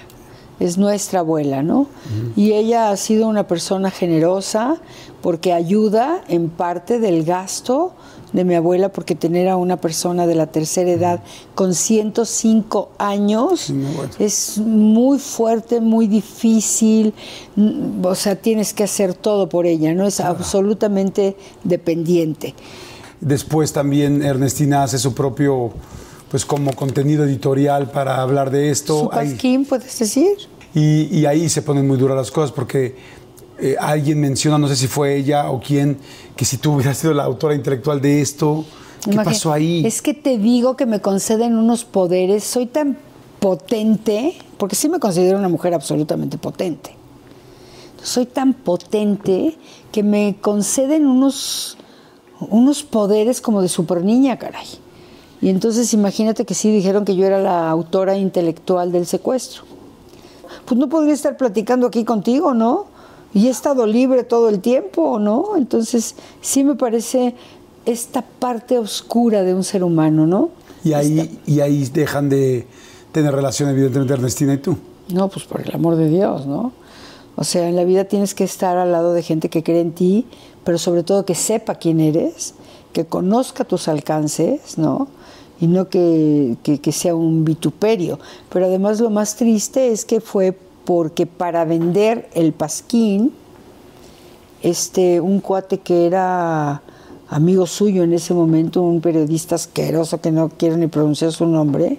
[0.61, 1.89] es nuestra abuela, ¿no?
[2.37, 4.77] Y ella ha sido una persona generosa
[5.23, 7.95] porque ayuda en parte del gasto
[8.33, 11.21] de mi abuela, porque tener a una persona de la tercera edad
[11.55, 14.11] con 105 años Sí, muy bueno.
[14.19, 17.13] es muy fuerte, muy difícil,
[18.03, 20.07] o sea, tienes que hacer todo por ella, ¿no?
[20.07, 22.55] Es absolutamente dependiente.
[23.21, 25.73] Después también Ernestina hace su propio,
[26.31, 29.01] pues como contenido editorial para hablar de esto.
[29.01, 30.39] Su pasquín, puedes decir.
[30.75, 32.97] y, y ahí se ponen muy duras las cosas porque
[33.59, 35.99] eh, alguien menciona, no sé si fue ella o quién,
[36.37, 38.65] que si tú hubieras sido la autora intelectual de esto,
[39.09, 39.87] ¿qué pasó ahí?
[39.87, 42.97] Es que te digo que me conceden unos poderes, soy tan
[43.39, 46.95] potente, porque sí me considero una mujer absolutamente potente.
[48.03, 49.57] Soy tan potente
[49.93, 51.77] que me conceden unos,
[52.41, 54.67] unos poderes como de super niña, caray.
[55.41, 59.65] Y entonces imagínate que sí dijeron que yo era la autora intelectual del secuestro.
[60.65, 62.87] Pues no podría estar platicando aquí contigo, ¿no?
[63.35, 65.57] Y he estado libre todo el tiempo, ¿no?
[65.57, 67.35] Entonces sí me parece
[67.87, 70.51] esta parte oscura de un ser humano, ¿no?
[70.85, 72.67] Y ahí, y ahí dejan de
[73.13, 74.77] tener relación, evidentemente, Ernestina y tú.
[75.13, 76.73] No, pues por el amor de Dios, ¿no?
[77.37, 79.93] O sea, en la vida tienes que estar al lado de gente que cree en
[79.93, 80.27] ti,
[80.65, 82.55] pero sobre todo que sepa quién eres,
[82.93, 85.09] que conozca tus alcances, ¿no?
[85.61, 88.19] Y no que, que- que sea un vituperio.
[88.51, 93.33] Pero además lo más triste es que fue porque para vender el pasquín,
[94.63, 96.83] este, un cuate que era
[97.29, 101.99] amigo suyo en ese momento, un periodista asqueroso que no quiero ni pronunciar su nombre,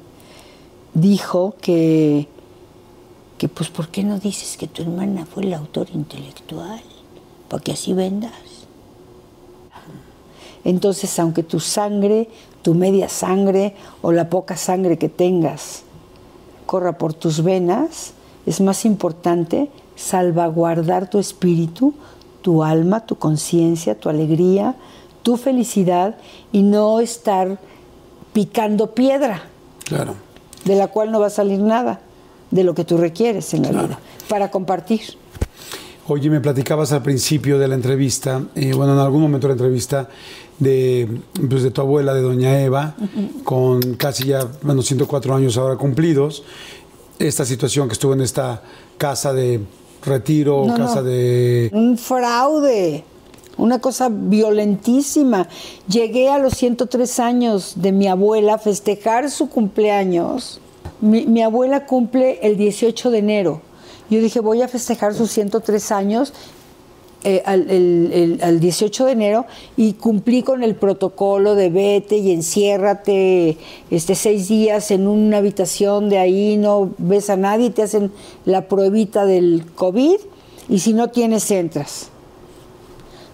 [0.93, 2.27] dijo que,
[3.37, 6.81] que pues ¿por qué no dices que tu hermana fue la autora intelectual?
[7.53, 8.31] para que así vendas.
[10.63, 12.27] Entonces, aunque tu sangre,
[12.63, 15.83] tu media sangre o la poca sangre que tengas
[16.65, 18.13] corra por tus venas,
[18.45, 21.93] es más importante salvaguardar tu espíritu,
[22.41, 24.75] tu alma, tu conciencia, tu alegría,
[25.21, 26.15] tu felicidad
[26.51, 27.57] y no estar
[28.33, 29.43] picando piedra.
[29.85, 30.15] Claro.
[30.65, 32.01] De la cual no va a salir nada
[32.51, 35.01] de lo que tú requieres en la vida para compartir.
[36.07, 39.57] Oye, me platicabas al principio de la entrevista, eh, bueno, en algún momento de la
[39.57, 40.09] entrevista,
[40.59, 41.07] de,
[41.49, 42.95] pues, de tu abuela, de doña Eva,
[43.43, 46.43] con casi ya, bueno, 104 años ahora cumplidos,
[47.27, 48.61] esta situación que estuvo en esta
[48.97, 49.61] casa de
[50.05, 51.03] retiro, No, casa no.
[51.03, 51.69] de...
[51.73, 53.03] Un fraude,
[53.57, 55.47] una cosa violentísima.
[55.87, 60.59] Llegué a los 103 años de mi abuela a festejar su cumpleaños.
[61.01, 63.61] Mi, mi abuela cumple el 18 de enero.
[64.09, 66.33] Yo dije, voy a festejar sus 103 años
[67.23, 69.45] eh, al, al 18 de enero
[69.77, 73.57] y cumplí con el protocolo de vete y enciérrate
[73.89, 78.11] este, seis días en una habitación de ahí, no ves a nadie, te hacen
[78.45, 80.17] la pruebita del COVID
[80.69, 82.09] y si no tienes, entras.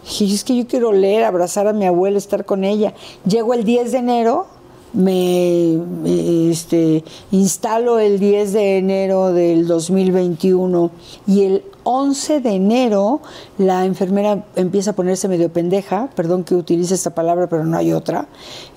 [0.03, 2.93] Dije, es que yo quiero leer, abrazar a mi abuela, estar con ella.
[3.25, 4.47] Llego el 10 de enero,
[4.93, 10.91] me, me, este, instalo el 10 de enero del 2021
[11.27, 13.19] y el 11 de enero
[13.57, 17.93] la enfermera empieza a ponerse medio pendeja, perdón que utilice esta palabra, pero no hay
[17.93, 18.27] otra.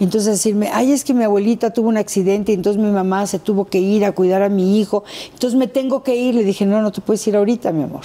[0.01, 3.39] Entonces decirme, ay, es que mi abuelita tuvo un accidente y entonces mi mamá se
[3.39, 6.35] tuvo que ir a cuidar a mi hijo, entonces me tengo que ir.
[6.35, 8.05] Le dije, no, no te puedes ir ahorita, mi amor,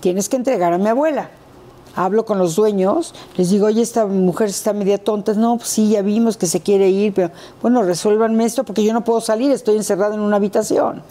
[0.00, 1.30] tienes que entregar a mi abuela
[1.94, 5.34] hablo con los dueños, les digo, oye, esta mujer está media tonta.
[5.34, 7.30] No, pues sí, ya vimos que se quiere ir, pero
[7.60, 11.02] bueno, resuélvanme esto porque yo no puedo salir, estoy encerrada en una habitación.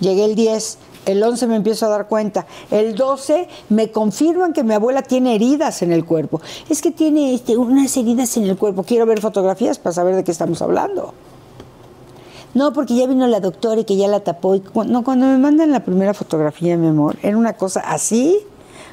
[0.00, 0.78] Llegué el 10,
[1.08, 5.34] el 11 me empiezo a dar cuenta, el 12 me confirman que mi abuela tiene
[5.34, 6.40] heridas en el cuerpo.
[6.68, 10.24] Es que tiene este, unas heridas en el cuerpo, quiero ver fotografías para saber de
[10.24, 11.14] qué estamos hablando.
[12.52, 14.60] No, porque ya vino la doctora y que ya la tapó.
[14.86, 18.38] No, cuando me mandan la primera fotografía, mi amor, era una cosa así,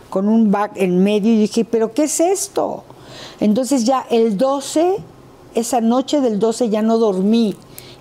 [0.10, 2.84] con un back en medio, y dije, ¿pero qué es esto?
[3.42, 4.96] Entonces ya el 12,
[5.54, 7.56] esa noche del 12 ya no dormí.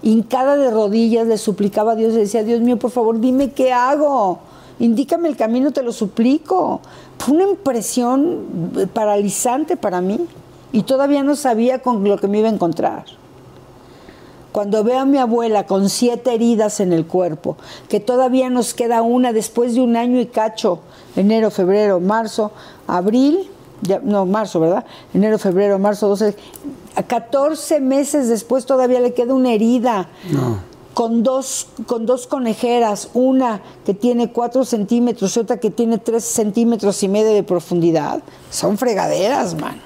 [0.05, 3.73] Hincada de rodillas le suplicaba a Dios, le decía, Dios mío, por favor, dime qué
[3.73, 4.39] hago.
[4.79, 6.81] Indícame el camino, te lo suplico.
[7.19, 10.21] Fue una impresión eh, paralizante para mí.
[10.73, 13.05] Y todavía no sabía con lo que me iba a encontrar
[14.55, 17.57] cuando veo a mi abuela con siete heridas en el cuerpo,
[17.89, 20.79] que todavía nos queda una después de un año y cacho,
[21.17, 22.53] enero, febrero, marzo,
[22.87, 23.51] abril,
[23.87, 24.85] ya- no, marzo, ¿verdad?
[25.15, 26.35] Enero, febrero, marzo, 12,
[26.97, 30.09] a 14 meses después todavía le queda una herida.
[30.95, 36.23] Con dos, con dos conejeras, una que tiene cuatro centímetros y otra que tiene tres
[36.25, 38.23] centímetros y medio de profundidad.
[38.51, 39.83] Son fregaderas, mano.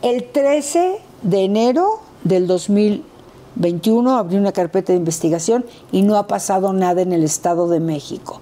[0.00, 6.72] El 13 de enero del 2021 abrí una carpeta de investigación y no ha pasado
[6.72, 8.40] nada en el Estado de México.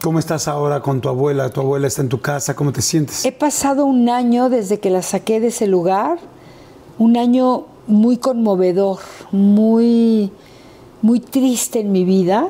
[0.00, 1.50] ¿Cómo estás ahora con tu abuela?
[1.50, 2.54] ¿Tu abuela está en tu casa?
[2.54, 3.24] ¿Cómo te sientes?
[3.24, 6.18] He pasado un año desde que la saqué de ese lugar,
[6.98, 8.98] un año muy conmovedor,
[9.32, 10.30] muy,
[11.02, 12.48] muy triste en mi vida,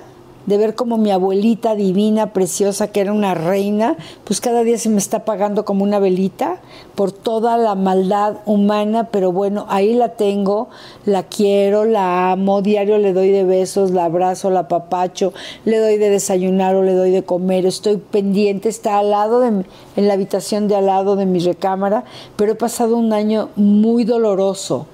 [0.49, 4.89] de ver como mi abuelita divina, preciosa, que era una reina, pues cada día se
[4.89, 6.57] me está apagando como una velita
[6.95, 10.71] por toda la maldad humana, pero bueno, ahí la tengo,
[11.05, 15.35] la quiero, la amo, diario le doy de besos, la abrazo, la papacho,
[15.67, 19.49] le doy de desayunar o le doy de comer, estoy pendiente, está al lado de
[19.49, 22.05] en la habitación de al lado de mi recámara,
[22.37, 24.87] pero he pasado un año muy doloroso,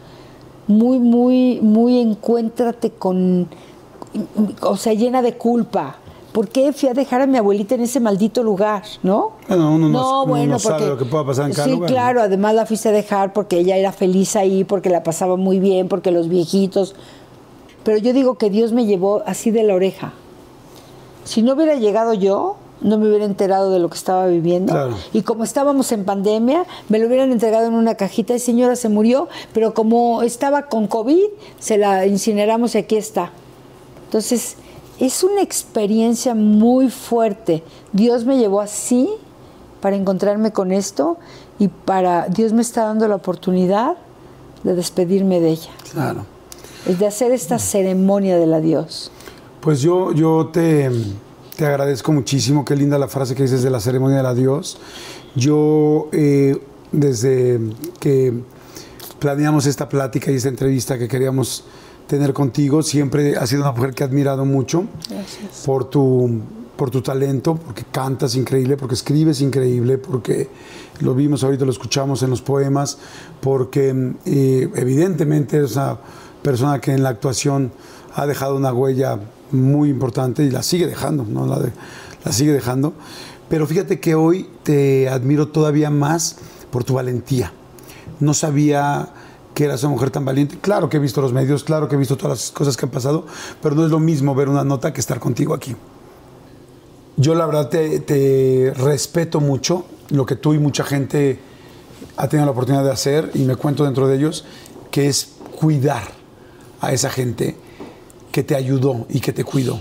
[0.66, 3.48] muy, muy, muy encuéntrate con,
[4.62, 5.97] o sea, llena de culpa.
[6.32, 9.32] ¿Por qué fui a dejar a mi abuelita en ese maldito lugar, no?
[9.47, 11.95] Bueno, uno no- uno no sabe lo que pueda pasar en cada sí, lugar, ¿no?
[11.95, 15.61] claro, además la fuiste a dejar porque ella era feliz ahí, porque la pasaba muy
[15.61, 16.97] bien, porque los viejitos.
[17.85, 20.12] Pero yo digo que Dios me llevó así de la oreja.
[21.23, 24.73] Si no hubiera llegado yo, no me hubiera enterado de lo que estaba viviendo.
[24.73, 24.95] Claro.
[25.12, 28.89] Y como estábamos en pandemia, me lo hubieran entregado en una cajita y señora se
[28.89, 31.23] murió, pero como estaba con COVID,
[31.61, 33.31] se la incineramos y aquí está.
[34.05, 34.56] Entonces,
[34.98, 37.62] es una experiencia muy fuerte.
[37.93, 39.09] Dios me llevó así
[39.81, 41.18] para encontrarme con esto
[41.59, 43.97] y para Dios me está dando la oportunidad
[44.62, 46.24] de despedirme de ella, Claro.
[46.86, 49.10] es de hacer esta ceremonia del adiós.
[49.60, 50.90] Pues yo, yo te,
[51.56, 52.64] te agradezco muchísimo.
[52.64, 54.78] Qué linda la frase que dices de la ceremonia del adiós.
[55.35, 56.56] Yo, eh,
[56.93, 57.60] desde
[58.01, 58.32] que
[59.18, 61.64] planeamos esta plática y esta entrevista que queríamos
[62.06, 64.85] tener contigo, siempre has sido una mujer que he admirado mucho
[65.64, 66.40] por tu
[66.76, 70.48] por tu talento, porque cantas increíble, porque escribes increíble, porque
[71.01, 72.98] lo vimos ahorita, lo escuchamos en los poemas,
[73.40, 75.98] porque eh, evidentemente es una
[76.43, 77.72] persona que en la actuación
[78.14, 79.18] ha dejado una huella
[79.52, 81.47] muy importante y la sigue dejando, ¿no?
[81.47, 81.60] la,
[82.24, 82.93] la sigue dejando.
[83.48, 86.36] Pero fíjate que hoy te admiro todavía más
[86.70, 87.52] por tu valentía.
[88.20, 89.10] No sabía
[89.55, 90.59] que eras una mujer tan valiente.
[90.60, 92.90] Claro que he visto los medios, claro que he visto todas las cosas que han
[92.90, 93.24] pasado,
[93.62, 95.74] pero no es lo mismo ver una nota que estar contigo aquí.
[97.16, 101.39] Yo la verdad te, respeto mucho lo que tú y mucha gente
[102.16, 104.44] ha tenido la oportunidad de hacer y me cuento dentro de ellos,
[104.90, 105.28] que es
[105.59, 106.02] cuidar
[106.81, 107.56] a esa gente
[108.32, 109.81] que te ayudó y que te cuidó.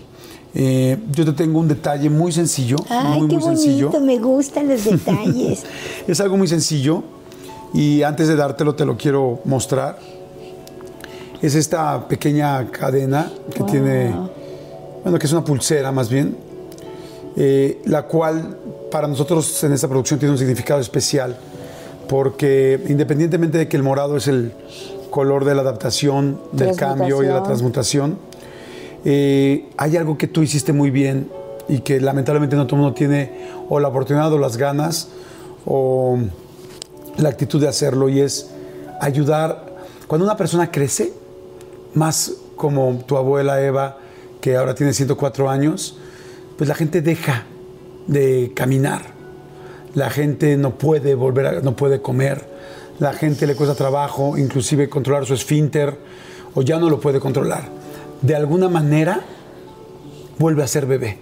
[0.53, 3.99] Eh, yo te tengo un detalle muy sencillo, Ay, muy, qué muy bonito, sencillo.
[4.01, 5.63] me gustan los detalles.
[6.07, 7.03] es algo muy sencillo
[7.73, 9.97] y antes de dártelo te lo quiero mostrar.
[11.41, 14.15] Es esta pequeña cadena que tiene,
[15.03, 16.37] bueno, que es una pulsera más bien,
[17.35, 18.57] eh, la cual
[18.91, 21.35] para nosotros en esta producción tiene un significado especial,
[22.07, 24.53] porque independientemente de que el morado es el
[25.09, 28.17] color de la adaptación, del cambio y de la transmutación,
[29.03, 31.29] eh, hay algo que tú hiciste muy bien
[31.67, 33.31] y que lamentablemente no todo el mundo tiene
[33.67, 35.09] o la oportunidad o las ganas
[35.65, 36.17] o
[37.17, 38.49] la actitud de hacerlo y es
[38.99, 39.73] ayudar.
[40.07, 41.13] Cuando una persona crece,
[41.93, 43.97] más como tu abuela Eva,
[44.41, 45.97] que ahora tiene 104 años,
[46.57, 47.45] pues la gente deja
[48.07, 49.01] de caminar,
[49.95, 52.45] la gente no puede volver, a, no puede comer,
[52.99, 55.97] la gente le cuesta trabajo, inclusive controlar su esfínter,
[56.55, 57.69] o ya no lo puede controlar.
[58.21, 59.21] De alguna manera
[60.37, 61.17] vuelve a ser bebé.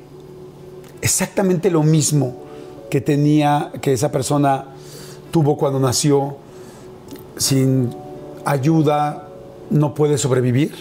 [1.02, 2.44] Exactamente lo mismo
[2.90, 4.66] que tenía, que esa persona
[5.32, 6.36] tuvo cuando nació,
[7.38, 7.90] sin
[8.46, 9.28] ayuda
[9.70, 10.74] no puede sobrevivir.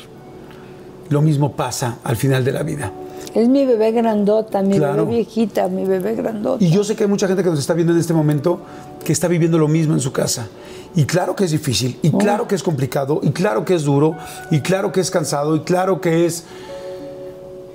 [1.09, 2.93] Lo mismo pasa al final de la vida.
[3.35, 5.05] Es mi bebé grandota, mi claro.
[5.05, 6.63] bebé viejita, mi bebé grandota.
[6.65, 8.61] Y yo sé que hay mucha gente que nos está viendo en este momento
[9.05, 10.49] que está viviendo lo mismo en su casa.
[10.97, 12.19] Y claro que es difícil, y oh.
[12.19, 14.17] claro que es complicado, y claro que es duro,
[14.51, 16.45] y claro que es cansado, y claro que es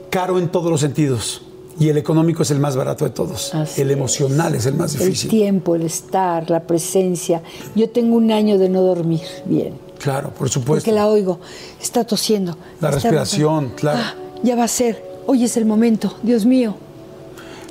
[0.10, 1.42] caro en todos los sentidos.
[1.78, 3.54] Y el económico es el más barato de todos.
[3.54, 4.62] Así el emocional es.
[4.62, 5.30] es el más difícil.
[5.30, 7.42] El tiempo, el estar, la presencia.
[7.76, 9.74] Yo tengo un año de no dormir bien.
[10.00, 10.86] Claro, por supuesto.
[10.86, 11.40] Porque la oigo.
[11.82, 12.58] Está tosiendo.
[12.80, 14.00] La está respiración, claro.
[14.02, 15.04] Ah, ya va a ser.
[15.26, 16.16] Hoy es el momento.
[16.24, 16.76] Dios mío.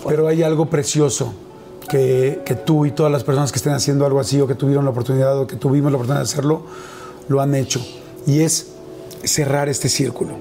[0.07, 1.33] Pero hay algo precioso
[1.89, 4.85] que, que, tú y todas las personas que estén haciendo algo así o que tuvieron
[4.85, 6.63] la oportunidad o que tuvimos la oportunidad de hacerlo,
[7.29, 7.81] lo han hecho.
[8.27, 8.69] Y es
[9.23, 10.33] cerrar este círculo.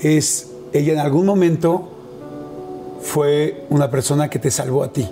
[0.00, 1.93] Es, ella en algún momento
[3.04, 5.08] fue una persona que te salvó a ti,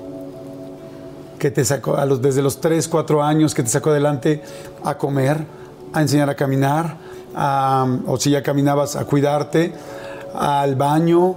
[1.38, 4.42] que te sacó a los, desde los 3, 4 años, que te sacó adelante
[4.82, 5.44] a comer,
[5.92, 6.96] a enseñar a caminar,
[8.06, 9.72] o si ya caminabas, a cuidarte,
[10.34, 11.36] al baño,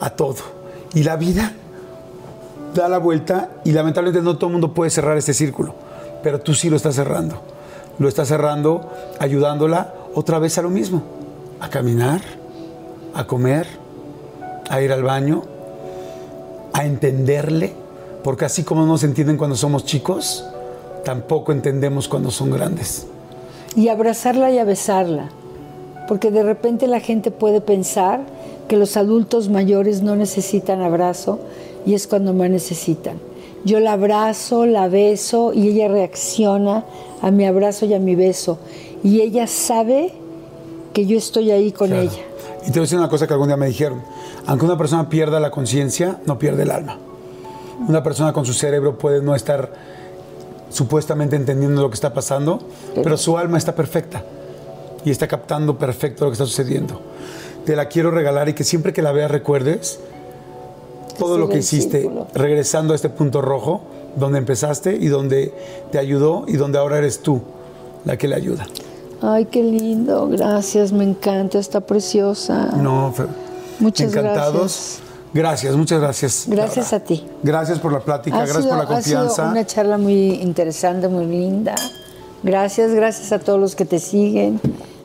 [0.00, 0.36] a todo.
[0.94, 1.52] Y la vida
[2.74, 5.74] da la vuelta y lamentablemente no todo el mundo puede cerrar este círculo,
[6.22, 7.42] pero tú sí lo estás cerrando.
[7.98, 11.02] Lo estás cerrando ayudándola otra vez a lo mismo,
[11.60, 12.20] a caminar,
[13.14, 13.66] a comer,
[14.70, 15.42] a ir al baño,
[16.72, 17.72] a entenderle,
[18.24, 20.44] porque así como no se entienden cuando somos chicos,
[21.04, 23.06] tampoco entendemos cuando son grandes.
[23.76, 25.28] Y abrazarla y a besarla,
[26.08, 28.20] porque de repente la gente puede pensar
[28.68, 31.38] que los adultos mayores no necesitan abrazo
[31.86, 33.18] y es cuando más necesitan.
[33.64, 36.84] Yo la abrazo, la beso y ella reacciona
[37.22, 38.58] a mi abrazo y a mi beso.
[39.02, 40.12] Y ella sabe
[40.92, 42.02] que yo estoy ahí con Claro.
[42.02, 42.22] ella.
[42.62, 44.02] Y te voy a decir una cosa que algún día me dijeron.
[44.48, 46.96] Aunque una persona pierda la conciencia, no pierde el alma.
[47.86, 49.70] Una persona con su cerebro puede no estar
[50.70, 52.58] supuestamente entendiendo lo que está pasando,
[52.94, 54.24] pero su alma está perfecta
[55.04, 56.98] y está captando perfecto lo que está sucediendo.
[57.66, 60.00] Te la quiero regalar y que siempre que la veas recuerdes
[61.18, 63.82] todo lo que hiciste regresando a este punto rojo
[64.16, 65.52] donde empezaste y donde
[65.92, 67.42] te ayudó y donde ahora eres tú
[68.06, 68.66] la que le ayuda.
[69.20, 72.70] Ay, qué lindo, gracias, me encanta, está preciosa.
[72.76, 73.12] No,
[73.80, 74.54] Muchas encantados.
[74.54, 75.00] gracias.
[75.34, 76.44] Gracias, muchas gracias.
[76.48, 77.04] Gracias Laura.
[77.04, 77.26] a ti.
[77.42, 79.50] Gracias por la plática, Ha gracias sido- por la Ha sido confianza.
[79.52, 81.74] una charla muy interesante, muy linda.
[82.42, 84.60] Gracias, gracias a todos los que te siguen,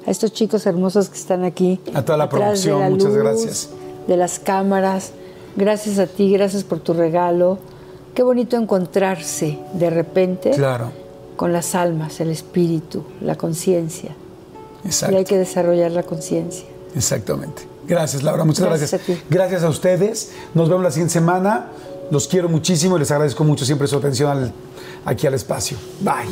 [0.08, 1.80] a estos chicos hermosos que están aquí.
[1.94, 3.70] A toda la producción, la muchas luz, gracias.
[4.08, 5.12] De las cámaras.
[5.56, 7.58] Gracias a ti, gracias por tu regalo.
[8.16, 10.92] Qué bonito encontrarse de repente Claro,
[11.36, 14.12] con las almas, el espíritu, la conciencia.
[14.84, 15.18] Y exacto.
[15.18, 16.66] hay que desarrollar la conciencia.
[16.96, 17.64] Exactamente.
[17.88, 19.02] Gracias, Laura, muchas gracias.
[19.30, 20.32] Gracias a, ustedes.
[20.54, 21.68] Nos vemos la siguiente semana.
[22.12, 24.54] Los quiero muchísimo y les agradezco mucho siempre su atención al,
[25.06, 25.78] aquí al espacio.
[26.02, 26.28] Bye.